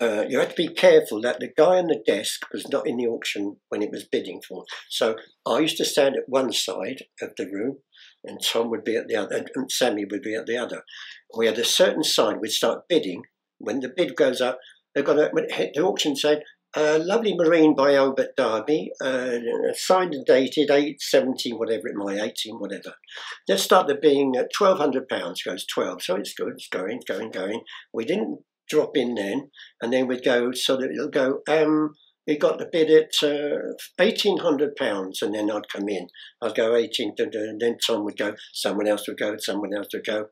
uh, 0.00 0.24
you 0.28 0.38
had 0.38 0.50
to 0.50 0.56
be 0.56 0.68
careful 0.68 1.20
that 1.20 1.38
the 1.40 1.50
guy 1.56 1.78
on 1.78 1.86
the 1.86 2.02
desk 2.06 2.40
was 2.52 2.68
not 2.68 2.86
in 2.86 2.96
the 2.96 3.06
auction 3.06 3.56
when 3.68 3.82
it 3.82 3.90
was 3.90 4.08
bidding 4.10 4.40
for. 4.46 4.64
So 4.88 5.16
I 5.46 5.60
used 5.60 5.76
to 5.76 5.84
stand 5.84 6.16
at 6.16 6.28
one 6.28 6.52
side 6.52 7.04
of 7.20 7.30
the 7.36 7.46
room, 7.46 7.78
and 8.24 8.42
Tom 8.42 8.70
would 8.70 8.84
be 8.84 8.96
at 8.96 9.08
the 9.08 9.16
other, 9.16 9.44
and 9.54 9.70
Sammy 9.70 10.04
would 10.10 10.22
be 10.22 10.34
at 10.34 10.46
the 10.46 10.56
other. 10.56 10.82
We 11.36 11.46
had 11.46 11.58
a 11.58 11.64
certain 11.64 12.02
sign. 12.02 12.40
We'd 12.40 12.50
start 12.50 12.88
bidding. 12.88 13.22
When 13.58 13.80
the 13.80 13.92
bid 13.94 14.16
goes 14.16 14.40
up, 14.40 14.58
they've 14.94 15.04
got 15.04 15.18
hit 15.50 15.72
the 15.74 15.82
auction 15.82 16.16
said, 16.16 16.42
uh, 16.76 17.00
lovely 17.02 17.34
marine 17.36 17.74
by 17.74 17.94
Albert 17.94 18.36
Darby, 18.36 18.92
uh, 19.02 19.38
signed 19.74 20.14
and 20.14 20.24
dated 20.24 20.70
817, 20.70 21.58
whatever 21.58 21.88
it 21.88 21.96
might, 21.96 22.20
18, 22.20 22.60
whatever. 22.60 22.94
Let's 23.48 23.64
start 23.64 23.88
the 23.88 23.96
being 23.96 24.36
at 24.36 24.52
£1,200, 24.58 25.44
goes 25.44 25.66
12, 25.66 26.02
so 26.02 26.16
it's 26.16 26.34
good, 26.34 26.52
it's 26.52 26.68
going, 26.68 27.00
going, 27.08 27.32
going. 27.32 27.62
We 27.92 28.04
didn't 28.04 28.40
drop 28.68 28.96
in 28.96 29.16
then, 29.16 29.50
and 29.82 29.92
then 29.92 30.06
we'd 30.06 30.24
go 30.24 30.52
so 30.52 30.76
that 30.76 30.92
it'll 30.92 31.08
go, 31.08 31.40
um, 31.48 31.94
we 32.28 32.38
got 32.38 32.58
the 32.58 32.68
bid 32.70 32.88
at 32.88 33.10
uh, 33.20 33.74
£1,800, 34.00 35.22
and 35.22 35.34
then 35.34 35.50
I'd 35.50 35.68
come 35.72 35.88
in. 35.88 36.06
I'd 36.40 36.54
go 36.54 36.76
18, 36.76 37.14
and 37.18 37.60
then 37.60 37.78
Tom 37.84 38.04
would 38.04 38.16
go, 38.16 38.34
someone 38.52 38.86
else 38.86 39.08
would 39.08 39.18
go, 39.18 39.34
someone 39.38 39.74
else 39.74 39.88
would 39.92 40.06
go, 40.06 40.26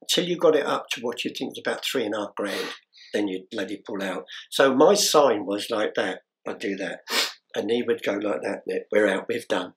until 0.00 0.28
you 0.28 0.36
got 0.36 0.56
it 0.56 0.66
up 0.66 0.86
to 0.90 1.00
what 1.02 1.24
you 1.24 1.30
think 1.30 1.52
is 1.52 1.62
about 1.64 1.84
three 1.84 2.04
and 2.04 2.16
a 2.16 2.18
half 2.18 2.34
grand 2.36 2.72
then 3.14 3.28
you'd 3.28 3.46
let 3.52 3.70
it 3.70 3.86
pull 3.86 4.02
out. 4.02 4.24
So 4.50 4.74
my 4.74 4.92
sign 4.94 5.46
was 5.46 5.70
like 5.70 5.94
that. 5.94 6.20
I'd 6.46 6.58
do 6.58 6.76
that. 6.76 7.00
And 7.54 7.70
he 7.70 7.82
would 7.82 8.02
go 8.02 8.14
like 8.14 8.42
that. 8.42 8.62
We're 8.92 9.08
out, 9.08 9.26
we've 9.28 9.48
done. 9.48 9.72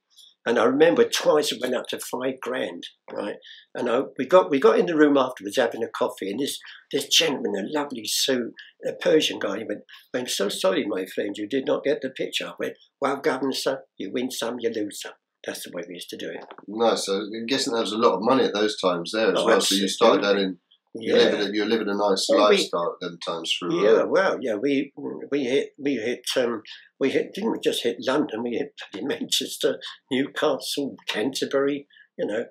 And 0.48 0.58
I 0.58 0.64
remember 0.64 1.04
twice 1.04 1.52
it 1.52 1.60
went 1.62 1.76
up 1.76 1.88
to 1.88 2.00
five 2.00 2.40
grand, 2.42 2.84
right? 3.12 3.36
And 3.76 3.90
I, 3.90 4.04
we 4.18 4.26
got 4.26 4.50
we 4.50 4.62
got 4.62 4.80
in 4.80 4.86
the 4.86 4.96
room 4.96 5.18
afterwards 5.18 5.58
having 5.58 5.84
a 5.84 5.90
coffee, 5.90 6.32
and 6.32 6.40
this 6.40 6.58
this 6.90 7.08
gentleman, 7.10 7.54
a 7.58 7.78
lovely 7.78 8.06
suit, 8.06 8.54
a 8.88 8.94
Persian 8.94 9.40
guy, 9.40 9.58
he 9.58 9.66
went, 9.66 9.82
I'm 10.16 10.26
so 10.26 10.48
sorry, 10.48 10.86
my 10.88 11.06
friend, 11.14 11.36
you 11.36 11.50
did 11.50 11.66
not 11.66 11.84
get 11.84 12.02
the 12.02 12.10
picture. 12.12 12.48
I 12.48 12.54
went, 12.58 12.78
well, 13.02 13.18
governor, 13.18 13.52
sir, 13.52 13.82
you 13.98 14.10
win 14.14 14.32
some, 14.32 14.56
you 14.60 14.70
lose 14.70 15.02
some. 15.02 15.12
That's 15.46 15.66
the 15.66 15.72
way 15.74 15.84
we 15.86 15.96
used 15.96 16.10
to 16.12 16.18
do 16.18 16.30
it. 16.30 16.46
Nice. 16.66 17.08
So 17.08 17.16
I'm 17.16 17.46
guessing 17.46 17.74
there 17.74 17.82
was 17.82 17.92
a 17.92 17.98
lot 17.98 18.16
of 18.16 18.22
money 18.22 18.46
at 18.46 18.54
those 18.54 18.80
times 18.80 19.12
there 19.14 19.34
as 19.34 19.40
oh, 19.40 19.46
well. 19.46 19.60
So 19.60 19.76
you 19.76 19.90
started 19.90 20.26
out 20.26 20.38
in 20.38 20.60
you're 21.02 21.18
yeah. 21.18 21.32
living, 21.32 21.56
you're 21.56 21.66
living 21.66 21.90
a 21.90 21.96
nice 21.96 22.28
yeah, 22.30 22.38
lifestyle 22.38 22.96
we, 23.02 23.08
at 23.08 23.12
them 23.12 23.20
times 23.26 23.56
through. 23.58 23.84
Yeah, 23.84 24.04
well, 24.04 24.38
yeah, 24.42 24.56
we 24.56 24.94
we 25.32 25.44
hit 25.44 25.70
we 25.78 25.96
hit 25.96 26.26
um, 26.38 26.62
we 27.00 27.10
hit 27.10 27.34
didn't 27.34 27.52
we 27.52 27.60
just 27.64 27.84
hit 27.84 27.98
London? 28.00 28.44
We 28.44 28.52
hit 28.58 29.04
Manchester, 29.04 29.80
Newcastle, 30.12 30.96
Canterbury. 31.08 31.88
You 32.18 32.28
know, 32.28 32.46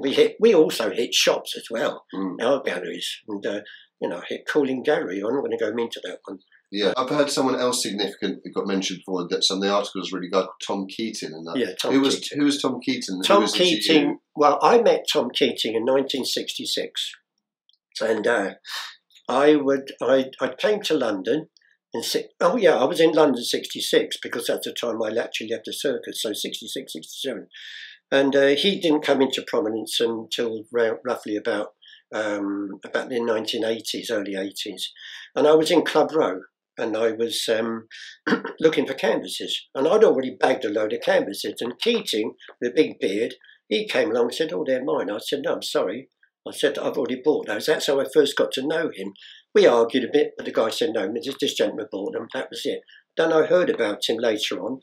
we 0.00 0.12
hit 0.14 0.36
we 0.40 0.54
also 0.54 0.90
hit 0.90 1.14
shops 1.14 1.56
as 1.56 1.66
well. 1.70 2.04
Mm. 2.14 2.42
Our 2.42 2.62
galleries 2.62 3.08
and 3.28 3.44
uh, 3.46 3.60
you 4.00 4.08
know 4.08 4.22
hit 4.28 4.42
Cooling 4.50 4.82
Gallery. 4.82 5.20
I'm 5.20 5.34
not 5.34 5.44
going 5.44 5.56
to 5.56 5.64
go 5.64 5.70
into 5.70 6.00
that 6.04 6.18
one. 6.24 6.38
Yeah, 6.72 6.92
I've 6.96 7.08
heard 7.08 7.30
someone 7.30 7.54
else 7.54 7.82
significant 7.82 8.42
that 8.42 8.54
got 8.54 8.66
mentioned 8.66 9.00
before 9.06 9.28
that 9.28 9.44
some 9.44 9.58
of 9.58 9.62
the 9.62 9.70
articles 9.70 10.12
really 10.12 10.28
got 10.28 10.48
Tom 10.66 10.86
Keating 10.88 11.32
and 11.32 11.46
that. 11.46 11.56
Yeah, 11.56 11.74
Tom 11.80 11.92
who 11.92 12.00
was 12.00 12.16
Keating. 12.16 12.38
who 12.38 12.44
was 12.44 12.60
Tom 12.60 12.80
Keating? 12.84 13.22
Tom 13.22 13.46
Keating. 13.46 14.18
Well, 14.34 14.58
I 14.60 14.82
met 14.82 15.06
Tom 15.12 15.30
Keating 15.32 15.74
in 15.74 15.84
1966 15.84 17.12
and 18.00 18.26
uh, 18.26 18.54
I 19.28 19.56
would 19.56 19.92
I 20.00 20.30
I 20.40 20.48
came 20.48 20.82
to 20.82 20.94
London 20.94 21.48
in 21.92 22.02
oh 22.40 22.56
yeah 22.56 22.76
I 22.76 22.84
was 22.84 23.00
in 23.00 23.12
London 23.12 23.42
'66 23.42 24.18
because 24.22 24.46
that's 24.46 24.66
the 24.66 24.72
time 24.72 25.02
I 25.02 25.08
actually 25.18 25.48
left 25.50 25.64
the 25.66 25.72
circus 25.72 26.22
so 26.22 26.32
'66 26.32 26.92
'67 26.92 27.48
and 28.10 28.36
uh, 28.36 28.48
he 28.48 28.80
didn't 28.80 29.04
come 29.04 29.20
into 29.20 29.44
prominence 29.46 29.98
until 30.00 30.64
roughly 30.72 31.36
about 31.36 31.74
um, 32.14 32.78
about 32.84 33.08
the 33.08 33.16
1980s 33.16 34.10
early 34.10 34.34
80s 34.34 34.82
and 35.34 35.46
I 35.46 35.54
was 35.54 35.70
in 35.70 35.84
Club 35.84 36.12
Row 36.14 36.42
and 36.78 36.96
I 36.96 37.12
was 37.12 37.48
um, 37.48 37.88
looking 38.60 38.86
for 38.86 38.94
canvases. 38.94 39.66
And 39.74 39.88
I'd 39.88 40.04
already 40.04 40.36
bagged 40.38 40.64
a 40.64 40.68
load 40.68 40.92
of 40.92 41.00
canvases 41.00 41.60
and 41.60 41.78
Keating 41.78 42.34
the 42.60 42.70
big 42.70 42.98
beard 43.00 43.34
he 43.68 43.88
came 43.88 44.10
along 44.10 44.26
and 44.26 44.34
said 44.34 44.52
oh 44.52 44.64
they're 44.64 44.84
mine. 44.84 45.10
I 45.10 45.18
said 45.18 45.40
no 45.42 45.54
I'm 45.54 45.62
sorry 45.62 46.08
I 46.48 46.52
said, 46.52 46.78
I've 46.78 46.96
already 46.96 47.20
bought 47.22 47.46
those. 47.46 47.66
That's 47.66 47.86
how 47.86 48.00
I 48.00 48.04
first 48.12 48.36
got 48.36 48.52
to 48.52 48.66
know 48.66 48.90
him. 48.94 49.14
We 49.54 49.66
argued 49.66 50.04
a 50.04 50.12
bit, 50.12 50.32
but 50.36 50.46
the 50.46 50.52
guy 50.52 50.70
said, 50.70 50.90
no, 50.92 51.12
this 51.40 51.54
gentleman 51.54 51.86
bought 51.90 52.12
them. 52.12 52.28
That 52.34 52.48
was 52.50 52.62
it. 52.64 52.80
Then 53.16 53.32
I 53.32 53.46
heard 53.46 53.70
about 53.70 54.08
him 54.08 54.18
later 54.18 54.60
on. 54.60 54.80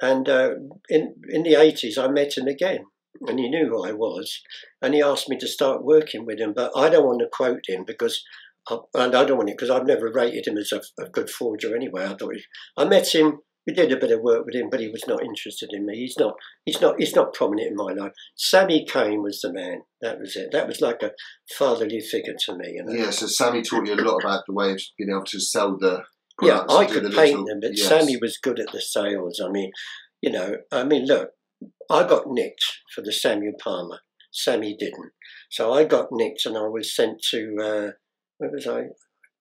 And 0.00 0.28
uh, 0.28 0.50
in, 0.88 1.14
in 1.28 1.42
the 1.42 1.54
80s, 1.54 1.98
I 1.98 2.08
met 2.08 2.36
him 2.36 2.46
again. 2.46 2.84
And 3.26 3.38
he 3.38 3.48
knew 3.48 3.68
who 3.68 3.84
I 3.84 3.92
was. 3.92 4.42
And 4.82 4.94
he 4.94 5.02
asked 5.02 5.28
me 5.28 5.38
to 5.38 5.48
start 5.48 5.84
working 5.84 6.26
with 6.26 6.38
him. 6.38 6.52
But 6.54 6.72
I 6.76 6.88
don't 6.88 7.06
want 7.06 7.20
to 7.20 7.28
quote 7.30 7.64
him 7.68 7.84
because 7.86 8.22
I, 8.68 8.78
and 8.94 9.14
I 9.14 9.24
don't 9.24 9.38
want 9.38 9.48
it 9.48 9.56
because 9.56 9.70
I've 9.70 9.86
never 9.86 10.10
rated 10.12 10.46
him 10.46 10.58
as 10.58 10.72
a, 10.72 10.80
a 11.02 11.08
good 11.08 11.30
forger 11.30 11.74
anyway. 11.74 12.04
I 12.04 12.14
thought 12.14 12.34
he, 12.34 12.42
I 12.76 12.84
met 12.84 13.14
him 13.14 13.40
we 13.66 13.72
did 13.72 13.90
a 13.90 13.96
bit 13.96 14.12
of 14.12 14.20
work 14.20 14.46
with 14.46 14.54
him, 14.54 14.68
but 14.70 14.80
he 14.80 14.88
was 14.88 15.04
not 15.08 15.24
interested 15.24 15.70
in 15.72 15.84
me. 15.84 15.96
He's 15.98 16.16
not. 16.18 16.34
He's 16.64 16.80
not. 16.80 16.94
He's 16.98 17.16
not 17.16 17.34
prominent 17.34 17.68
in 17.68 17.76
my 17.76 17.92
life. 17.92 18.12
Sammy 18.36 18.84
Kane 18.84 19.22
was 19.22 19.40
the 19.40 19.52
man. 19.52 19.82
That 20.00 20.20
was 20.20 20.36
it. 20.36 20.52
That 20.52 20.68
was 20.68 20.80
like 20.80 21.02
a 21.02 21.10
fatherly 21.58 22.00
figure 22.00 22.34
to 22.46 22.56
me. 22.56 22.74
You 22.76 22.84
know? 22.84 22.92
Yeah. 22.92 23.10
So 23.10 23.26
Sammy 23.26 23.62
taught 23.62 23.86
you 23.86 23.94
a 23.94 23.96
lot 23.96 24.22
about 24.22 24.44
the 24.46 24.54
way 24.54 24.72
of 24.72 24.80
being 24.96 25.10
able 25.10 25.24
to 25.24 25.40
sell 25.40 25.76
the. 25.76 26.04
Yeah, 26.42 26.64
I 26.68 26.84
could 26.84 27.02
the 27.02 27.10
paint 27.10 27.30
little, 27.30 27.46
them, 27.46 27.60
but 27.62 27.76
yes. 27.76 27.88
Sammy 27.88 28.18
was 28.20 28.36
good 28.36 28.60
at 28.60 28.70
the 28.70 28.80
sales. 28.80 29.40
I 29.42 29.48
mean, 29.48 29.70
you 30.20 30.30
know, 30.30 30.58
I 30.70 30.84
mean, 30.84 31.06
look, 31.06 31.30
I 31.90 32.06
got 32.06 32.24
nicked 32.26 32.62
for 32.94 33.00
the 33.00 33.12
Samuel 33.12 33.54
Palmer. 33.58 34.00
Sammy 34.30 34.76
didn't. 34.78 35.12
So 35.50 35.72
I 35.72 35.84
got 35.84 36.08
nicked, 36.12 36.44
and 36.44 36.56
I 36.56 36.68
was 36.68 36.94
sent 36.94 37.22
to. 37.30 37.56
Uh, 37.58 37.90
where 38.38 38.50
was 38.50 38.66
I? 38.66 38.82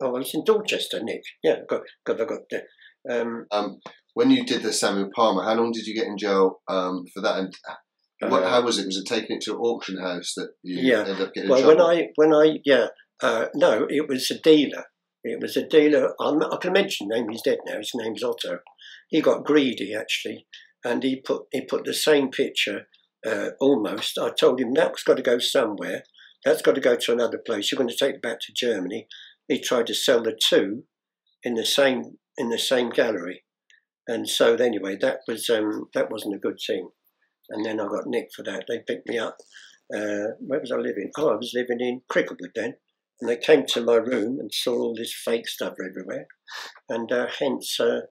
Oh, 0.02 0.16
I 0.16 0.20
was 0.20 0.34
in 0.34 0.44
Dorchester, 0.46 1.02
Nick. 1.04 1.22
Yeah, 1.44 1.58
got, 1.70 1.82
got, 2.06 2.22
I 2.22 2.26
got 2.26 2.40
the. 2.50 2.64
Um, 3.10 3.46
um, 3.52 3.80
when 4.16 4.32
you 4.32 4.44
did 4.44 4.64
the 4.64 4.74
Samuel 4.74 5.12
Palmer, 5.14 5.44
how 5.44 5.54
long 5.54 5.72
did 5.72 5.86
you 5.86 5.94
get 5.94 6.08
in 6.08 6.18
jail 6.18 6.62
um, 6.68 7.06
for 7.14 7.22
that? 7.22 7.38
And 7.38 7.54
what, 8.32 8.44
uh, 8.44 8.50
how 8.50 8.62
was 8.64 8.80
it? 8.80 8.88
Was 8.88 8.98
it 8.98 9.06
taking 9.06 9.36
it 9.36 9.44
to 9.44 9.52
an 9.52 9.58
auction 9.58 10.02
house 10.02 10.34
that 10.36 10.50
you 10.64 10.80
yeah. 10.82 11.00
ended 11.02 11.22
up 11.22 11.34
getting? 11.34 11.50
Well, 11.50 11.68
when 11.68 11.82
I 11.82 12.08
when 12.16 12.34
I 12.34 12.60
yeah 12.66 12.88
uh, 13.22 13.48
no, 13.54 13.88
it 13.90 14.08
was 14.08 14.30
a 14.32 14.40
dealer. 14.40 14.86
It 15.24 15.42
was 15.42 15.58
a 15.58 15.68
dealer. 15.68 16.14
I'm, 16.20 16.42
i 16.44 16.58
can 16.62 16.74
mention 16.74 17.08
name. 17.10 17.30
He's 17.30 17.42
dead 17.42 17.60
now. 17.66 17.78
His 17.78 17.92
name's 17.96 18.24
Otto. 18.24 18.60
He 19.10 19.22
got 19.22 19.44
greedy 19.44 19.94
actually, 19.94 20.48
and 20.84 21.04
he 21.04 21.22
put 21.22 21.44
he 21.52 21.62
put 21.62 21.86
the 21.86 21.94
same 21.94 22.30
picture 22.30 22.88
uh, 23.26 23.50
almost. 23.60 24.18
I 24.18 24.30
told 24.30 24.62
him 24.62 24.74
that's 24.74 25.04
got 25.04 25.18
to 25.18 25.24
go 25.24 25.40
somewhere. 25.40 26.04
That's 26.44 26.62
got 26.62 26.76
to 26.76 26.82
go 26.82 26.96
to 26.96 27.12
another 27.12 27.40
place. 27.44 27.72
You're 27.72 27.78
going 27.78 27.90
to 27.90 27.98
take 27.98 28.16
it 28.16 28.22
back 28.22 28.38
to 28.42 28.54
Germany. 28.56 29.08
He 29.48 29.60
tried 29.60 29.88
to 29.88 29.96
sell 29.96 30.22
the 30.22 30.38
two 30.38 30.84
in 31.44 31.56
the 31.56 31.66
same 31.66 32.18
in 32.38 32.50
the 32.50 32.60
same 32.60 32.90
gallery. 32.90 33.45
And 34.08 34.30
so 34.30 34.56
anyway, 34.56 34.98
that 35.02 35.20
was 35.28 35.50
um, 35.50 35.90
that 35.94 36.12
wasn't 36.12 36.36
a 36.36 36.40
good 36.40 36.60
thing. 36.66 36.90
And 37.50 37.66
then 37.66 37.80
I 37.80 37.88
got 37.88 38.08
nicked 38.08 38.36
for 38.36 38.44
that. 38.44 38.66
They 38.68 38.80
picked 38.80 39.08
me 39.08 39.18
up. 39.18 39.38
Uh, 39.94 40.34
where 40.40 40.60
was 40.60 40.72
I 40.72 40.78
living? 40.78 41.12
Oh, 41.18 41.30
I 41.30 41.36
was 41.36 41.54
living 41.54 41.80
in 41.80 42.02
Cricklewood 42.12 42.54
then. 42.56 42.76
And 43.22 43.30
they 43.30 43.38
came 43.38 43.66
to 43.68 43.84
my 43.84 43.96
room 43.96 44.40
and 44.40 44.54
saw 44.54 44.74
all 44.74 44.96
this 44.96 45.14
fake 45.14 45.48
stuff 45.48 45.76
everywhere. 45.80 46.28
And 46.90 47.12
uh, 47.12 47.28
hence, 47.40 47.80
uh, 47.80 48.02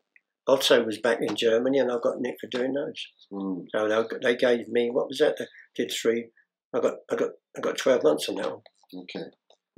Otto 0.46 0.84
was 0.84 0.98
back 0.98 1.18
in 1.20 1.36
Germany 1.36 1.78
and 1.78 1.90
I 1.90 1.96
got 2.02 2.20
nicked 2.20 2.40
for 2.40 2.46
doing 2.46 2.72
those. 2.72 3.06
Mm. 3.32 3.64
So 3.74 4.06
they, 4.22 4.36
gave 4.36 4.68
me, 4.68 4.90
what 4.90 5.08
was 5.08 5.18
that? 5.18 5.36
They 5.38 5.46
did 5.76 5.92
three. 5.92 6.30
I 6.74 6.80
got, 6.80 6.94
I 7.10 7.16
got, 7.16 7.30
I 7.56 7.60
got 7.60 7.78
12 7.78 8.02
months 8.02 8.28
on 8.28 8.36
that 8.36 8.50
one. 8.50 8.60
Okay. 8.94 9.26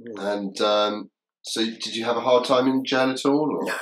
Mm. 0.00 0.32
And 0.32 0.60
um, 0.60 1.10
so 1.42 1.64
did 1.64 1.94
you 1.94 2.04
have 2.04 2.16
a 2.16 2.20
hard 2.20 2.44
time 2.44 2.66
in 2.68 2.84
jail 2.84 3.10
at 3.10 3.24
all? 3.24 3.58
Or? 3.58 3.64
No, 3.64 3.74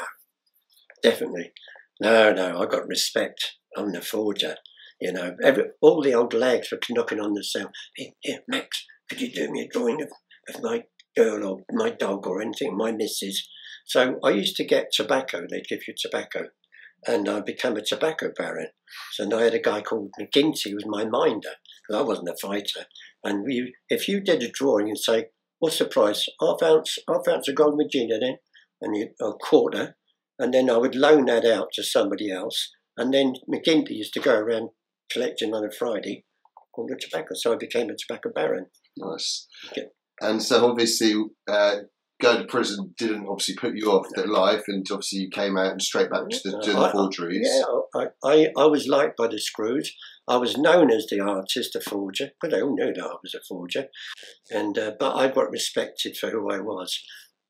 definitely. 1.03 1.53
No, 2.05 2.35
no, 2.35 2.61
I 2.61 2.67
got 2.67 2.87
respect. 2.87 3.57
I'm 3.75 3.93
the 3.93 4.03
forger. 4.03 4.57
You 5.01 5.15
know, 5.15 5.37
every, 5.43 5.65
all 5.81 6.03
the 6.03 6.13
old 6.13 6.35
lags 6.35 6.71
were 6.71 6.79
knocking 6.91 7.19
on 7.19 7.33
the 7.33 7.43
cell. 7.43 7.71
Here, 8.21 8.41
Max, 8.47 8.85
could 9.09 9.23
you 9.23 9.33
do 9.33 9.51
me 9.51 9.63
a 9.63 9.69
drawing 9.73 10.03
of, 10.03 10.11
of 10.55 10.63
my 10.63 10.83
girl 11.17 11.47
or 11.47 11.61
my 11.73 11.89
dog 11.89 12.27
or 12.27 12.43
anything, 12.43 12.77
my 12.77 12.93
missus? 12.93 13.49
So 13.87 14.19
I 14.23 14.31
used 14.31 14.55
to 14.57 14.67
get 14.67 14.93
tobacco. 14.93 15.47
They'd 15.49 15.67
give 15.67 15.89
you 15.89 15.95
tobacco, 15.99 16.49
and 17.07 17.27
I 17.27 17.41
became 17.41 17.79
a 17.79 17.83
tobacco 17.83 18.33
baron. 18.37 18.69
So 19.13 19.27
I 19.35 19.45
had 19.45 19.55
a 19.55 19.59
guy 19.59 19.81
called 19.81 20.11
McGinty 20.21 20.69
who 20.69 20.75
was 20.75 20.85
my 20.87 21.07
minder. 21.07 21.55
I 21.91 22.03
wasn't 22.03 22.29
a 22.29 22.37
fighter, 22.37 22.85
and 23.25 23.47
if 23.89 24.09
you 24.09 24.21
did 24.21 24.43
a 24.43 24.51
drawing 24.51 24.89
and 24.89 24.99
say, 24.99 25.29
"What's 25.59 25.79
the 25.79 25.87
price?" 25.87 26.29
Half 26.39 26.63
ounce, 26.63 26.99
half 27.09 27.27
ounce 27.29 27.49
of 27.49 27.55
gold 27.55 27.81
Virginia, 27.83 28.19
then, 28.21 28.37
and 28.83 28.95
you, 28.95 29.09
a 29.23 29.33
quarter, 29.33 29.97
and 30.39 30.53
then 30.53 30.71
I 30.71 30.77
would 30.77 30.95
loan 30.95 31.27
that 31.27 31.45
out 31.45 31.69
to 31.75 31.83
somebody 31.83 32.31
else, 32.31 32.71
and 32.97 33.13
then 33.13 33.35
McGinty 33.53 33.91
used 33.91 34.15
to 34.15 34.21
go 34.21 34.35
around 34.35 34.71
collecting 35.11 35.55
on 35.55 35.65
a 35.65 35.71
Friday 35.71 36.25
all 36.77 36.87
the 36.87 36.99
tobacco. 37.01 37.35
So 37.35 37.53
I 37.53 37.57
became 37.57 37.89
a 37.91 37.95
tobacco 37.97 38.31
baron. 38.35 38.67
Nice. 38.97 39.47
Okay. 39.71 39.87
And 40.21 40.43
so 40.43 40.69
obviously, 40.69 41.15
uh, 41.49 41.77
going 42.23 42.39
to 42.39 42.47
prison 42.47 42.95
didn't 42.97 43.27
obviously 43.29 43.55
put 43.57 43.75
you 43.77 43.91
off 43.91 44.07
the 44.15 44.27
life, 44.27 44.63
and 44.69 44.87
obviously 44.91 45.21
you 45.21 45.31
came 45.31 45.57
out 45.57 45.73
and 45.73 45.83
straight 45.83 46.11
back 46.11 46.29
to 46.31 46.51
the, 46.51 46.59
I- 46.59 46.87
the 46.87 46.91
forgeries. 46.93 47.49
Yeah, 47.51 47.65
I, 48.01 48.07
I, 48.25 48.49
I 48.57 48.67
was 48.67 48.87
liked 48.89 49.17
by 49.17 49.27
the 49.29 49.39
Screws. 49.39 49.93
I 50.27 50.37
was 50.37 50.57
known 50.57 50.91
as 50.91 51.07
the 51.11 51.21
artist, 51.21 51.77
a 51.77 51.81
forger, 51.81 52.31
but 52.41 52.51
they 52.51 52.63
all 52.63 52.75
knew 52.75 52.93
that 52.95 53.05
I 53.05 53.17
was 53.23 53.35
a 53.35 53.41
forger. 53.47 53.87
And 54.51 54.79
uh, 54.79 54.93
but 54.99 55.15
I 55.17 55.29
got 55.29 55.51
respected 55.51 56.17
for 56.17 56.31
who 56.31 56.51
I 56.51 56.61
was. 56.61 56.99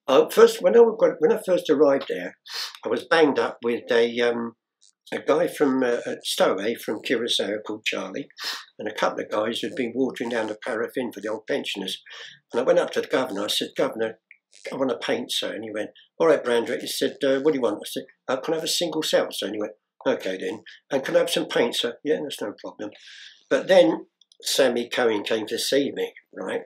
Uh, 0.06 0.28
first, 0.28 0.60
when 0.60 0.76
I 0.76 0.80
when 0.80 1.32
I 1.32 1.40
first 1.44 1.70
arrived 1.70 2.06
there, 2.08 2.36
I 2.84 2.88
was 2.88 3.04
banged 3.04 3.38
up 3.38 3.58
with 3.62 3.90
a 3.90 4.20
um, 4.20 4.54
a 5.12 5.18
guy 5.18 5.46
from 5.46 5.82
uh, 5.82 5.98
uh, 6.06 6.16
Stowaway 6.22 6.74
from 6.74 7.00
Curacao 7.02 7.58
called 7.66 7.84
Charlie, 7.84 8.28
and 8.78 8.88
a 8.88 8.94
couple 8.94 9.24
of 9.24 9.30
guys 9.30 9.60
who'd 9.60 9.76
been 9.76 9.92
watering 9.94 10.30
down 10.30 10.48
the 10.48 10.58
paraffin 10.64 11.12
for 11.12 11.20
the 11.20 11.28
old 11.28 11.46
pensioners. 11.46 12.02
And 12.52 12.60
I 12.60 12.64
went 12.64 12.78
up 12.78 12.90
to 12.92 13.00
the 13.00 13.06
governor. 13.06 13.44
I 13.44 13.48
said, 13.48 13.70
Governor, 13.76 14.18
I 14.72 14.76
want 14.76 14.90
to 14.90 14.96
paint, 14.96 15.32
sir. 15.32 15.52
And 15.54 15.64
he 15.64 15.70
went, 15.70 15.90
All 16.18 16.26
right, 16.26 16.42
Brandrett. 16.42 16.80
He 16.80 16.86
said, 16.86 17.16
uh, 17.24 17.40
What 17.40 17.52
do 17.52 17.58
you 17.58 17.62
want? 17.62 17.80
I 17.82 17.88
said, 17.88 18.04
uh, 18.28 18.36
Can 18.38 18.54
I 18.54 18.56
have 18.58 18.64
a 18.64 18.68
single 18.68 19.02
cell, 19.02 19.28
sir? 19.30 19.46
And 19.46 19.56
he 19.56 19.60
went, 19.60 19.72
Okay, 20.06 20.38
then. 20.38 20.62
And 20.90 21.04
can 21.04 21.16
I 21.16 21.20
have 21.20 21.30
some 21.30 21.46
paint, 21.46 21.76
sir? 21.76 21.94
Yeah, 22.04 22.18
that's 22.22 22.40
no 22.40 22.54
problem. 22.60 22.90
But 23.48 23.68
then 23.68 24.06
Sammy 24.42 24.88
Cohen 24.88 25.22
came 25.22 25.46
to 25.46 25.58
see 25.58 25.92
me, 25.94 26.12
right? 26.34 26.62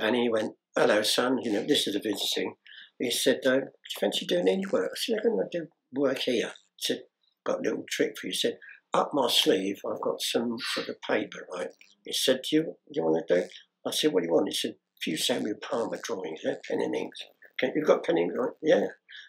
And 0.00 0.16
he 0.16 0.28
went, 0.28 0.54
Hello, 0.76 1.02
son. 1.02 1.38
You 1.42 1.52
know, 1.52 1.64
this 1.66 1.86
is 1.86 1.94
a 1.94 2.00
visiting. 2.00 2.54
He 2.98 3.10
said, 3.10 3.40
uh, 3.46 3.56
Do 3.56 3.60
you 3.60 3.98
fancy 4.00 4.26
doing 4.26 4.48
any 4.48 4.64
work? 4.70 4.90
I 4.92 4.96
said, 4.96 5.18
I'm 5.24 5.36
going 5.36 5.48
to 5.50 5.58
do 5.58 5.66
work 5.92 6.18
here. 6.18 6.52
He 6.76 6.94
said, 6.94 7.02
Got 7.44 7.60
a 7.60 7.62
little 7.62 7.84
trick 7.88 8.14
for 8.18 8.28
you. 8.28 8.32
He 8.32 8.38
said, 8.38 8.58
Up 8.92 9.10
my 9.12 9.28
sleeve, 9.28 9.80
I've 9.90 10.00
got 10.00 10.20
some 10.20 10.56
sort 10.74 10.88
of 10.88 11.00
paper, 11.02 11.46
right? 11.54 11.70
He 12.04 12.12
said, 12.12 12.40
Do 12.48 12.56
you, 12.56 12.74
you 12.90 13.02
want 13.02 13.26
to 13.26 13.34
do? 13.34 13.48
I 13.86 13.90
said, 13.90 14.12
What 14.12 14.20
do 14.20 14.26
you 14.26 14.32
want? 14.32 14.48
He 14.48 14.54
said, 14.54 14.72
A 14.72 15.00
few 15.02 15.16
Samuel 15.16 15.56
Palmer 15.60 15.98
drawings, 16.02 16.40
yeah? 16.44 16.54
pen 16.68 16.80
and 16.80 16.94
inks. 16.94 17.22
Can, 17.58 17.72
you've 17.74 17.86
got 17.86 18.04
pen 18.04 18.16
and 18.18 18.30
ink, 18.30 18.38
right? 18.38 18.52
Yeah. 18.62 18.86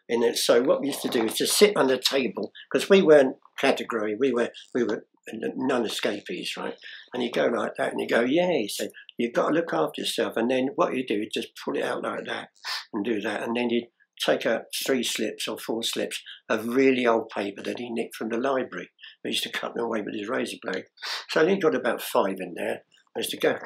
And 0.09 0.24
then, 0.24 0.36
so 0.36 0.61
what 0.61 0.82
we 0.82 0.88
used 0.88 1.01
to 1.01 1.09
do 1.09 1.26
is 1.26 1.34
just 1.34 1.57
sit 1.57 1.76
on 1.76 1.88
the 1.88 1.97
table 1.97 2.51
because 2.72 2.89
we 2.89 3.01
weren't 3.01 3.38
category. 3.57 4.16
We 4.20 4.32
were 4.32 4.49
we 4.74 4.84
were 4.84 5.05
non-escapees, 5.34 6.53
right? 6.57 6.76
And 7.13 7.23
you 7.23 7.32
go 7.32 7.45
like 7.47 7.73
that, 7.78 7.91
and 7.91 8.01
you 8.01 8.07
go, 8.07 8.21
yeah. 8.21 8.51
He 8.51 8.67
said, 8.67 8.89
you've 9.17 9.34
got 9.34 9.49
to 9.49 9.55
look 9.55 9.73
after 9.73 10.01
yourself. 10.01 10.34
And 10.38 10.49
then 10.49 10.69
what 10.76 10.95
you 10.95 11.05
do 11.05 11.21
is 11.21 11.34
just 11.34 11.49
pull 11.63 11.78
it 11.78 11.84
out 11.84 12.03
like 12.03 12.26
that 12.26 12.49
and 12.93 13.03
do 13.03 13.21
that, 13.21 13.43
and 13.43 13.55
then 13.55 13.69
you 13.69 13.88
take 14.23 14.45
out 14.45 14.61
three 14.86 15.03
slips 15.03 15.45
or 15.45 15.57
four 15.57 15.84
slips 15.84 16.21
of 16.47 16.76
really 16.76 17.05
old 17.05 17.28
paper 17.36 17.61
that 17.61 17.80
he 17.80 17.89
nicked 17.91 18.15
from 18.15 18.30
the 18.30 18.38
library. 18.38 18.89
He 19.23 19.32
used 19.32 19.43
to 19.43 19.51
cut 19.51 19.76
them 19.76 19.84
away 19.84 20.01
with 20.01 20.15
his 20.15 20.30
razor 20.30 20.55
blade. 20.63 20.86
So 21.32 21.45
he 21.45 21.59
got 21.59 21.76
about 21.76 22.01
five 22.01 22.38
in 22.39 22.53
there. 22.55 22.84
I 23.15 23.19
used 23.19 23.32
to 23.32 23.38
go 23.38 23.57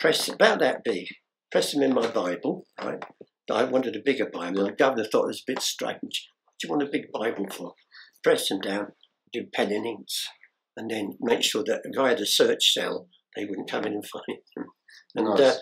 press 0.00 0.28
about 0.28 0.58
that 0.58 0.82
big, 0.84 1.06
press 1.52 1.72
them 1.72 1.82
in 1.82 1.94
my 1.94 2.08
Bible, 2.08 2.66
right? 2.82 3.04
I 3.48 3.64
wanted 3.64 3.94
a 3.94 4.02
bigger 4.04 4.26
Bible. 4.26 4.64
The 4.64 4.72
governor 4.72 5.04
thought 5.04 5.24
it 5.24 5.28
was 5.28 5.44
a 5.46 5.52
bit 5.52 5.62
strange. 5.62 6.28
What 6.44 6.54
do 6.58 6.66
you 6.66 6.70
want 6.70 6.82
a 6.82 6.90
big 6.90 7.12
Bible 7.12 7.46
for? 7.50 7.74
Press 8.24 8.48
them 8.48 8.60
down, 8.60 8.92
do 9.32 9.44
pen 9.52 9.70
and 9.70 9.86
inks, 9.86 10.26
and 10.76 10.90
then 10.90 11.16
make 11.20 11.42
sure 11.42 11.62
that 11.64 11.82
if 11.84 11.98
I 11.98 12.10
had 12.10 12.20
a 12.20 12.26
search 12.26 12.72
cell, 12.72 13.08
they 13.36 13.44
wouldn't 13.44 13.70
come 13.70 13.84
in 13.84 13.92
and 13.92 14.04
find 14.12 14.38
them. 14.56 14.66
And 15.14 15.40
uh, 15.40 15.54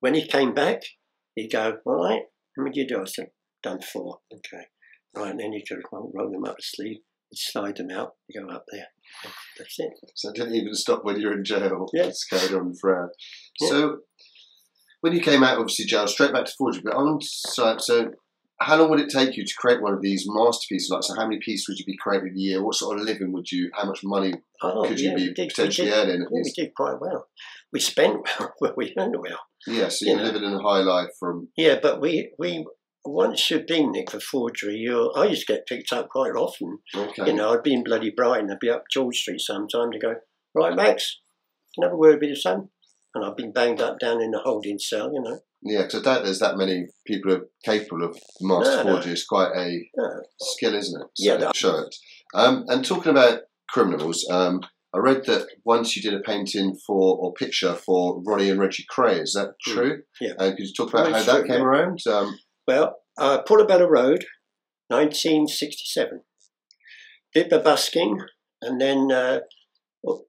when 0.00 0.14
he 0.14 0.26
came 0.26 0.54
back, 0.54 0.82
he'd 1.34 1.52
go, 1.52 1.78
All 1.84 2.04
right, 2.04 2.22
how 2.56 2.62
many 2.62 2.74
did 2.74 2.90
you 2.90 2.96
do? 2.96 3.02
I 3.02 3.06
said, 3.06 3.30
Done 3.62 3.80
four. 3.80 4.18
Okay. 4.32 4.64
Right, 5.14 5.30
and 5.30 5.40
then 5.40 5.52
you 5.52 5.62
could 5.66 5.82
roll, 5.92 6.12
roll 6.14 6.30
them 6.30 6.44
up 6.44 6.56
the 6.56 6.62
sleeve, 6.62 6.98
slide 7.34 7.76
them 7.76 7.90
out, 7.90 8.12
you 8.28 8.40
go 8.40 8.48
up 8.48 8.64
there. 8.70 8.86
That's 9.58 9.78
it. 9.78 9.90
So 10.14 10.30
it 10.30 10.36
didn't 10.36 10.54
even 10.54 10.74
stop 10.74 11.04
when 11.04 11.20
you 11.20 11.26
were 11.26 11.36
in 11.36 11.44
jail. 11.44 11.86
Yeah. 11.92 12.04
It's 12.04 12.24
carried 12.24 12.54
on 12.54 12.74
forever. 12.74 13.12
Yeah. 13.60 13.68
So 13.68 13.96
when 15.00 15.12
you 15.12 15.20
came 15.20 15.42
out, 15.42 15.58
obviously 15.58 15.86
jail, 15.86 16.06
straight 16.06 16.32
back 16.32 16.44
to 16.44 16.52
forgery. 16.56 16.82
But 16.84 16.94
on 16.94 17.20
so, 17.20 17.76
so 17.78 18.12
how 18.60 18.76
long 18.76 18.90
would 18.90 19.00
it 19.00 19.08
take 19.08 19.36
you 19.36 19.44
to 19.44 19.54
create 19.58 19.80
one 19.82 19.94
of 19.94 20.02
these 20.02 20.24
masterpieces? 20.28 20.90
Like, 20.90 21.02
so 21.02 21.14
how 21.14 21.26
many 21.26 21.40
pieces 21.42 21.66
would 21.68 21.78
you 21.78 21.84
be 21.86 21.96
creating 21.96 22.34
a 22.34 22.38
year? 22.38 22.62
What 22.62 22.74
sort 22.74 22.98
of 22.98 23.04
living 23.04 23.32
would 23.32 23.50
you? 23.50 23.70
How 23.74 23.86
much 23.86 24.00
money 24.04 24.34
Oh, 24.62 24.86
could 24.86 25.00
you 25.00 25.14
be 25.14 25.32
did, 25.32 25.48
potentially 25.48 25.88
we 25.88 25.94
did, 25.94 25.98
earning? 26.08 26.20
Yeah, 26.30 26.42
we 26.44 26.52
did 26.54 26.74
quite 26.74 27.00
well. 27.00 27.28
We 27.72 27.80
spent 27.80 28.28
well, 28.60 28.74
we 28.76 28.94
earned 28.98 29.16
well. 29.18 29.40
Yeah, 29.66 29.88
so 29.88 30.04
you 30.04 30.12
you're 30.12 30.18
know. 30.20 30.24
living 30.24 30.44
in 30.44 30.52
a 30.52 30.62
high 30.62 30.80
life 30.80 31.08
from. 31.18 31.48
Yeah, 31.56 31.78
but 31.82 32.00
we, 32.00 32.32
we 32.38 32.66
once 33.04 33.50
you've 33.50 33.66
been 33.66 33.92
Nick 33.92 34.10
for 34.10 34.20
forgery, 34.20 34.76
you 34.76 35.10
I 35.12 35.24
used 35.26 35.46
to 35.46 35.54
get 35.54 35.66
picked 35.66 35.92
up 35.92 36.10
quite 36.10 36.32
often. 36.32 36.80
Okay. 36.94 37.26
You 37.26 37.32
know, 37.32 37.54
I'd 37.54 37.62
be 37.62 37.72
in 37.72 37.82
bloody 37.82 38.10
Brighton, 38.10 38.50
I'd 38.50 38.60
be 38.60 38.68
up 38.70 38.84
George 38.92 39.16
Street 39.16 39.40
sometime 39.40 39.90
to 39.92 39.98
go, 39.98 40.14
right, 40.54 40.76
Max, 40.76 41.20
can 41.74 41.88
I 41.88 41.92
a 41.92 41.96
word 41.96 42.20
with 42.20 42.28
your 42.28 42.36
son? 42.36 42.68
And 43.14 43.24
I've 43.24 43.36
been 43.36 43.52
banged 43.52 43.80
up 43.80 43.98
down 43.98 44.20
in 44.20 44.30
the 44.30 44.40
holding 44.40 44.78
cell, 44.78 45.10
you 45.12 45.22
know. 45.22 45.40
Yeah, 45.62 45.82
because 45.82 46.00
I 46.00 46.02
doubt 46.04 46.24
there's 46.24 46.38
that 46.38 46.56
many 46.56 46.86
people 47.06 47.30
who 47.30 47.36
are 47.38 47.48
capable 47.64 48.04
of 48.04 48.18
master 48.40 48.76
No, 48.76 48.82
no. 48.82 48.92
forgery. 48.94 49.12
It's 49.12 49.26
quite 49.26 49.52
a 49.54 49.70
Yeah. 49.96 50.08
skill, 50.40 50.74
isn't 50.74 51.00
it? 51.02 51.08
Yeah, 51.18 51.34
So, 51.34 51.38
that- 51.40 51.56
show 51.56 51.78
it. 51.80 51.94
Um, 52.34 52.64
and 52.68 52.84
talking 52.84 53.10
about 53.10 53.42
criminals, 53.68 54.26
um, 54.30 54.62
I 54.94 54.98
read 54.98 55.24
that 55.26 55.46
once 55.64 55.94
you 55.96 56.02
did 56.02 56.14
a 56.14 56.20
painting 56.22 56.76
for 56.86 57.16
or 57.18 57.32
picture 57.34 57.74
for 57.74 58.22
Ronnie 58.26 58.50
and 58.50 58.58
Reggie 58.58 58.86
Kray. 58.90 59.20
Is 59.20 59.34
that 59.34 59.50
Mm. 59.66 59.74
true? 59.74 60.02
Yeah. 60.20 60.32
Uh, 60.38 60.50
could 60.50 60.60
you 60.66 60.72
talk 60.72 60.88
about 60.90 61.10
how 61.10 61.16
it's 61.18 61.26
that 61.26 61.40
true, 61.40 61.48
came 61.48 61.60
yeah. 61.60 61.66
around? 61.66 62.00
Um, 62.06 62.38
Well, 62.66 62.96
uh, 63.18 63.42
Portobello 63.42 63.86
Road, 63.86 64.24
1967. 64.88 66.22
Did 67.34 67.50
the 67.50 67.58
busking, 67.60 68.20
and 68.60 68.80
then 68.80 69.12
uh, 69.12 69.40
well, 70.02 70.26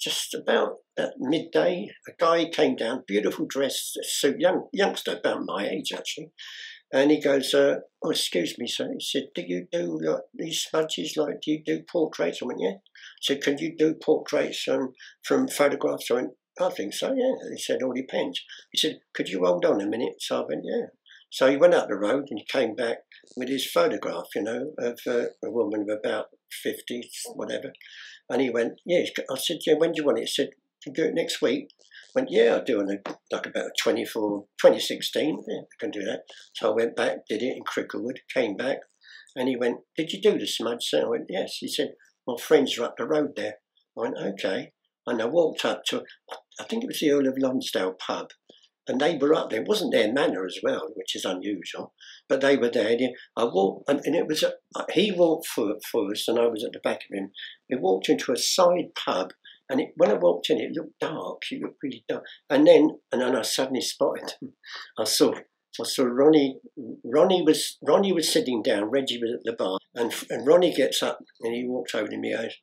just- 0.00 0.34
about 0.34 0.78
at 0.96 1.12
midday, 1.18 1.88
a 2.08 2.12
guy 2.18 2.48
came 2.48 2.76
down, 2.76 3.04
beautiful 3.06 3.46
dress, 3.46 3.94
suit, 4.02 4.40
young 4.40 4.68
youngster, 4.72 5.16
about 5.16 5.44
my 5.44 5.68
age 5.68 5.92
actually, 5.92 6.30
and 6.92 7.10
he 7.10 7.20
goes, 7.20 7.52
uh, 7.54 7.80
"Oh, 8.02 8.10
excuse 8.10 8.58
me, 8.58 8.66
sir." 8.66 8.90
He 8.92 9.00
said, 9.00 9.28
"Do 9.34 9.42
you 9.42 9.66
do 9.70 9.98
like 10.00 10.22
these 10.34 10.62
smudges? 10.62 11.16
Like, 11.16 11.40
do 11.42 11.52
you 11.52 11.62
do 11.64 11.82
portraits?" 11.82 12.40
I 12.42 12.46
went, 12.46 12.60
"Yeah." 12.60 12.78
He 13.20 13.34
said, 13.34 13.42
"Can 13.42 13.58
you 13.58 13.76
do 13.76 13.94
portraits 13.94 14.66
um, 14.68 14.94
from 15.22 15.48
photographs?" 15.48 16.10
I 16.10 16.14
went, 16.14 16.32
"I 16.60 16.70
think 16.70 16.94
so." 16.94 17.12
Yeah. 17.14 17.34
He 17.52 17.60
said, 17.60 17.82
"All 17.82 17.92
depends." 17.92 18.40
He 18.72 18.78
said, 18.78 19.00
"Could 19.14 19.28
you 19.28 19.44
hold 19.44 19.64
on 19.64 19.80
a 19.80 19.86
minute?" 19.86 20.20
So 20.20 20.42
I 20.42 20.46
went, 20.46 20.64
"Yeah." 20.64 20.86
So 21.32 21.48
he 21.48 21.56
went 21.56 21.74
up 21.74 21.88
the 21.88 21.94
road 21.94 22.26
and 22.28 22.40
he 22.40 22.44
came 22.44 22.74
back 22.74 22.98
with 23.36 23.48
his 23.48 23.70
photograph, 23.70 24.26
you 24.34 24.42
know, 24.42 24.72
of 24.78 24.98
uh, 25.06 25.26
a 25.44 25.50
woman 25.50 25.82
of 25.88 25.98
about 25.98 26.26
50, 26.50 27.08
whatever. 27.34 27.72
And 28.30 28.40
he 28.40 28.48
went, 28.48 28.80
Yeah. 28.86 29.04
I 29.30 29.36
said, 29.36 29.58
Yeah, 29.66 29.74
when 29.74 29.92
do 29.92 30.00
you 30.00 30.06
want 30.06 30.18
it? 30.18 30.22
He 30.22 30.26
said, 30.28 30.50
Can 30.82 30.92
do 30.92 31.04
it 31.04 31.14
next 31.14 31.42
week? 31.42 31.68
I 32.16 32.20
went, 32.20 32.30
Yeah, 32.30 32.54
I'll 32.54 32.64
do 32.64 32.80
it 32.80 33.06
like 33.30 33.46
about 33.46 33.72
24, 33.82 34.44
2016. 34.60 35.44
Yeah, 35.48 35.60
I 35.62 35.76
can 35.78 35.90
do 35.90 36.04
that. 36.04 36.20
So 36.54 36.70
I 36.70 36.74
went 36.76 36.96
back, 36.96 37.26
did 37.28 37.42
it 37.42 37.56
in 37.56 37.64
Cricklewood, 37.64 38.18
came 38.32 38.56
back, 38.56 38.78
and 39.34 39.48
he 39.48 39.56
went, 39.56 39.78
Did 39.96 40.12
you 40.12 40.22
do 40.22 40.38
the 40.38 40.46
smudge? 40.46 40.84
So 40.84 41.02
I 41.02 41.08
went, 41.08 41.26
Yes. 41.28 41.56
He 41.58 41.68
said, 41.68 41.94
My 42.26 42.36
friends 42.40 42.78
are 42.78 42.84
up 42.84 42.94
the 42.96 43.06
road 43.06 43.32
there. 43.36 43.56
I 43.98 44.02
went, 44.02 44.16
Okay. 44.16 44.72
And 45.06 45.20
I 45.20 45.26
walked 45.26 45.64
up 45.64 45.82
to, 45.88 46.04
I 46.60 46.64
think 46.64 46.84
it 46.84 46.86
was 46.86 47.00
the 47.00 47.10
Earl 47.10 47.26
of 47.26 47.36
Lonsdale 47.36 47.94
pub. 47.94 48.28
And 48.90 49.00
they 49.00 49.16
were 49.16 49.32
up 49.36 49.50
there. 49.50 49.60
It 49.62 49.68
wasn't 49.68 49.92
their 49.92 50.12
manner 50.12 50.44
as 50.44 50.58
well, 50.64 50.88
which 50.96 51.14
is 51.14 51.24
unusual, 51.24 51.94
but 52.28 52.40
they 52.40 52.56
were 52.56 52.70
there. 52.70 52.88
And 52.88 53.14
I 53.36 53.44
walked, 53.44 53.88
and, 53.88 54.00
it 54.04 54.26
was 54.26 54.42
a, 54.42 54.54
he 54.92 55.12
walked 55.12 55.46
for, 55.46 55.76
first, 55.92 56.26
and 56.26 56.40
I 56.40 56.48
was 56.48 56.64
at 56.64 56.72
the 56.72 56.80
back 56.80 57.02
of 57.08 57.16
him. 57.16 57.30
We 57.70 57.76
walked 57.76 58.08
into 58.08 58.32
a 58.32 58.36
side 58.36 58.96
pub, 58.96 59.32
and 59.68 59.80
it, 59.80 59.92
when 59.96 60.10
I 60.10 60.14
walked 60.14 60.50
in, 60.50 60.58
it 60.58 60.72
looked 60.74 60.98
dark. 60.98 61.42
It 61.52 61.62
looked 61.62 61.80
really 61.84 62.04
dark. 62.08 62.24
And 62.50 62.66
then, 62.66 62.98
and 63.12 63.22
then 63.22 63.36
I 63.36 63.42
suddenly 63.42 63.80
spotted 63.80 64.32
him. 64.42 64.54
I 64.98 65.04
saw, 65.04 65.34
I 65.34 65.84
saw 65.84 66.02
Ronnie. 66.02 66.58
Ronnie 67.04 67.42
was 67.42 67.78
Ronnie 67.86 68.12
was 68.12 68.32
sitting 68.32 68.60
down. 68.60 68.90
Reggie 68.90 69.20
was 69.22 69.34
at 69.34 69.44
the 69.44 69.52
bar, 69.52 69.78
and 69.94 70.12
and 70.30 70.44
Ronnie 70.44 70.74
gets 70.74 71.00
up 71.00 71.20
and 71.42 71.54
he 71.54 71.64
walks 71.64 71.94
over 71.94 72.08
to 72.08 72.18
me. 72.18 72.32
and 72.32 72.42
goes, 72.42 72.56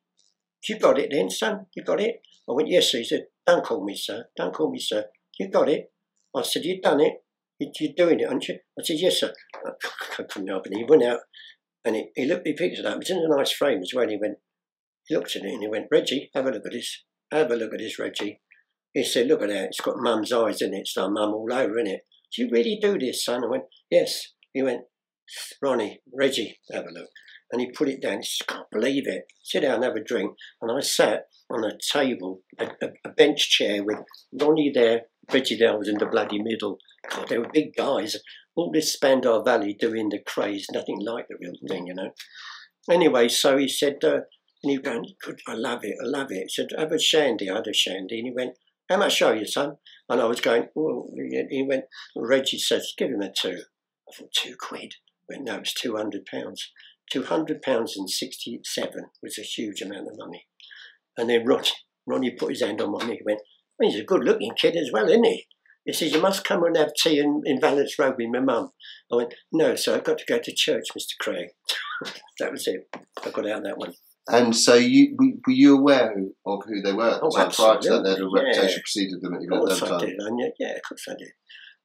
"You 0.67 0.77
got 0.77 0.99
it, 0.99 1.07
then, 1.09 1.29
son? 1.29 1.67
You 1.73 1.85
got 1.85 2.01
it?" 2.01 2.21
I 2.49 2.51
went, 2.51 2.67
"Yes." 2.67 2.91
sir." 2.91 2.97
He 2.97 3.05
said, 3.05 3.27
"Don't 3.45 3.63
call 3.63 3.85
me 3.85 3.95
sir. 3.95 4.25
Don't 4.35 4.53
call 4.53 4.69
me 4.69 4.79
sir. 4.79 5.05
You 5.39 5.49
got 5.49 5.69
it." 5.69 5.89
I 6.39 6.43
said, 6.43 6.63
"You've 6.65 6.81
done 6.81 7.01
it. 7.01 7.13
You- 7.59 7.71
You're 7.79 7.93
doing 7.95 8.19
it, 8.19 8.27
aren't 8.29 8.47
you?" 8.47 8.59
I 8.79 8.83
said, 8.83 8.97
"Yes, 8.99 9.19
sir." 9.19 9.33
I 9.65 10.23
couldn't 10.23 10.47
help 10.47 10.67
it. 10.67 10.75
He 10.77 10.83
went 10.83 11.03
out 11.03 11.19
and 11.85 11.95
he, 11.95 12.09
he 12.15 12.25
looked. 12.25 12.47
He 12.47 12.53
picked 12.53 12.77
it 12.79 12.85
up. 12.85 12.95
It 12.95 12.99
was 12.99 13.09
in 13.09 13.17
a 13.17 13.35
nice 13.35 13.51
frame 13.51 13.81
as 13.81 13.91
well. 13.93 14.07
He 14.07 14.17
went, 14.17 14.37
He 15.07 15.15
looked 15.15 15.35
at 15.35 15.43
it 15.43 15.53
and 15.53 15.61
he 15.61 15.67
went, 15.67 15.87
Reggie, 15.91 16.29
have 16.35 16.45
a 16.45 16.51
look 16.51 16.65
at 16.65 16.71
this. 16.71 17.03
Have 17.31 17.51
a 17.51 17.55
look 17.55 17.73
at 17.73 17.79
this, 17.79 17.99
Reggie. 17.99 18.41
He 18.93 19.03
said, 19.03 19.27
look 19.27 19.41
at 19.41 19.49
that. 19.49 19.65
It's 19.65 19.81
got 19.81 19.97
mum's 19.97 20.31
eyes 20.33 20.61
in 20.61 20.73
it. 20.73 20.79
It's 20.79 20.97
like 20.97 21.11
mum 21.11 21.33
all 21.33 21.53
over, 21.53 21.77
in 21.77 21.87
it. 21.87 22.01
Do 22.35 22.41
you 22.43 22.49
really 22.51 22.79
do 22.81 22.97
this, 22.97 23.23
son? 23.23 23.43
I 23.43 23.47
went, 23.47 23.63
yes. 23.91 24.33
He 24.53 24.63
went, 24.63 24.81
Ronnie, 25.61 26.01
Reggie, 26.13 26.57
have 26.71 26.85
a 26.85 26.91
look. 26.91 27.09
And 27.51 27.61
he 27.61 27.71
put 27.71 27.89
it 27.89 28.01
down. 28.01 28.17
He 28.17 28.23
said, 28.23 28.47
can't 28.47 28.69
believe 28.71 29.07
it. 29.07 29.23
Sit 29.43 29.61
down 29.61 29.75
and 29.75 29.83
have 29.83 29.95
a 29.95 30.03
drink. 30.03 30.31
And 30.61 30.71
I 30.71 30.81
sat 30.81 31.23
on 31.49 31.63
a 31.63 31.77
table, 31.91 32.41
a, 32.59 32.65
a, 32.81 32.87
a 33.05 33.09
bench 33.09 33.49
chair 33.49 33.83
with 33.83 33.99
Ronnie 34.41 34.71
there, 34.73 35.01
There 35.29 35.77
was 35.77 35.89
in 35.89 35.97
the 35.97 36.05
bloody 36.05 36.41
middle. 36.41 36.79
God, 37.09 37.27
they 37.27 37.37
were 37.37 37.49
big 37.53 37.75
guys. 37.75 38.17
All 38.55 38.71
this 38.71 38.93
Spandau 38.93 39.43
Ballet 39.43 39.73
doing 39.73 40.09
the 40.09 40.19
Krays, 40.19 40.65
nothing 40.71 40.99
like 41.01 41.27
the 41.27 41.35
real 41.39 41.53
thing, 41.67 41.87
you 41.87 41.93
know. 41.93 42.11
Anyway, 42.89 43.27
so 43.27 43.57
he 43.57 43.67
said, 43.67 44.03
uh, 44.03 44.21
and 44.63 44.71
he 44.71 44.79
went, 44.79 45.07
Good, 45.21 45.39
I 45.47 45.53
love 45.53 45.83
it, 45.83 45.95
I 46.01 46.07
love 46.07 46.31
it. 46.31 46.43
He 46.43 46.49
said, 46.49 46.69
have 46.77 46.91
a 46.91 46.99
shandy. 46.99 47.49
I 47.49 47.55
had 47.55 47.67
a 47.67 47.73
shandy. 47.73 48.19
And 48.19 48.27
he 48.27 48.33
went, 48.33 48.57
how 48.89 48.97
much 48.97 49.21
are 49.21 49.35
you, 49.35 49.45
son? 49.45 49.77
And 50.09 50.21
I 50.21 50.25
was 50.25 50.39
going, 50.39 50.69
well, 50.73 51.09
he 51.49 51.65
went, 51.67 51.85
Reggie 52.15 52.57
says, 52.57 52.93
give 52.97 53.09
him 53.09 53.21
a 53.21 53.31
two. 53.31 53.63
I 54.09 54.15
thought, 54.15 54.31
two 54.33 54.55
quid? 54.57 54.93
I 55.29 55.35
went, 55.35 55.45
no, 55.45 55.57
it's 55.57 55.73
200 55.73 56.25
pounds. 56.25 56.71
200 57.11 57.61
pounds 57.61 57.95
and 57.97 58.09
67 58.09 58.91
was 59.21 59.37
a 59.37 59.41
huge 59.41 59.81
amount 59.81 60.07
of 60.07 60.17
money. 60.17 60.47
And 61.17 61.29
then 61.29 61.45
Ronnie, 61.45 61.69
Ronnie 62.05 62.31
put 62.31 62.51
his 62.51 62.61
hand 62.61 62.81
on 62.81 62.91
my 62.91 63.05
knee. 63.05 63.17
He 63.17 63.23
went, 63.25 63.41
well, 63.79 63.89
he's 63.89 63.99
a 63.99 64.05
good 64.05 64.23
looking 64.23 64.53
kid 64.59 64.75
as 64.75 64.91
well, 64.91 65.07
isn't 65.07 65.23
he? 65.23 65.45
He 65.85 65.93
says, 65.93 66.13
you 66.13 66.21
must 66.21 66.43
come 66.43 66.63
and 66.65 66.75
have 66.75 66.91
tea 67.01 67.19
in, 67.19 67.41
in 67.45 67.61
Vallance 67.61 67.97
Road 67.97 68.15
with 68.17 68.27
my 68.29 68.41
mum. 68.41 68.71
I 69.11 69.15
went, 69.15 69.33
no, 69.53 69.75
so 69.75 69.95
I've 69.95 70.03
got 70.03 70.17
to 70.17 70.25
go 70.27 70.37
to 70.37 70.53
church, 70.53 70.87
Mr. 70.97 71.13
Kray. 71.21 71.47
that 72.39 72.51
was 72.51 72.67
it. 72.67 72.89
I 73.25 73.29
got 73.29 73.49
out 73.49 73.63
that 73.63 73.77
one. 73.77 73.93
And 74.29 74.53
so 74.53 74.73
you 74.73 75.15
were 75.17 75.53
you 75.53 75.77
aware 75.77 76.13
of 76.45 76.59
who 76.65 76.81
they 76.81 76.91
were? 76.91 77.17
Oh, 77.23 77.29
so 77.29 77.49
prior 77.49 77.79
to 77.79 77.89
that, 77.89 78.03
their 78.03 78.17
yeah. 78.19 78.27
reputation 78.33 78.81
preceded 78.81 79.21
them 79.21 79.35
at 79.35 79.37
Of 79.37 79.47
the 79.47 79.57
course 79.57 79.81
I 79.81 80.05
did. 80.05 80.15
I 80.21 80.29
knew, 80.31 80.51
yeah, 80.59 80.75
of 80.75 80.81
course 80.83 81.05
I 81.07 81.13
did. 81.17 81.29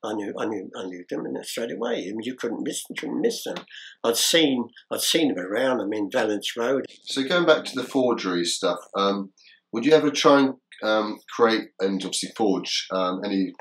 I 0.04 0.14
knew, 0.14 0.34
I 0.36 0.46
knew, 0.46 0.68
I 0.76 0.84
knew 0.86 1.04
them, 1.08 1.26
and 1.26 1.46
straight 1.46 1.70
away. 1.70 2.08
I 2.08 2.10
mean, 2.10 2.22
you 2.22 2.34
couldn't 2.34 2.64
miss, 2.64 2.82
you 2.90 2.96
couldn't 2.98 3.20
miss 3.20 3.44
them. 3.44 3.64
I'd 4.02 4.16
seen, 4.16 4.68
I'd 4.90 5.00
seen 5.00 5.28
them 5.28 5.38
around. 5.38 5.80
I 5.80 5.84
mean, 5.84 6.10
Vallance 6.10 6.56
Road. 6.56 6.86
So 7.04 7.22
going 7.22 7.46
back 7.46 7.64
to 7.66 7.76
the 7.76 7.84
forgery 7.84 8.44
stuff, 8.44 8.80
um, 8.96 9.32
would 9.72 9.84
you 9.84 9.92
ever 9.92 10.10
try 10.10 10.40
and 10.40 10.54
um, 10.82 11.18
create 11.34 11.68
and 11.80 11.94
obviously 12.04 12.30
forge 12.36 12.86
um, 12.92 13.20
any 13.24 13.52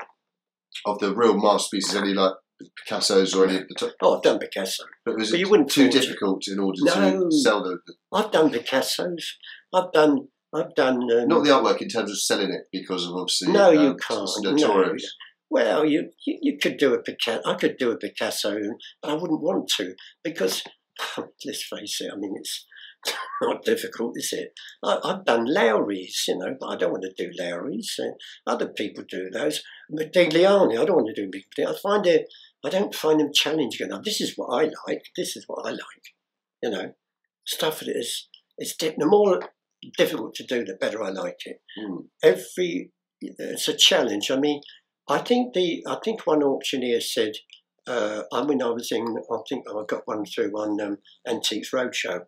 of 0.86 0.98
the 0.98 1.14
real 1.14 1.36
masterpieces, 1.36 1.94
any 1.94 2.12
like 2.14 2.32
Picasso's 2.84 3.34
or 3.34 3.46
any 3.46 3.58
of 3.58 3.64
the 3.68 3.74
top? 3.78 3.92
Oh, 4.02 4.16
I've 4.16 4.22
done 4.22 4.38
Picasso. 4.38 4.84
But 5.04 5.16
was 5.16 5.30
But 5.30 5.36
it 5.36 5.40
you 5.40 5.48
wouldn't 5.50 5.70
too 5.70 5.84
forge 5.84 5.94
it. 5.96 6.00
difficult 6.02 6.42
in 6.48 6.58
order 6.58 6.78
No. 6.82 6.94
to 7.28 7.36
sell 7.36 7.62
the, 7.62 7.78
the 7.86 7.94
I've 8.12 8.30
done 8.32 8.50
Picasso's. 8.50 9.36
I've 9.74 9.92
done, 9.92 10.28
I've 10.54 10.74
done. 10.74 10.96
Um, 11.10 11.28
not 11.28 11.44
the 11.44 11.50
artwork 11.50 11.80
in 11.80 11.88
terms 11.88 12.10
of 12.10 12.20
selling 12.20 12.50
it 12.52 12.62
because 12.72 13.06
of 13.06 13.14
obviously 13.14 13.52
No, 13.52 13.70
you 13.70 13.80
um, 13.90 13.96
can't. 13.96 14.28
No. 14.42 14.52
notorious. 14.52 15.14
Well, 15.50 15.84
you, 15.84 16.10
you 16.26 16.38
you 16.40 16.58
could 16.60 16.78
do 16.78 16.94
a 16.94 17.02
Picasso. 17.02 17.42
I 17.44 17.54
could 17.54 17.76
do 17.78 17.90
a 17.90 17.96
Picasso, 17.98 18.56
but 19.02 19.10
I 19.10 19.14
wouldn't 19.14 19.42
want 19.42 19.68
to 19.76 19.94
because 20.24 20.62
let's 21.18 21.64
face 21.68 22.00
it. 22.00 22.10
I 22.12 22.16
mean, 22.16 22.32
it's 22.38 22.66
not 23.42 23.64
difficult, 23.64 24.12
is 24.16 24.32
it? 24.32 24.52
I, 24.82 24.98
I've 25.02 25.24
done 25.24 25.44
Lowry's, 25.46 26.24
you 26.28 26.38
know, 26.38 26.54
but 26.58 26.66
I 26.66 26.76
don't 26.76 26.92
want 26.92 27.04
to 27.04 27.12
do 27.24 27.30
Lowry's. 27.38 27.98
Other 28.46 28.68
people 28.68 29.04
do 29.08 29.28
those. 29.30 29.62
But 29.90 30.12
Digliani, 30.12 30.78
I 30.80 30.84
don't 30.84 30.96
want 30.96 31.14
to 31.14 31.22
do 31.22 31.30
big. 31.30 31.44
I 31.66 31.74
find 31.82 32.06
it. 32.06 32.26
I 32.64 32.70
don't 32.70 32.94
find 32.94 33.18
them 33.20 33.30
challenging 33.34 33.86
enough. 33.86 34.04
This 34.04 34.20
is 34.20 34.34
what 34.36 34.54
I 34.54 34.70
like. 34.86 35.02
This 35.16 35.36
is 35.36 35.44
what 35.48 35.66
I 35.66 35.70
like. 35.70 35.80
You 36.62 36.70
know, 36.70 36.92
stuff 37.46 37.80
that 37.80 37.88
is 37.88 38.28
it's 38.58 38.76
di- 38.76 38.94
the 38.96 39.06
more 39.06 39.40
difficult 39.98 40.34
to 40.36 40.44
do, 40.44 40.64
the 40.64 40.74
better 40.74 41.02
I 41.02 41.10
like 41.10 41.40
it 41.44 41.60
Mm. 41.78 42.04
every 42.22 42.92
it's 43.20 43.68
a 43.68 43.74
challenge. 43.76 44.30
I 44.30 44.36
mean, 44.36 44.60
I 45.08 45.18
think 45.18 45.54
the 45.54 45.82
I 45.86 45.98
think 46.04 46.26
one 46.26 46.42
auctioneer 46.42 47.00
said, 47.00 47.32
uh, 47.86 48.22
I 48.32 48.44
mean, 48.44 48.62
I 48.62 48.68
was 48.70 48.90
in 48.92 49.04
I 49.30 49.38
think 49.48 49.64
I 49.68 49.82
got 49.88 50.06
one 50.06 50.24
through 50.24 50.52
on 50.52 50.80
um, 50.80 50.98
Antiques 51.26 51.70
Roadshow, 51.72 52.26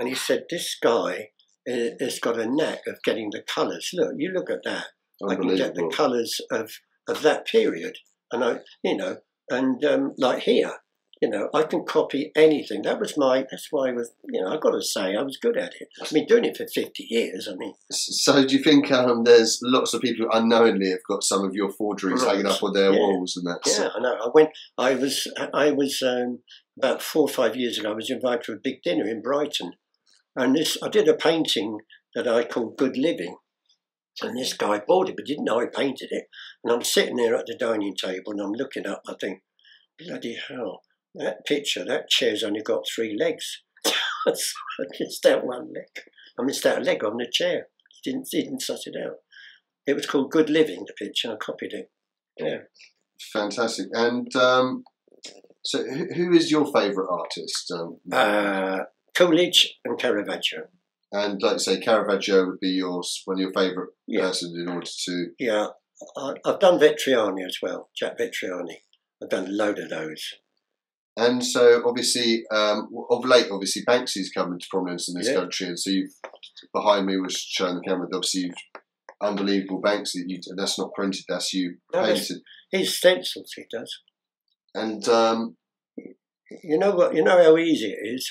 and 0.00 0.08
he 0.08 0.14
said 0.16 0.46
this 0.50 0.76
guy 0.82 1.28
has 1.68 2.18
got 2.18 2.40
a 2.40 2.46
knack 2.46 2.80
of 2.88 2.96
getting 3.04 3.30
the 3.30 3.42
colours. 3.42 3.90
Look, 3.92 4.14
you 4.16 4.32
look 4.32 4.50
at 4.50 4.64
that. 4.64 4.86
I 5.28 5.34
can 5.36 5.54
get 5.54 5.74
the 5.74 5.92
colours 5.94 6.40
of 6.50 6.72
of 7.06 7.22
that 7.22 7.46
period, 7.46 7.98
and 8.32 8.42
I, 8.42 8.56
you 8.82 8.96
know, 8.96 9.18
and 9.50 9.84
um, 9.84 10.14
like 10.16 10.44
here, 10.44 10.72
you 11.20 11.28
know, 11.28 11.50
I 11.52 11.64
can 11.64 11.84
copy 11.84 12.32
anything. 12.34 12.80
That 12.82 12.98
was 12.98 13.18
my. 13.18 13.44
That's 13.50 13.66
why 13.70 13.90
I 13.90 13.92
was. 13.92 14.10
You 14.32 14.40
know, 14.40 14.48
I've 14.54 14.62
got 14.62 14.70
to 14.70 14.82
say, 14.82 15.14
I 15.14 15.22
was 15.22 15.36
good 15.36 15.58
at 15.58 15.74
it. 15.78 15.88
I 16.00 16.06
mean, 16.14 16.26
doing 16.26 16.46
it 16.46 16.56
for 16.56 16.66
fifty 16.74 17.06
years. 17.10 17.46
I 17.52 17.56
mean. 17.56 17.74
So 17.90 18.46
do 18.46 18.56
you 18.56 18.62
think 18.62 18.90
um, 18.90 19.24
there's 19.24 19.60
lots 19.62 19.92
of 19.92 20.00
people 20.00 20.24
who 20.24 20.32
unknowingly 20.38 20.88
have 20.90 21.04
got 21.06 21.22
some 21.22 21.44
of 21.44 21.54
your 21.54 21.70
forgeries 21.70 22.22
Right. 22.22 22.36
hanging 22.36 22.46
up 22.46 22.62
on 22.62 22.72
their 22.72 22.92
Yeah. 22.92 22.98
walls 22.98 23.36
and 23.36 23.46
that? 23.46 23.60
Yeah, 23.66 23.90
I 23.94 24.00
know. 24.00 24.14
I 24.14 24.28
went. 24.32 24.50
I 24.78 24.94
was. 24.94 25.26
I 25.52 25.70
was 25.72 26.00
um, 26.02 26.38
about 26.78 27.02
four 27.02 27.24
or 27.24 27.28
five 27.28 27.54
years 27.56 27.78
ago. 27.78 27.90
I 27.90 27.94
was 27.94 28.08
invited 28.10 28.44
to 28.44 28.52
a 28.52 28.56
big 28.56 28.82
dinner 28.82 29.06
in 29.06 29.20
Brighton, 29.20 29.72
and 30.36 30.54
this. 30.54 30.78
I 30.82 30.88
did 30.88 31.08
a 31.08 31.14
painting 31.14 31.78
that 32.14 32.28
I 32.28 32.44
called 32.44 32.76
Good 32.76 32.96
Living, 32.96 33.36
and 34.22 34.36
this 34.36 34.52
guy 34.52 34.80
bought 34.86 35.08
it, 35.08 35.16
but 35.16 35.26
didn't 35.26 35.44
know 35.44 35.60
I 35.60 35.66
painted 35.66 36.08
it. 36.10 36.24
And 36.64 36.72
I'm 36.72 36.82
sitting 36.82 37.16
there 37.16 37.34
at 37.34 37.46
the 37.46 37.56
dining 37.56 37.94
table, 37.94 38.32
and 38.32 38.40
I'm 38.40 38.52
looking 38.52 38.86
up. 38.86 39.02
I 39.08 39.14
think, 39.20 39.42
bloody 39.98 40.36
hell, 40.48 40.82
that 41.14 41.46
picture, 41.46 41.84
that 41.84 42.08
chair's 42.08 42.42
only 42.42 42.62
got 42.62 42.84
three 42.94 43.16
legs. 43.18 43.62
so 43.84 43.92
I 44.26 44.84
missed 44.98 45.26
out 45.26 45.46
one 45.46 45.72
leg. 45.74 46.04
I 46.38 46.42
missed 46.44 46.66
out 46.66 46.78
a 46.78 46.84
leg 46.84 47.04
on 47.04 47.16
the 47.16 47.28
chair. 47.30 47.68
Didn't 48.04 48.28
didn't 48.30 48.62
suss 48.62 48.86
it 48.86 48.94
out. 49.02 49.16
It 49.86 49.94
was 49.94 50.06
called 50.06 50.30
Good 50.30 50.50
Living. 50.50 50.84
The 50.86 50.94
picture. 50.94 51.32
I 51.32 51.36
copied 51.36 51.72
it. 51.72 51.90
Yeah. 52.38 52.58
Fantastic. 53.32 53.88
And 53.92 54.34
um, 54.36 54.84
so, 55.64 55.84
who, 55.84 56.06
who 56.14 56.32
is 56.32 56.50
your 56.50 56.72
favourite 56.72 57.08
artist? 57.10 57.70
Um, 57.72 57.98
uh, 58.10 58.84
Coolidge 59.20 59.78
and 59.84 59.98
Caravaggio. 59.98 60.68
and 61.12 61.42
like 61.42 61.54
you 61.54 61.58
say, 61.58 61.80
Caravaggio 61.80 62.46
would 62.46 62.60
be 62.60 62.70
your 62.70 63.02
one 63.24 63.36
of 63.36 63.40
your 63.40 63.52
favourite 63.52 63.90
Yeah. 64.06 64.22
person 64.22 64.54
in 64.56 64.68
order 64.68 64.86
to. 65.04 65.26
Yeah, 65.38 65.66
I, 66.16 66.34
I've 66.44 66.60
done 66.60 66.78
Vettriano 66.78 67.44
as 67.44 67.58
well, 67.62 67.90
Jack 67.96 68.18
Vettriano. 68.18 68.74
I've 69.22 69.28
done 69.28 69.46
a 69.46 69.50
load 69.50 69.78
of 69.78 69.90
those. 69.90 70.22
And 71.16 71.44
so, 71.44 71.82
obviously, 71.86 72.44
um, 72.50 72.88
of 73.10 73.24
late, 73.26 73.48
obviously, 73.50 73.82
Banksy's 73.84 74.30
come 74.32 74.52
into 74.52 74.66
prominence 74.70 75.08
in 75.08 75.18
this 75.18 75.28
Yeah. 75.28 75.34
country, 75.34 75.66
and 75.66 75.78
so 75.78 75.90
you've 75.90 76.12
behind 76.72 77.04
me 77.06 77.18
was 77.18 77.36
showing 77.36 77.74
the 77.74 77.82
camera. 77.82 78.06
Obviously, 78.14 78.42
you've 78.42 78.54
unbelievable 79.20 79.82
Banksy, 79.82 80.22
you, 80.26 80.38
that's 80.56 80.78
not 80.78 80.94
printed. 80.94 81.24
That's 81.28 81.52
you 81.52 81.76
No, 81.92 82.04
painted. 82.04 82.38
His 82.70 82.96
stencils, 82.96 83.52
he 83.54 83.64
does. 83.70 83.92
And 84.74 85.06
um, 85.08 85.56
You 86.62 86.78
know 86.78 86.92
what? 86.94 87.14
You 87.14 87.22
know 87.22 87.42
how 87.42 87.56
easy 87.58 87.90
it 87.90 87.98
is. 88.14 88.30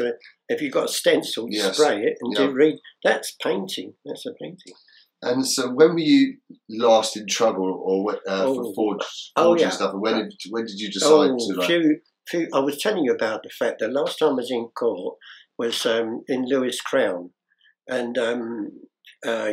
If 0.50 0.62
you've 0.62 0.74
got 0.74 0.86
a 0.89 0.93
stencil, 0.93 1.47
you 1.50 1.60
Yes. 1.60 1.78
spray 1.78 2.02
it 2.04 2.18
and 2.22 2.34
Yeah. 2.34 2.45
you 2.45 2.52
read. 2.52 2.76
That's 3.04 3.32
painting. 3.41 3.93
That's 4.06 4.26
a 4.26 4.34
painting. 4.34 4.74
and 5.22 5.45
so, 5.45 5.70
when 5.70 5.89
were 5.95 6.00
you 6.00 6.38
last 6.70 7.18
in 7.18 7.28
trouble, 7.28 7.70
or 7.86 8.16
uh, 8.28 8.45
Oh. 8.45 8.56
for 8.56 8.74
forge, 8.74 9.32
Oh, 9.36 9.43
forging 9.52 9.68
yeah. 9.68 9.70
stuff? 9.72 9.91
And 9.93 10.02
when 10.02 10.16
did 10.30 10.34
when 10.50 10.66
did 10.66 10.80
you 10.80 10.89
decide 10.89 11.32
Oh, 11.32 11.38
to 11.38 11.54
like? 11.60 11.68
few, 11.68 12.00
few, 12.28 12.47
I 12.54 12.60
was 12.60 12.78
telling 12.82 13.04
you 13.04 13.14
about 13.14 13.43
the 13.43 13.50
fact 13.50 13.80
that 13.80 13.91
last 13.91 14.18
time 14.20 14.30
I 14.32 14.34
was 14.36 14.50
in 14.52 14.70
court 14.70 15.18
was 15.58 15.86
um, 15.86 16.24
in 16.30 16.45
Lewes 16.47 16.80
Crown, 16.80 17.32
and 17.88 18.18
um, 18.18 18.72
uh, 19.26 19.52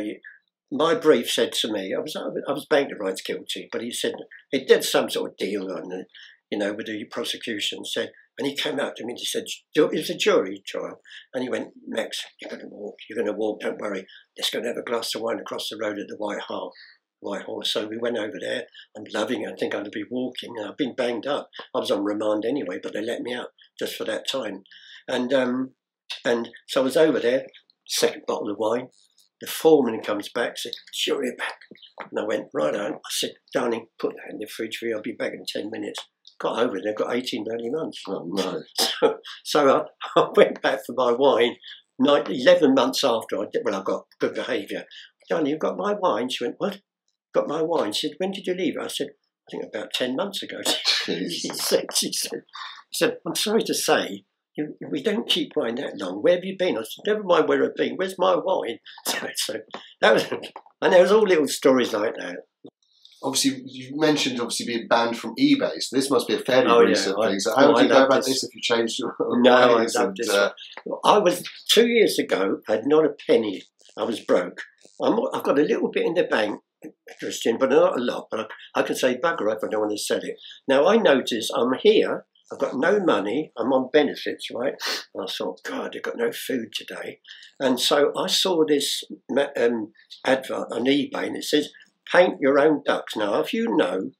my 0.71 0.95
brief 0.95 1.29
said 1.29 1.51
to 1.53 1.71
me, 1.71 1.93
I 1.93 1.99
was 1.99 2.15
I 2.15 2.51
was 2.53 2.65
bank 2.69 2.89
rights 2.97 3.21
guilty, 3.21 3.67
but 3.71 3.81
he 3.81 3.91
said 3.91 4.13
he 4.51 4.63
did 4.63 4.83
some 4.85 5.09
sort 5.09 5.31
of 5.31 5.37
deal 5.37 5.69
on 5.71 5.91
it, 5.91 6.07
you 6.49 6.57
know, 6.57 6.73
with 6.73 6.87
the 6.87 7.03
prosecution. 7.11 7.83
Said, 7.83 8.11
and 8.37 8.47
he 8.47 8.55
came 8.55 8.79
out 8.79 8.95
to 8.95 9.05
me 9.05 9.13
and 9.13 9.19
he 9.19 9.25
said, 9.25 9.45
"Ju- 9.75 9.89
"It's 9.91 10.09
a 10.09 10.17
jury 10.17 10.61
trial," 10.65 11.01
and 11.33 11.43
he 11.43 11.49
went, 11.49 11.73
"Max, 11.87 12.23
you're 12.39 12.49
going 12.49 12.61
to 12.61 12.67
walk. 12.67 12.95
You're 13.09 13.17
going 13.17 13.33
to 13.33 13.37
walk. 13.37 13.61
Don't 13.61 13.79
worry. 13.79 14.05
Let's 14.37 14.49
go 14.49 14.59
and 14.59 14.67
have 14.67 14.77
a 14.77 14.83
glass 14.83 15.15
of 15.15 15.21
wine 15.21 15.39
across 15.39 15.69
the 15.69 15.77
road 15.77 15.99
at 15.99 16.07
the 16.07 16.17
White 16.17 16.41
Hart." 16.41 16.73
White 17.19 17.43
Horse. 17.43 17.73
So 17.73 17.87
we 17.87 17.97
went 17.97 18.17
over 18.17 18.37
there. 18.39 18.65
I'm 18.95 19.05
loving 19.13 19.41
it. 19.41 19.51
I 19.51 19.55
think 19.55 19.73
I'd 19.73 19.89
be 19.91 20.05
walking. 20.09 20.53
I've 20.59 20.77
been 20.77 20.95
banged 20.95 21.25
up. 21.25 21.49
I 21.73 21.79
was 21.79 21.91
on 21.91 22.03
remand 22.03 22.45
anyway, 22.45 22.79
but 22.81 22.93
they 22.93 23.01
let 23.01 23.21
me 23.21 23.33
out 23.33 23.49
just 23.79 23.95
for 23.95 24.03
that 24.05 24.29
time. 24.29 24.63
And 25.07 25.33
um, 25.33 25.73
and 26.23 26.49
so 26.67 26.81
I 26.81 26.83
was 26.83 26.97
over 26.97 27.19
there. 27.19 27.47
Second 27.87 28.23
bottle 28.27 28.51
of 28.51 28.57
wine. 28.57 28.89
The 29.39 29.47
foreman 29.47 30.01
comes 30.01 30.29
back, 30.29 30.57
said, 30.57 30.73
"Sure, 30.91 31.23
you're 31.23 31.35
back." 31.35 31.59
And 31.99 32.19
I 32.19 32.23
went 32.23 32.49
right 32.53 32.75
on. 32.75 32.93
I 32.93 32.99
said, 33.09 33.33
"Darling, 33.53 33.87
put 33.99 34.15
that 34.15 34.31
in 34.31 34.39
the 34.39 34.47
fridge 34.47 34.77
for 34.77 34.85
you. 34.87 34.95
I'll 34.95 35.01
be 35.01 35.11
back 35.11 35.33
in 35.33 35.45
ten 35.47 35.69
minutes." 35.71 35.99
Got 36.39 36.59
over 36.59 36.77
it. 36.77 36.83
They've 36.85 36.95
got 36.95 37.15
eighteen 37.15 37.43
bloody 37.43 37.69
months. 37.69 38.01
Oh 38.07 38.25
no! 38.27 38.61
So, 38.99 39.07
uh, 39.07 39.13
so 39.43 39.85
I, 40.15 40.19
I 40.19 40.29
went 40.35 40.61
back 40.61 40.79
for 40.85 40.93
my 40.93 41.11
wine. 41.11 41.55
Nine, 41.99 42.25
Eleven 42.29 42.75
months 42.75 43.03
after 43.03 43.39
I 43.39 43.45
did, 43.51 43.63
well, 43.65 43.75
I 43.75 43.83
got 43.83 44.05
good 44.19 44.35
behaviour. 44.35 44.85
Darling, 45.29 45.47
you've 45.47 45.59
got 45.59 45.77
my 45.77 45.93
wine? 45.93 46.29
She 46.29 46.43
went, 46.43 46.55
what? 46.59 46.81
Got 47.33 47.47
my 47.47 47.61
wine? 47.61 47.91
She 47.91 48.07
said, 48.07 48.15
when 48.19 48.31
did 48.31 48.45
you 48.45 48.53
leave? 48.53 48.75
I 48.79 48.87
said, 48.87 49.07
I 49.07 49.51
think 49.51 49.63
about 49.63 49.93
ten 49.93 50.15
months 50.15 50.43
ago. 50.43 50.61
she 51.05 51.49
said, 51.53 51.87
she 51.93 52.13
said, 52.13 52.43
she 52.91 53.05
said, 53.05 53.17
I'm 53.25 53.35
sorry 53.35 53.63
to 53.63 53.73
say, 53.73 54.25
you, 54.55 54.75
we 54.91 55.01
don't 55.01 55.29
keep 55.29 55.53
wine 55.55 55.75
that 55.75 55.97
long. 55.97 56.21
Where 56.21 56.35
have 56.35 56.45
you 56.45 56.55
been? 56.57 56.77
I 56.77 56.81
said, 56.81 57.03
never 57.05 57.23
mind 57.23 57.47
where 57.47 57.63
I've 57.63 57.75
been. 57.75 57.95
Where's 57.95 58.17
my 58.17 58.35
wine? 58.35 58.79
So, 59.05 59.27
so 59.35 59.53
that 60.01 60.13
was, 60.13 60.25
and 60.81 60.93
there 60.93 61.01
was 61.01 61.11
all 61.11 61.21
little 61.21 61.47
stories 61.47 61.93
like 61.93 62.15
that. 62.15 62.37
Obviously, 63.23 63.61
you 63.65 63.97
mentioned 63.99 64.39
obviously 64.39 64.65
being 64.67 64.87
banned 64.87 65.17
from 65.17 65.35
eBay, 65.39 65.81
so 65.81 65.95
this 65.95 66.11
must 66.11 66.27
be 66.27 66.35
a 66.35 66.39
fairly 66.39 66.69
Oh, 66.69 66.81
recent 66.83 67.17
I- 67.19 67.29
thing. 67.29 67.39
So 67.39 67.55
how 67.55 67.67
would 67.67 67.77
I 67.79 67.81
you 67.83 67.89
go 67.89 68.05
about 68.05 68.23
this. 68.23 68.41
this 68.41 68.43
if 68.43 68.55
you 68.55 68.61
changed 68.61 68.99
your 68.99 69.15
No, 69.19 69.77
I 69.77 69.83
and, 69.83 70.29
uh, 70.29 70.51
I 71.03 71.17
was 71.17 71.43
two 71.69 71.87
years 71.87 72.19
ago. 72.19 72.59
I 72.69 72.73
had 72.73 72.85
not 72.87 73.05
a 73.05 73.15
penny. 73.27 73.63
I 73.97 74.03
was 74.03 74.19
broke. 74.19 74.61
I'm, 75.01 75.17
I've 75.33 75.43
got 75.43 75.57
a 75.59 75.63
little 75.63 75.89
bit 75.91 76.05
in 76.05 76.13
the 76.13 76.23
bank, 76.25 76.61
Christian, 77.19 77.57
but 77.57 77.71
not 77.71 77.97
a 77.99 78.01
lot. 78.03 78.27
But 78.29 78.41
I, 78.75 78.79
I 78.79 78.83
can 78.83 78.95
say 78.95 79.17
bugger 79.17 79.51
if 79.55 79.63
I 79.63 79.67
don't 79.67 79.81
want 79.81 79.91
to 79.91 79.97
sell 79.97 80.19
it. 80.21 80.37
Now 80.67 80.87
I 80.87 80.97
notice 80.97 81.49
I'm 81.55 81.73
here. 81.81 82.25
I've 82.51 82.59
got 82.59 82.75
no 82.77 82.99
money. 83.01 83.51
I'm 83.57 83.73
on 83.73 83.89
benefits, 83.91 84.47
right? 84.55 84.75
And 85.13 85.27
I 85.27 85.31
thought, 85.31 85.63
God, 85.63 85.95
I've 85.95 86.01
got 86.03 86.15
no 86.17 86.31
food 86.31 86.69
today. 86.73 87.19
And 87.59 87.77
so 87.79 88.13
I 88.15 88.27
saw 88.27 88.63
this 88.65 89.03
um, 89.57 89.91
advert 90.25 90.67
on 90.71 90.85
eBay, 90.85 91.27
and 91.27 91.35
it 91.35 91.43
says, 91.43 91.69
"Paint 92.11 92.39
your 92.39 92.59
own 92.59 92.83
ducks." 92.85 93.15
Now, 93.15 93.39
if 93.39 93.53
you 93.53 93.75
know, 93.75 94.11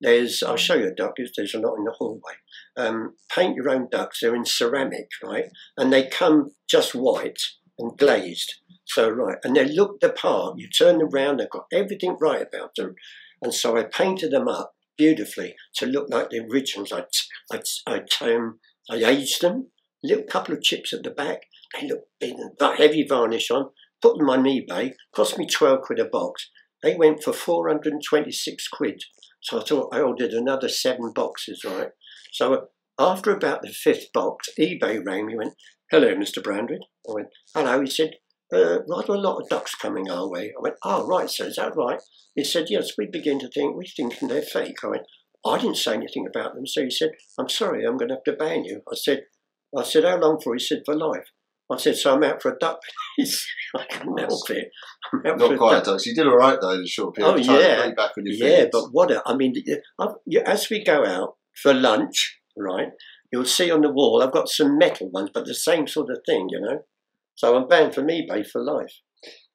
there's 0.00 0.42
I'll 0.42 0.56
show 0.56 0.74
you 0.74 0.88
a 0.88 0.94
duck. 0.94 1.14
There's- 1.16 1.54
a 1.54 1.58
lot 1.58 1.76
in 1.76 1.84
the 1.84 1.92
hallway. 1.92 2.34
Um, 2.76 3.16
paint 3.30 3.56
your 3.56 3.70
own 3.70 3.88
ducks. 3.90 4.20
They're 4.20 4.34
in 4.34 4.44
ceramic, 4.44 5.08
right? 5.22 5.46
And 5.76 5.92
they 5.92 6.06
come 6.08 6.54
just 6.68 6.94
white 6.94 7.40
and 7.78 7.96
glazed. 7.96 8.54
So 8.86 9.08
right, 9.08 9.38
and 9.42 9.56
they 9.56 9.66
look 9.66 10.00
the 10.00 10.10
part. 10.10 10.58
You 10.58 10.68
turn 10.68 10.98
them 10.98 11.08
round, 11.10 11.40
they've 11.40 11.48
got 11.48 11.66
everything 11.72 12.16
right 12.20 12.42
about 12.42 12.74
them. 12.76 12.94
And 13.40 13.54
so 13.54 13.76
I 13.76 13.84
painted 13.84 14.30
them 14.30 14.48
up 14.48 14.74
beautifully 14.96 15.54
to 15.76 15.86
look 15.86 16.08
like 16.10 16.30
the 16.30 16.40
originals. 16.40 16.92
I, 16.92 17.04
I, 17.86 18.02
um, 18.20 18.60
I 18.90 18.96
aged 18.96 19.40
them, 19.40 19.70
little 20.02 20.24
couple 20.24 20.54
of 20.54 20.62
chips 20.62 20.92
at 20.92 21.02
the 21.02 21.10
back. 21.10 21.42
They 21.72 21.88
look 21.88 22.04
big 22.20 22.34
and 22.34 22.52
heavy 22.78 23.06
varnish 23.08 23.50
on. 23.50 23.70
Put 24.02 24.18
them 24.18 24.28
on 24.30 24.44
eBay. 24.44 24.92
Cost 25.14 25.38
me 25.38 25.46
twelve 25.46 25.80
quid 25.82 25.98
a 25.98 26.04
box. 26.04 26.50
They 26.84 26.94
went 26.94 27.24
for 27.24 27.32
four 27.32 27.68
hundred 27.68 27.94
and 27.94 28.02
twenty-six 28.04 28.68
quid. 28.68 29.02
So 29.42 29.60
I 29.60 29.64
thought 29.64 29.94
I 29.94 30.00
ordered 30.00 30.32
another 30.32 30.68
seven 30.68 31.12
boxes, 31.14 31.64
right? 31.64 31.88
So 32.32 32.68
after 32.98 33.32
about 33.32 33.62
the 33.62 33.70
fifth 33.70 34.12
box, 34.12 34.50
eBay 34.58 35.04
rang 35.04 35.26
me 35.26 35.32
and 35.32 35.38
went, 35.38 35.54
Hello, 35.90 36.14
Mr. 36.14 36.42
Brandrett. 36.42 36.84
I 37.08 37.12
went, 37.14 37.28
Hello. 37.54 37.80
He 37.80 37.90
said, 37.90 38.12
uh, 38.52 38.80
rather 38.88 39.14
a 39.14 39.18
lot 39.18 39.40
of 39.40 39.48
ducks 39.48 39.74
coming 39.74 40.10
our 40.10 40.28
way. 40.28 40.52
I 40.56 40.62
went, 40.62 40.76
Oh, 40.84 41.06
right, 41.06 41.28
sir, 41.28 41.46
is 41.46 41.56
that 41.56 41.74
right? 41.74 42.00
He 42.34 42.44
said, 42.44 42.66
Yes, 42.68 42.92
we 42.98 43.06
begin 43.06 43.38
to 43.40 43.48
think, 43.48 43.74
we're 43.74 43.84
thinking 43.84 44.28
they're 44.28 44.42
fake. 44.42 44.76
I 44.84 44.88
went, 44.88 45.06
I 45.44 45.58
didn't 45.58 45.78
say 45.78 45.94
anything 45.94 46.26
about 46.26 46.54
them. 46.54 46.66
So 46.66 46.84
he 46.84 46.90
said, 46.90 47.12
I'm 47.38 47.48
sorry, 47.48 47.84
I'm 47.84 47.96
going 47.96 48.08
to 48.08 48.14
have 48.16 48.24
to 48.24 48.32
ban 48.32 48.64
you. 48.64 48.82
I 48.90 48.94
said, 48.94 49.24
I 49.76 49.82
said, 49.82 50.04
How 50.04 50.18
long 50.18 50.40
for? 50.40 50.54
He 50.54 50.60
said, 50.60 50.82
For 50.84 50.94
life. 50.94 51.30
I 51.72 51.76
said, 51.78 51.96
So 51.96 52.14
I'm 52.14 52.22
out 52.24 52.42
for 52.42 52.52
a 52.52 52.58
duck. 52.58 52.80
He 53.16 53.24
said, 53.26 53.40
I 53.76 53.84
couldn't 53.86 54.18
help 54.18 54.50
it. 54.50 54.68
I'm 55.12 55.20
out 55.26 55.38
for 55.38 55.44
not 55.46 55.52
a 55.54 55.56
quite 55.56 55.72
duck. 55.76 55.84
ducks. 55.84 56.06
You 56.06 56.14
did 56.14 56.26
all 56.26 56.36
right 56.36 56.58
though 56.60 56.72
in 56.72 56.80
a 56.82 56.86
short 56.86 57.14
period 57.14 57.30
Oh, 57.32 57.34
of 57.40 57.46
time. 57.46 57.60
yeah. 57.60 57.90
Back 57.96 58.10
on 58.18 58.24
your 58.26 58.34
Yeah, 58.34 58.62
feet. 58.62 58.68
but 58.72 58.84
what 58.92 59.10
a, 59.12 59.22
I 59.26 59.36
mean, 59.36 59.54
y- 59.66 59.76
I've- 60.00 60.14
you- 60.26 60.42
as 60.44 60.68
we 60.70 60.82
go 60.84 61.04
out 61.04 61.36
for 61.62 61.72
lunch, 61.72 62.40
right, 62.56 62.88
you'll 63.32 63.44
see 63.44 63.70
on 63.70 63.82
the 63.82 63.92
wall, 63.92 64.22
I've 64.22 64.32
got 64.32 64.48
some 64.48 64.76
metal 64.78 65.10
ones, 65.10 65.30
but 65.32 65.46
the 65.46 65.54
same 65.54 65.86
sort 65.86 66.10
of 66.10 66.18
thing, 66.26 66.48
you 66.50 66.60
know. 66.60 66.80
So 67.36 67.56
I'm 67.56 67.66
banned 67.68 67.94
from 67.94 68.08
eBay 68.08 68.46
for 68.46 68.62
life. 68.62 68.94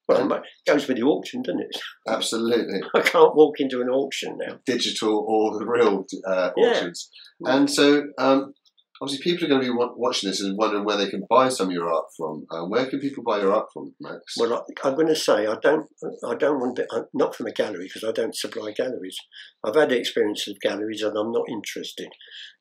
Well, 0.08 0.32
it 0.34 0.42
goes 0.66 0.88
with 0.88 0.98
the 0.98 1.04
auction, 1.04 1.44
doesn't 1.44 1.62
it? 1.62 1.78
absolutely 2.08 2.82
I 2.96 3.02
can't 3.02 3.36
walk 3.36 3.60
into 3.60 3.80
an 3.82 3.90
auction 3.90 4.38
now. 4.40 4.60
digital 4.66 5.24
or 5.28 5.60
the 5.60 5.66
real 5.68 6.06
uh, 6.28 6.50
Yeah. 6.58 6.70
auctions. 6.72 7.10
And 7.42 7.70
so, 7.70 8.04
um, 8.18 8.54
obviously, 9.02 9.24
people 9.24 9.46
are 9.46 9.50
going 9.50 9.62
to 9.62 9.68
be 9.68 9.78
watching 9.96 10.30
this 10.30 10.42
and 10.42 10.58
wondering 10.58 10.84
where 10.84 10.98
they 10.98 11.10
can 11.10 11.26
buy 11.30 11.50
some 11.50 11.68
of 11.68 11.74
your 11.74 11.92
art 11.92 12.06
from. 12.16 12.46
Um, 12.52 12.70
where 12.70 12.86
can 12.88 13.00
people 13.00 13.24
buy 13.24 13.40
your 13.40 13.54
art 13.54 13.68
from, 13.74 13.96
Max? 14.00 14.36
Well, 14.38 14.54
I, 14.54 14.88
I'm 14.88 14.96
going 14.96 15.08
to 15.08 15.16
say 15.16 15.48
I 15.48 15.56
don't, 15.62 15.88
I 16.28 16.36
don't 16.36 16.60
want 16.60 16.78
to, 16.78 16.88
I'm 16.92 17.06
not 17.14 17.36
from 17.36 17.48
a 17.48 17.52
gallery 17.52 17.90
because 17.92 18.08
I 18.08 18.12
don't 18.12 18.36
supply 18.36 18.72
galleries. 18.72 19.18
I've 19.64 19.76
had 19.76 19.92
experience 19.92 20.48
of 20.48 20.60
galleries 20.60 21.02
and 21.02 21.18
I'm 21.18 21.32
not 21.32 21.50
interested. 21.50 22.10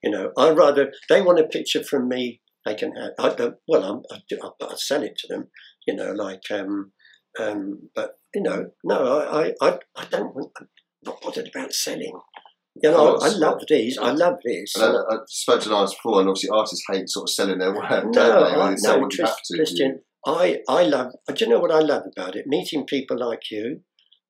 You 0.03 0.11
know, 0.11 0.33
I 0.37 0.51
rather 0.51 0.93
they 1.09 1.23
want 1.23 1.41
a 1.41 1.45
picture 1.45 1.83
from 1.83 2.09
me. 2.09 2.41
They 2.65 2.75
can 2.75 2.93
have. 2.97 3.13
I 3.19 3.35
don't, 3.35 3.57
well, 3.67 3.85
I'm, 3.85 4.03
I, 4.11 4.21
do, 4.29 4.39
I, 4.43 4.65
I 4.65 4.75
sell 4.77 5.03
it 5.03 5.17
to 5.19 5.29
them. 5.29 5.49
You 5.87 5.95
know, 5.95 6.13
like, 6.13 6.43
um, 6.51 6.93
um, 7.41 7.89
but 7.95 8.13
you 8.35 8.43
know, 8.43 8.71
no, 8.85 9.19
I, 9.19 9.49
I, 9.49 9.53
I, 9.61 9.79
I 9.97 10.05
don't 10.11 10.35
want. 10.35 10.51
I'm 10.59 10.69
not 11.05 11.21
bothered 11.23 11.49
about 11.49 11.73
selling. 11.73 12.19
Know, 12.83 13.15
Of 13.17 13.23
I 13.23 13.27
course. 13.29 13.39
love 13.39 13.63
these. 13.69 13.99
I 13.99 14.13
love 14.13 14.37
this. 14.45 14.77
And 14.77 14.97
I, 14.97 15.01
I 15.15 15.17
spoke 15.27 15.61
to 15.63 15.69
an 15.71 15.75
artist 15.75 15.97
before, 15.97 16.21
and 16.21 16.29
obviously, 16.29 16.51
artists 16.51 16.85
hate 16.91 17.09
sort 17.09 17.25
of 17.25 17.31
selling 17.31 17.59
their 17.59 17.75
work, 17.75 17.89
don't 17.91 18.13
No, 18.13 18.45
they? 18.45 18.57
When 18.57 18.61
I, 18.61 18.71
they 18.71 18.77
no, 18.83 18.99
what 18.99 19.13
have 19.19 19.37
to. 19.43 19.57
Christian, 19.57 20.01
I, 20.27 20.59
I 20.69 20.83
love, 20.85 21.13
uh, 21.29 21.33
do 21.33 21.45
you 21.45 21.51
know 21.51 21.59
what 21.61 21.73
I 21.73 21.81
love 21.81 22.05
about 22.17 22.37
it? 22.37 22.47
Meeting 22.47 22.85
people 22.87 23.19
like 23.19 23.51
you, 23.51 23.81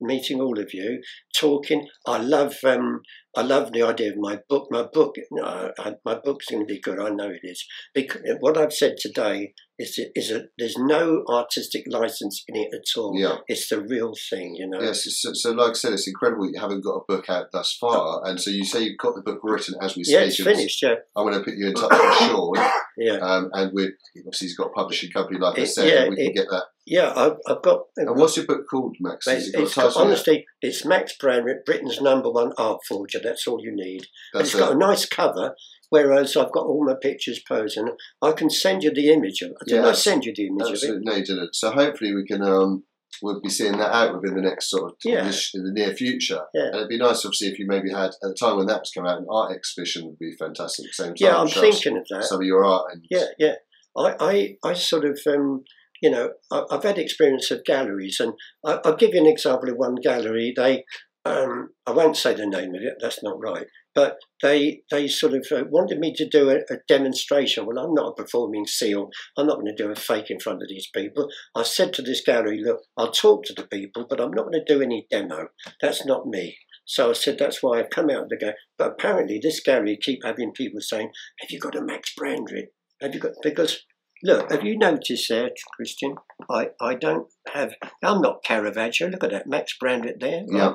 meeting 0.00 0.40
all 0.40 0.58
of 0.58 0.72
you, 0.72 1.02
talking. 1.36 1.88
I 2.06 2.18
love, 2.18 2.54
um, 2.64 3.00
I 3.38 3.42
love 3.42 3.72
the 3.72 3.82
idea 3.82 4.10
of 4.10 4.16
my 4.18 4.40
book. 4.48 4.66
My 4.70 4.82
book, 4.92 5.14
uh, 5.42 5.68
I, 5.78 5.94
my 6.04 6.16
book's 6.22 6.46
going 6.50 6.62
to 6.66 6.66
be 6.66 6.80
good. 6.80 6.98
I 6.98 7.10
know 7.10 7.28
it 7.30 7.40
is. 7.44 7.64
Because 7.94 8.20
what 8.40 8.58
I've 8.58 8.72
said 8.72 8.96
today 8.98 9.54
is, 9.78 9.96
is 10.16 10.30
that 10.30 10.48
there's 10.58 10.76
no 10.76 11.22
artistic 11.28 11.84
license 11.88 12.42
in 12.48 12.56
it 12.56 12.68
at 12.74 12.98
all. 13.00 13.12
Yeah. 13.16 13.36
It's 13.46 13.68
the 13.68 13.80
real 13.80 14.12
thing, 14.28 14.56
you 14.56 14.68
know. 14.68 14.80
Yes, 14.80 15.04
so, 15.20 15.30
so 15.34 15.52
like 15.52 15.70
I 15.70 15.74
said, 15.74 15.92
it's 15.92 16.08
incredible 16.08 16.50
you 16.50 16.58
haven't 16.60 16.82
got 16.82 16.96
a 16.96 17.04
book 17.06 17.28
out 17.30 17.46
thus 17.52 17.76
far, 17.80 18.22
and 18.26 18.40
so 18.40 18.50
you 18.50 18.64
say 18.64 18.82
you've 18.82 18.98
got 18.98 19.14
the 19.14 19.22
book 19.22 19.38
written 19.44 19.76
as 19.80 19.94
we 19.96 20.02
Yeah, 20.04 20.20
speak. 20.28 20.28
it's 20.28 20.42
finished. 20.42 20.82
Yeah, 20.82 20.94
I'm 21.14 21.24
going 21.26 21.38
to 21.38 21.44
put 21.44 21.54
you 21.56 21.68
in 21.68 21.74
touch 21.74 21.92
with 21.92 22.14
Sean, 22.28 22.56
yeah, 22.98 23.18
um, 23.18 23.50
and 23.52 23.70
with 23.72 23.90
obviously 24.18 24.48
he's 24.48 24.56
got 24.56 24.66
a 24.68 24.70
publishing 24.72 25.12
company, 25.12 25.38
like 25.38 25.58
I 25.58 25.62
It- 25.62 25.66
said, 25.68 25.86
yeah, 25.88 26.00
and 26.02 26.10
we 26.10 26.16
can 26.24 26.32
get 26.34 26.46
that. 26.50 26.64
Yeah. 26.88 27.12
I've, 27.14 27.36
I've 27.46 27.62
got. 27.62 27.82
And 27.96 28.16
what's 28.16 28.36
your 28.36 28.46
book 28.46 28.66
called, 28.70 28.96
Max? 29.00 29.26
It's, 29.26 29.48
it 29.48 29.60
it's 29.60 29.74
got, 29.74 29.96
honestly, 29.96 30.46
it's 30.62 30.84
Max 30.84 31.14
Brandrett, 31.20 31.64
Britain's 31.64 32.00
number 32.00 32.30
one 32.30 32.52
art 32.58 32.80
forger. 32.88 33.20
That's 33.22 33.46
all 33.46 33.60
you 33.62 33.74
need. 33.74 34.06
That's 34.32 34.50
it's 34.50 34.58
got 34.58 34.72
a 34.72 34.78
nice 34.78 35.06
cover, 35.06 35.54
whereas 35.90 36.36
I've 36.36 36.52
got 36.52 36.66
all 36.66 36.84
my 36.86 36.94
pictures 37.00 37.40
posing. 37.46 37.88
I 38.22 38.32
can 38.32 38.50
send 38.50 38.82
you 38.82 38.92
the 38.92 39.10
image 39.10 39.42
of 39.42 39.50
it. 39.50 39.56
Didn't 39.66 39.84
I 39.84 39.92
send 39.92 40.24
you 40.24 40.32
the 40.34 40.46
image 40.48 40.82
of 40.82 40.90
it? 40.90 40.98
No, 41.02 41.14
you 41.14 41.24
didn't. 41.24 41.54
So 41.54 41.70
hopefully 41.70 42.14
we 42.14 42.24
can 42.26 42.42
um, 42.42 42.84
we'll 43.22 43.40
be 43.40 43.48
seeing 43.48 43.78
that 43.78 43.92
out 43.92 44.14
within 44.14 44.36
the 44.36 44.42
next 44.42 44.70
sort 44.70 44.90
of 44.92 44.96
Yeah. 45.04 45.30
in 45.54 45.64
the 45.64 45.72
near 45.72 45.94
future. 45.94 46.40
Yeah. 46.54 46.66
And 46.66 46.74
it'd 46.76 46.88
be 46.88 46.98
nice, 46.98 47.24
obviously, 47.24 47.48
if 47.48 47.58
you 47.58 47.66
maybe 47.66 47.90
had 47.90 48.10
at 48.10 48.20
the 48.22 48.36
time 48.38 48.56
when 48.56 48.66
that 48.66 48.80
was 48.80 48.90
coming 48.90 49.10
out, 49.10 49.18
an 49.18 49.26
art 49.30 49.54
exhibition 49.54 50.06
would 50.06 50.18
be 50.18 50.32
fantastic. 50.38 50.92
Same 50.92 51.08
time, 51.08 51.14
Yeah, 51.18 51.36
I'm 51.38 51.48
thinking 51.48 51.96
of 51.96 52.06
that. 52.10 52.24
some 52.24 52.40
of 52.40 52.46
your 52.46 52.64
art 52.64 52.86
and 52.92 53.04
Yeah, 53.10 53.26
yeah. 53.38 53.54
I, 53.96 54.14
I, 54.20 54.56
I 54.70 54.72
sort 54.74 55.04
of, 55.04 55.18
um, 55.26 55.64
you 56.02 56.10
know, 56.10 56.30
I've 56.50 56.82
had 56.82 56.98
experience 56.98 57.50
of 57.50 57.64
galleries, 57.64 58.20
and 58.20 58.34
I'll 58.64 58.96
give 58.96 59.14
you 59.14 59.20
an 59.20 59.26
example 59.26 59.70
of 59.70 59.76
one 59.76 59.96
gallery. 59.96 60.52
They, 60.56 60.84
um, 61.24 61.70
I 61.86 61.90
won't 61.92 62.16
say 62.16 62.34
the 62.34 62.46
name 62.46 62.74
of 62.74 62.82
it. 62.82 62.94
That's 63.00 63.22
not 63.22 63.40
right. 63.40 63.66
But 63.94 64.18
they, 64.42 64.82
they 64.92 65.08
sort 65.08 65.34
of 65.34 65.46
uh, 65.50 65.64
wanted 65.68 65.98
me 65.98 66.14
to 66.14 66.28
do 66.28 66.50
a, 66.50 66.58
a 66.72 66.78
demonstration. 66.86 67.66
Well, 67.66 67.78
I'm 67.78 67.94
not 67.94 68.10
a 68.10 68.22
performing 68.22 68.66
seal. 68.66 69.10
I'm 69.36 69.46
not 69.46 69.56
going 69.56 69.74
to 69.74 69.82
do 69.82 69.90
a 69.90 69.96
fake 69.96 70.30
in 70.30 70.38
front 70.38 70.62
of 70.62 70.68
these 70.68 70.88
people. 70.94 71.28
I 71.56 71.64
said 71.64 71.92
to 71.94 72.02
this 72.02 72.22
gallery, 72.24 72.62
look, 72.62 72.82
I'll 72.96 73.10
talk 73.10 73.44
to 73.46 73.54
the 73.54 73.66
people, 73.66 74.06
but 74.08 74.20
I'm 74.20 74.30
not 74.30 74.50
going 74.50 74.64
to 74.64 74.74
do 74.74 74.80
any 74.80 75.06
demo. 75.10 75.48
That's 75.80 76.06
not 76.06 76.28
me. 76.28 76.56
So 76.84 77.10
I 77.10 77.12
said, 77.12 77.38
that's 77.38 77.62
why 77.62 77.78
I've 77.78 77.90
come 77.90 78.08
out 78.08 78.22
of 78.22 78.28
the 78.28 78.36
game. 78.36 78.52
But 78.78 78.92
apparently, 78.92 79.40
this 79.42 79.60
gallery 79.60 79.98
keep 80.00 80.20
having 80.24 80.52
people 80.52 80.80
saying, 80.80 81.10
have 81.40 81.50
you 81.50 81.58
got 81.58 81.76
a 81.76 81.82
Max 81.82 82.14
Brandrett? 82.18 82.68
Have 83.02 83.14
you 83.14 83.20
got 83.20 83.32
because 83.42 83.84
look, 84.24 84.50
have 84.50 84.64
you 84.64 84.76
noticed 84.78 85.28
there, 85.28 85.50
Christian? 85.74 86.16
I, 86.50 86.70
I 86.80 86.94
don't 86.94 87.28
have 87.52 87.74
I'm 88.02 88.20
not 88.20 88.44
Caravaggio. 88.44 89.08
Look 89.08 89.24
at 89.24 89.30
that, 89.30 89.46
Max 89.46 89.74
Brandrett 89.82 90.20
there. 90.20 90.44
right? 90.50 90.58
Yeah. 90.58 90.72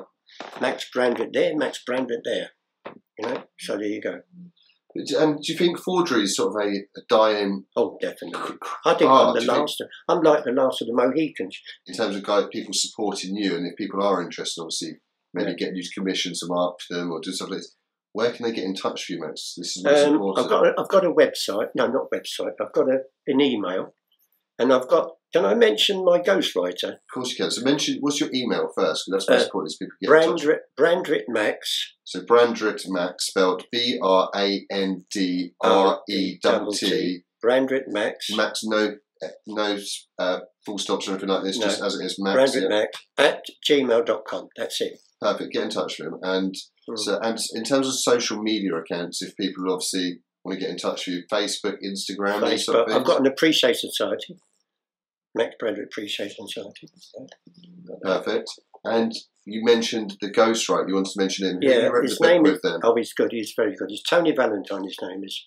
Max 0.62 0.90
Brandrett 0.96 1.34
there, 1.34 1.56
Max 1.56 1.80
Brandrett 1.88 2.24
there. 2.24 2.50
You 3.20 3.28
know? 3.30 3.44
So 3.60 3.74
there 3.78 3.86
you 3.86 4.02
go. 4.02 4.20
And 4.96 5.42
do 5.42 5.52
you 5.52 5.58
think 5.58 5.80
forgery 5.80 6.24
is 6.24 6.36
sort 6.36 6.50
of 6.56 6.68
a, 6.68 6.76
a 6.76 7.02
dying 7.10 7.66
Oh 7.76 7.98
definitely. 8.00 8.58
I 8.86 8.94
think 8.94 9.10
Ah, 9.10 9.30
I'm 9.30 9.34
the 9.36 9.42
you 9.42 9.48
think- 9.48 9.60
last 9.60 9.84
I'm 10.08 10.22
like 10.22 10.44
the 10.44 10.52
last 10.52 10.82
of 10.82 10.88
the 10.88 10.94
Mohicans. 10.94 11.60
in 11.88 11.96
terms 11.96 12.16
of 12.16 12.24
guys, 12.24 12.46
people 12.52 12.74
supporting 12.74 13.36
you, 13.36 13.56
and 13.56 13.66
if 13.66 13.76
people 13.76 14.04
are 14.04 14.22
interested, 14.22 14.62
obviously, 14.62 14.98
maybe 15.34 15.50
Yeah. 15.52 15.56
getting 15.58 15.76
you 15.78 15.84
to 15.84 15.90
commission 16.00 16.36
some 16.36 16.52
art 16.52 16.76
for 16.88 16.96
them 16.96 17.12
or 17.12 17.20
do 17.22 17.32
something 17.32 17.54
like 17.56 17.62
this. 17.64 17.76
Where 18.14 18.32
can 18.32 18.46
they 18.46 18.52
get 18.54 18.64
in 18.64 18.76
touch 18.76 19.10
with 19.10 19.18
you, 19.18 19.26
Max? 19.26 19.54
This 19.58 19.76
is 19.78 19.86
Um, 19.86 20.14
important. 20.16 20.46
I've 20.46 20.50
got 20.50 20.68
a, 20.68 20.74
I've 20.80 20.88
got 20.88 21.06
a 21.06 21.12
website. 21.12 21.70
No, 21.76 21.88
not 21.88 22.10
website. 22.14 22.54
I've 22.62 22.72
got 22.74 22.88
a, 22.90 23.00
an 23.28 23.42
email, 23.42 23.94
and 24.58 24.72
I've 24.72 24.88
got. 24.88 25.12
Can 25.34 25.46
I 25.46 25.56
mention 25.56 26.06
my 26.06 26.20
ghostwriter? 26.20 26.90
of 26.94 27.00
course 27.12 27.32
you 27.32 27.38
can. 27.38 27.50
So 27.50 27.64
mention 27.64 27.98
what's 28.02 28.20
your 28.20 28.30
email 28.36 28.70
first, 28.76 29.06
because 29.08 29.26
that's 29.26 29.30
most 29.30 29.42
Uh, 29.42 29.46
important. 29.46 29.72
Is 29.72 29.78
people 29.78 29.98
get 30.00 30.24
in 30.24 30.30
touch. 30.38 30.46
Brandrett 30.46 30.60
Brandrett 30.80 31.24
Max 31.28 31.94
So 32.04 32.22
Brandrett 32.22 32.84
Max 32.88 33.26
spelled 33.26 33.64
B 33.72 33.98
R 34.00 34.30
A 34.36 34.64
N 34.70 35.06
D 35.12 35.54
R 35.60 36.02
E 36.08 36.38
double 36.40 36.72
Brandrett 37.44 37.88
Max 37.88 38.30
Max, 38.30 38.62
no, 38.64 38.96
no 39.48 39.78
uh, 40.20 40.40
full 40.66 40.78
stops 40.78 41.08
or 41.08 41.12
anything 41.14 41.30
like 41.30 41.44
this, 41.44 41.58
No. 41.58 41.66
just 41.66 41.82
as 41.82 42.00
it 42.00 42.06
is. 42.06 42.18
Max, 42.20 42.38
Brandrett 42.52 42.62
yeah. 42.62 42.68
Max 42.70 43.00
at 43.18 43.44
gmail.com. 43.68 44.50
That's 44.56 44.82
it. 44.82 45.00
perfect. 45.20 45.52
Get 45.52 45.64
in 45.64 45.70
touch 45.72 45.98
with 45.98 46.10
him. 46.10 46.20
And 46.22 46.54
Mm. 46.90 47.00
so, 47.00 47.20
and 47.20 47.38
in 47.54 47.64
terms 47.64 47.88
of 47.88 47.94
social 47.94 48.42
media 48.42 48.76
accounts, 48.76 49.22
if 49.22 49.36
people 49.38 49.72
obviously 49.72 50.20
want 50.44 50.60
to 50.60 50.66
get 50.66 50.72
in 50.72 50.78
touch 50.78 51.08
with 51.08 51.16
you, 51.16 51.24
Facebook, 51.32 51.78
Instagram, 51.84 52.50
these 52.50 52.66
sort 52.66 52.88
Facebook. 52.88 52.92
of? 52.92 53.02
I've 53.02 53.06
got 53.06 53.20
an 53.20 53.28
Appreciation 53.28 53.90
Society, 53.92 54.38
Max 55.36 55.56
Brandrett 55.62 55.86
Appreciation 55.86 56.48
Society. 56.48 56.90
Perfect. 58.02 58.50
And 58.86 59.14
you 59.46 59.64
mentioned 59.64 60.18
the 60.20 60.30
ghostwriter. 60.30 60.90
You 60.90 60.96
wanted 60.96 61.12
to 61.14 61.20
mention 61.20 61.48
him. 61.48 61.60
Yeah, 61.62 61.90
his 62.02 62.20
name 62.20 62.46
is. 62.46 62.60
Oh, 62.84 62.96
he's 62.96 63.14
good. 63.14 63.32
He's 63.32 63.54
very 63.56 63.76
good. 63.76 63.88
He's 63.90 64.04
Tony 64.04 64.34
Valentine. 64.36 64.84
His 64.84 64.98
name 65.02 65.24
is 65.24 65.46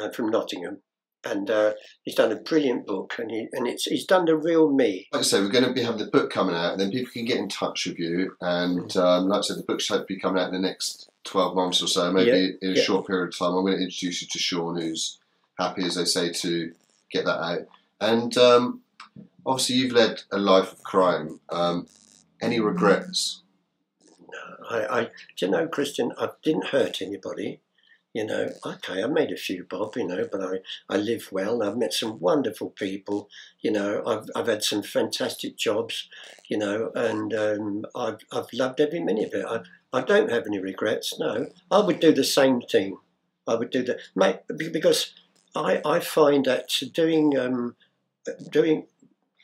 uh, 0.00 0.10
from 0.10 0.30
Nottingham, 0.30 0.82
and 1.24 1.50
uh, 1.50 1.72
he's 2.02 2.14
done 2.14 2.32
a 2.32 2.36
brilliant 2.36 2.86
book. 2.86 3.14
And 3.18 3.30
he 3.30 3.48
and 3.52 3.66
it's 3.66 3.84
he's 3.84 4.06
done 4.06 4.24
the 4.24 4.36
real 4.36 4.70
me. 4.70 5.08
Like 5.12 5.20
I 5.20 5.24
say, 5.24 5.40
we're 5.40 5.48
going 5.48 5.64
to 5.64 5.72
be 5.72 5.82
having 5.82 5.98
the 6.04 6.10
book 6.10 6.30
coming 6.30 6.54
out, 6.54 6.72
and 6.72 6.80
then 6.80 6.90
people 6.90 7.12
can 7.12 7.24
get 7.24 7.38
in 7.38 7.48
touch 7.48 7.86
with 7.86 7.98
you. 7.98 8.36
And 8.40 8.94
um, 8.96 9.28
like 9.28 9.38
I 9.38 9.42
said, 9.42 9.58
the 9.58 9.64
book's 9.64 9.88
hopefully 9.88 10.18
coming 10.18 10.42
out 10.42 10.52
in 10.52 10.60
the 10.60 10.68
next 10.68 11.10
12 11.24 11.54
months 11.54 11.82
or 11.82 11.86
so, 11.86 12.12
maybe 12.12 12.30
Yeah, 12.30 12.68
in 12.68 12.72
a 12.72 12.78
yeah. 12.78 12.82
short 12.82 13.06
period 13.06 13.28
of 13.28 13.38
time. 13.38 13.54
I'm 13.54 13.64
going 13.64 13.76
to 13.76 13.82
introduce 13.84 14.22
you 14.22 14.28
to 14.28 14.38
Sean, 14.38 14.80
who's 14.80 15.18
happy, 15.58 15.84
as 15.84 15.94
they 15.94 16.04
say, 16.04 16.32
to 16.32 16.72
get 17.10 17.24
that 17.24 17.40
out. 17.40 17.60
And 18.00 18.36
um, 18.38 18.80
obviously, 19.46 19.76
you've 19.76 19.92
led 19.92 20.22
a 20.32 20.38
life 20.38 20.72
of 20.72 20.82
crime. 20.82 21.40
Um, 21.50 21.86
any 22.40 22.58
regrets? 22.58 23.42
I, 24.68 25.00
I, 25.00 25.04
do 25.36 25.46
you 25.46 25.50
know, 25.50 25.68
Christian, 25.68 26.12
I 26.18 26.30
didn't 26.42 26.68
hurt 26.68 27.02
anybody. 27.02 27.60
You 28.12 28.26
know, 28.26 28.50
okay, 28.66 29.02
I 29.02 29.06
made 29.06 29.32
a 29.32 29.36
few 29.36 29.64
bob, 29.64 29.96
you 29.96 30.06
know, 30.06 30.28
but 30.30 30.42
I, 30.42 30.58
I 30.88 30.98
live 30.98 31.28
well. 31.32 31.62
I've 31.62 31.78
met 31.78 31.94
some 31.94 32.20
wonderful 32.20 32.70
people. 32.70 33.30
You 33.60 33.72
know, 33.72 34.02
I've, 34.06 34.28
I've 34.36 34.48
had 34.48 34.62
some 34.62 34.82
fantastic 34.82 35.56
jobs. 35.56 36.08
You 36.48 36.58
know, 36.58 36.90
and 36.94 37.32
um, 37.32 37.86
I've, 37.94 38.18
I've 38.30 38.52
loved 38.52 38.80
every 38.80 39.00
minute 39.00 39.32
of 39.32 39.40
it. 39.40 39.46
I, 39.46 39.98
I 39.98 40.02
don't 40.02 40.30
have 40.30 40.46
any 40.46 40.58
regrets. 40.58 41.18
No, 41.18 41.46
I 41.70 41.80
would 41.80 42.00
do 42.00 42.12
the 42.12 42.24
same 42.24 42.60
thing. 42.60 42.98
I 43.46 43.54
would 43.54 43.70
do 43.70 43.82
the 43.82 43.98
mate 44.14 44.40
because 44.48 45.14
I, 45.56 45.80
I 45.84 46.00
find 46.00 46.44
that 46.44 46.68
doing 46.92 47.36
um, 47.38 47.76
doing 48.50 48.86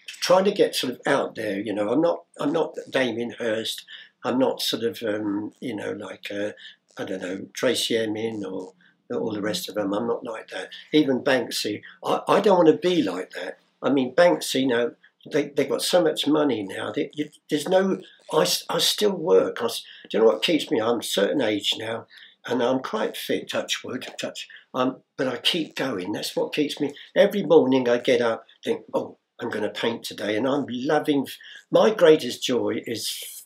trying 0.07 0.45
to 0.45 0.53
get 0.53 0.75
sort 0.75 0.95
of 0.95 1.01
out 1.07 1.35
there. 1.35 1.59
You 1.59 1.73
know, 1.73 1.91
I'm 1.91 2.01
not 2.01 2.25
I'm 2.39 2.53
not 2.53 2.77
Damien 2.91 3.37
Hirst. 3.39 3.85
I'm 4.25 4.39
not 4.39 4.61
sort 4.61 4.83
of, 4.83 5.01
um, 5.03 5.53
you 5.61 5.77
know, 5.77 5.93
like, 5.93 6.27
uh, 6.31 6.51
I 6.99 7.05
don't 7.05 7.23
know, 7.23 7.47
Tracey 7.55 7.97
Emin 7.97 8.45
or 8.45 8.75
all 9.11 9.33
the 9.33 9.41
rest 9.41 9.69
of 9.69 9.75
them. 9.75 9.95
I'm 9.95 10.07
not 10.07 10.25
like 10.25 10.49
that. 10.49 10.71
Even 10.93 11.21
Banksy, 11.21 11.83
I, 12.05 12.21
I 12.29 12.41
don't 12.41 12.59
want 12.59 12.69
to 12.69 12.89
be 12.89 13.03
like 13.03 13.31
that. 13.31 13.59
I 13.83 13.91
mean, 13.91 14.15
Banksy, 14.15 14.63
you 14.63 14.67
know, 14.67 14.95
they, 15.31 15.49
they've 15.49 15.69
got 15.69 15.83
so 15.83 16.03
much 16.03 16.27
money 16.27 16.63
now. 16.63 16.93
That 16.93 17.11
you, 17.15 17.31
there's 17.49 17.69
no, 17.69 18.01
I, 18.33 18.47
I 18.69 18.79
still 18.79 19.13
work. 19.13 19.63
I, 19.63 19.67
do 19.69 19.73
you 20.13 20.19
know 20.21 20.27
what 20.27 20.43
keeps 20.43 20.71
me? 20.71 20.81
I'm 20.81 21.01
a 21.01 21.05
certain 21.05 21.41
age 21.41 21.75
now 21.79 22.07
and 22.47 22.63
I'm 22.63 22.81
quite 22.81 23.17
fit, 23.17 23.51
touch 23.51 23.85
wood, 23.85 24.07
touch. 24.21 24.49
Um, 24.75 24.99
but 25.17 25.29
I 25.29 25.37
keep 25.37 25.77
going. 25.77 26.13
That's 26.13 26.35
what 26.35 26.55
keeps 26.55 26.81
me. 26.81 26.95
Every 27.15 27.43
morning 27.43 27.89
I 27.89 27.99
get 27.99 28.21
up, 28.21 28.45
think, 28.65 28.83
oh, 28.95 29.19
I'm 29.41 29.51
going 29.51 29.65
to 29.65 29.71
paint 29.71 30.03
today. 30.03 30.37
And 30.37 30.47
I'm 30.47 30.67
loving, 30.69 31.27
my 31.71 31.91
greatest 31.91 32.43
joy 32.43 32.83
is 32.87 33.38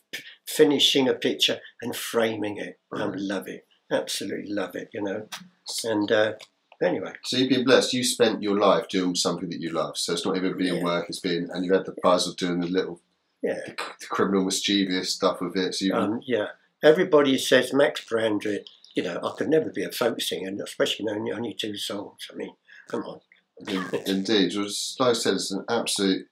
finishing 0.47 1.07
a 1.07 1.13
picture 1.13 1.59
and 1.81 1.95
framing 1.95 2.57
it. 2.57 2.79
I 2.91 3.05
love 3.05 3.47
it. 3.47 3.65
Absolutely 3.91 4.51
love 4.51 4.75
it, 4.75 4.89
you 4.93 5.01
know. 5.01 5.27
And 5.83 6.11
uh, 6.11 6.33
anyway, 6.81 7.13
So 7.23 7.37
you've 7.37 7.49
been 7.49 7.63
blessed. 7.65 7.93
You 7.93 8.03
spent 8.03 8.41
your 8.41 8.57
life 8.59 8.87
doing 8.87 9.15
something 9.15 9.49
that 9.49 9.61
you 9.61 9.69
love. 9.69 9.97
So 9.97 10.13
it's 10.13 10.25
not 10.25 10.37
even 10.37 10.57
being 10.57 10.77
Yeah. 10.77 10.83
work. 10.83 11.05
It's 11.09 11.19
been, 11.19 11.49
and 11.53 11.65
you 11.65 11.73
had 11.73 11.85
the 11.85 11.95
buzz 12.01 12.27
of 12.27 12.35
doing 12.37 12.59
the 12.59 12.67
little 12.67 13.01
yeah. 13.41 13.59
the 13.65 14.07
criminal 14.09 14.45
mischievous 14.45 15.13
stuff 15.13 15.41
with 15.41 15.55
it. 15.55 15.75
So 15.75 15.93
Um, 15.95 16.21
yeah. 16.25 16.47
Everybody 16.81 17.37
says 17.37 17.73
Max 17.73 18.03
Brandrett, 18.03 18.65
you 18.95 19.03
know, 19.03 19.19
I 19.23 19.33
could 19.37 19.49
never 19.49 19.69
be 19.69 19.83
a 19.83 19.91
folk 19.91 20.21
singer, 20.21 20.51
especially 20.63 21.05
knowing 21.05 21.31
only 21.31 21.53
two 21.53 21.77
songs. 21.77 22.27
I 22.31 22.35
mean, 22.35 22.55
come 22.89 23.03
on. 23.03 23.21
Indeed. 24.05 24.55
Was, 24.55 24.95
like 24.99 25.11
I 25.11 25.13
said, 25.13 25.35
it's 25.35 25.51
an 25.51 25.63
absolute 25.69 26.27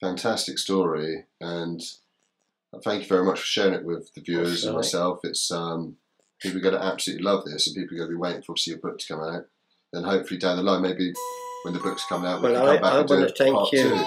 fantastic 0.00 0.58
story, 0.58 1.24
and 1.40 1.80
thank 2.80 3.02
you 3.02 3.08
very 3.08 3.24
much 3.24 3.40
for 3.40 3.46
sharing 3.46 3.74
it 3.74 3.84
with 3.84 4.12
the 4.14 4.20
viewers 4.20 4.64
and 4.64 4.74
myself. 4.76 5.20
It's 5.24 5.50
um, 5.50 5.96
people 6.40 6.58
are 6.58 6.62
going 6.62 6.74
to 6.74 6.82
absolutely 6.84 7.24
love 7.24 7.44
this, 7.44 7.66
and 7.66 7.76
people 7.76 7.94
are 7.96 7.98
going 7.98 8.10
to 8.10 8.16
be 8.16 8.20
waiting 8.20 8.42
for 8.42 8.52
obviously 8.52 8.72
your 8.72 8.80
book 8.80 8.98
to 8.98 9.06
come 9.06 9.22
out. 9.22 9.44
Then 9.92 10.04
hopefully 10.04 10.38
down 10.38 10.56
the 10.56 10.62
line, 10.62 10.82
maybe 10.82 11.12
when 11.64 11.74
the 11.74 11.80
book's 11.80 12.04
coming 12.08 12.26
out, 12.30 12.40
we 12.42 12.50
Well, 12.50 12.60
can 12.60 12.68
I- 12.68 12.72
come 12.74 12.82
back 12.82 12.92
I 12.94 12.98
and 13.00 13.08
do 13.08 13.22
it 13.22 13.38
thank 13.38 13.54
part 13.54 13.72
you. 13.72 13.82
two. 13.82 14.04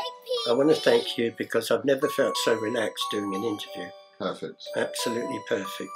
I 0.50 0.54
want 0.54 0.70
to 0.70 0.76
thank 0.76 1.18
you 1.18 1.34
because 1.38 1.70
I've 1.72 1.86
never 1.86 2.08
felt 2.10 2.36
so 2.44 2.56
relaxed 2.56 3.06
doing 3.12 3.34
an 3.36 3.44
interview. 3.44 3.90
Perfect. 4.20 4.64
Absolutely 4.76 5.40
perfect. 5.48 5.92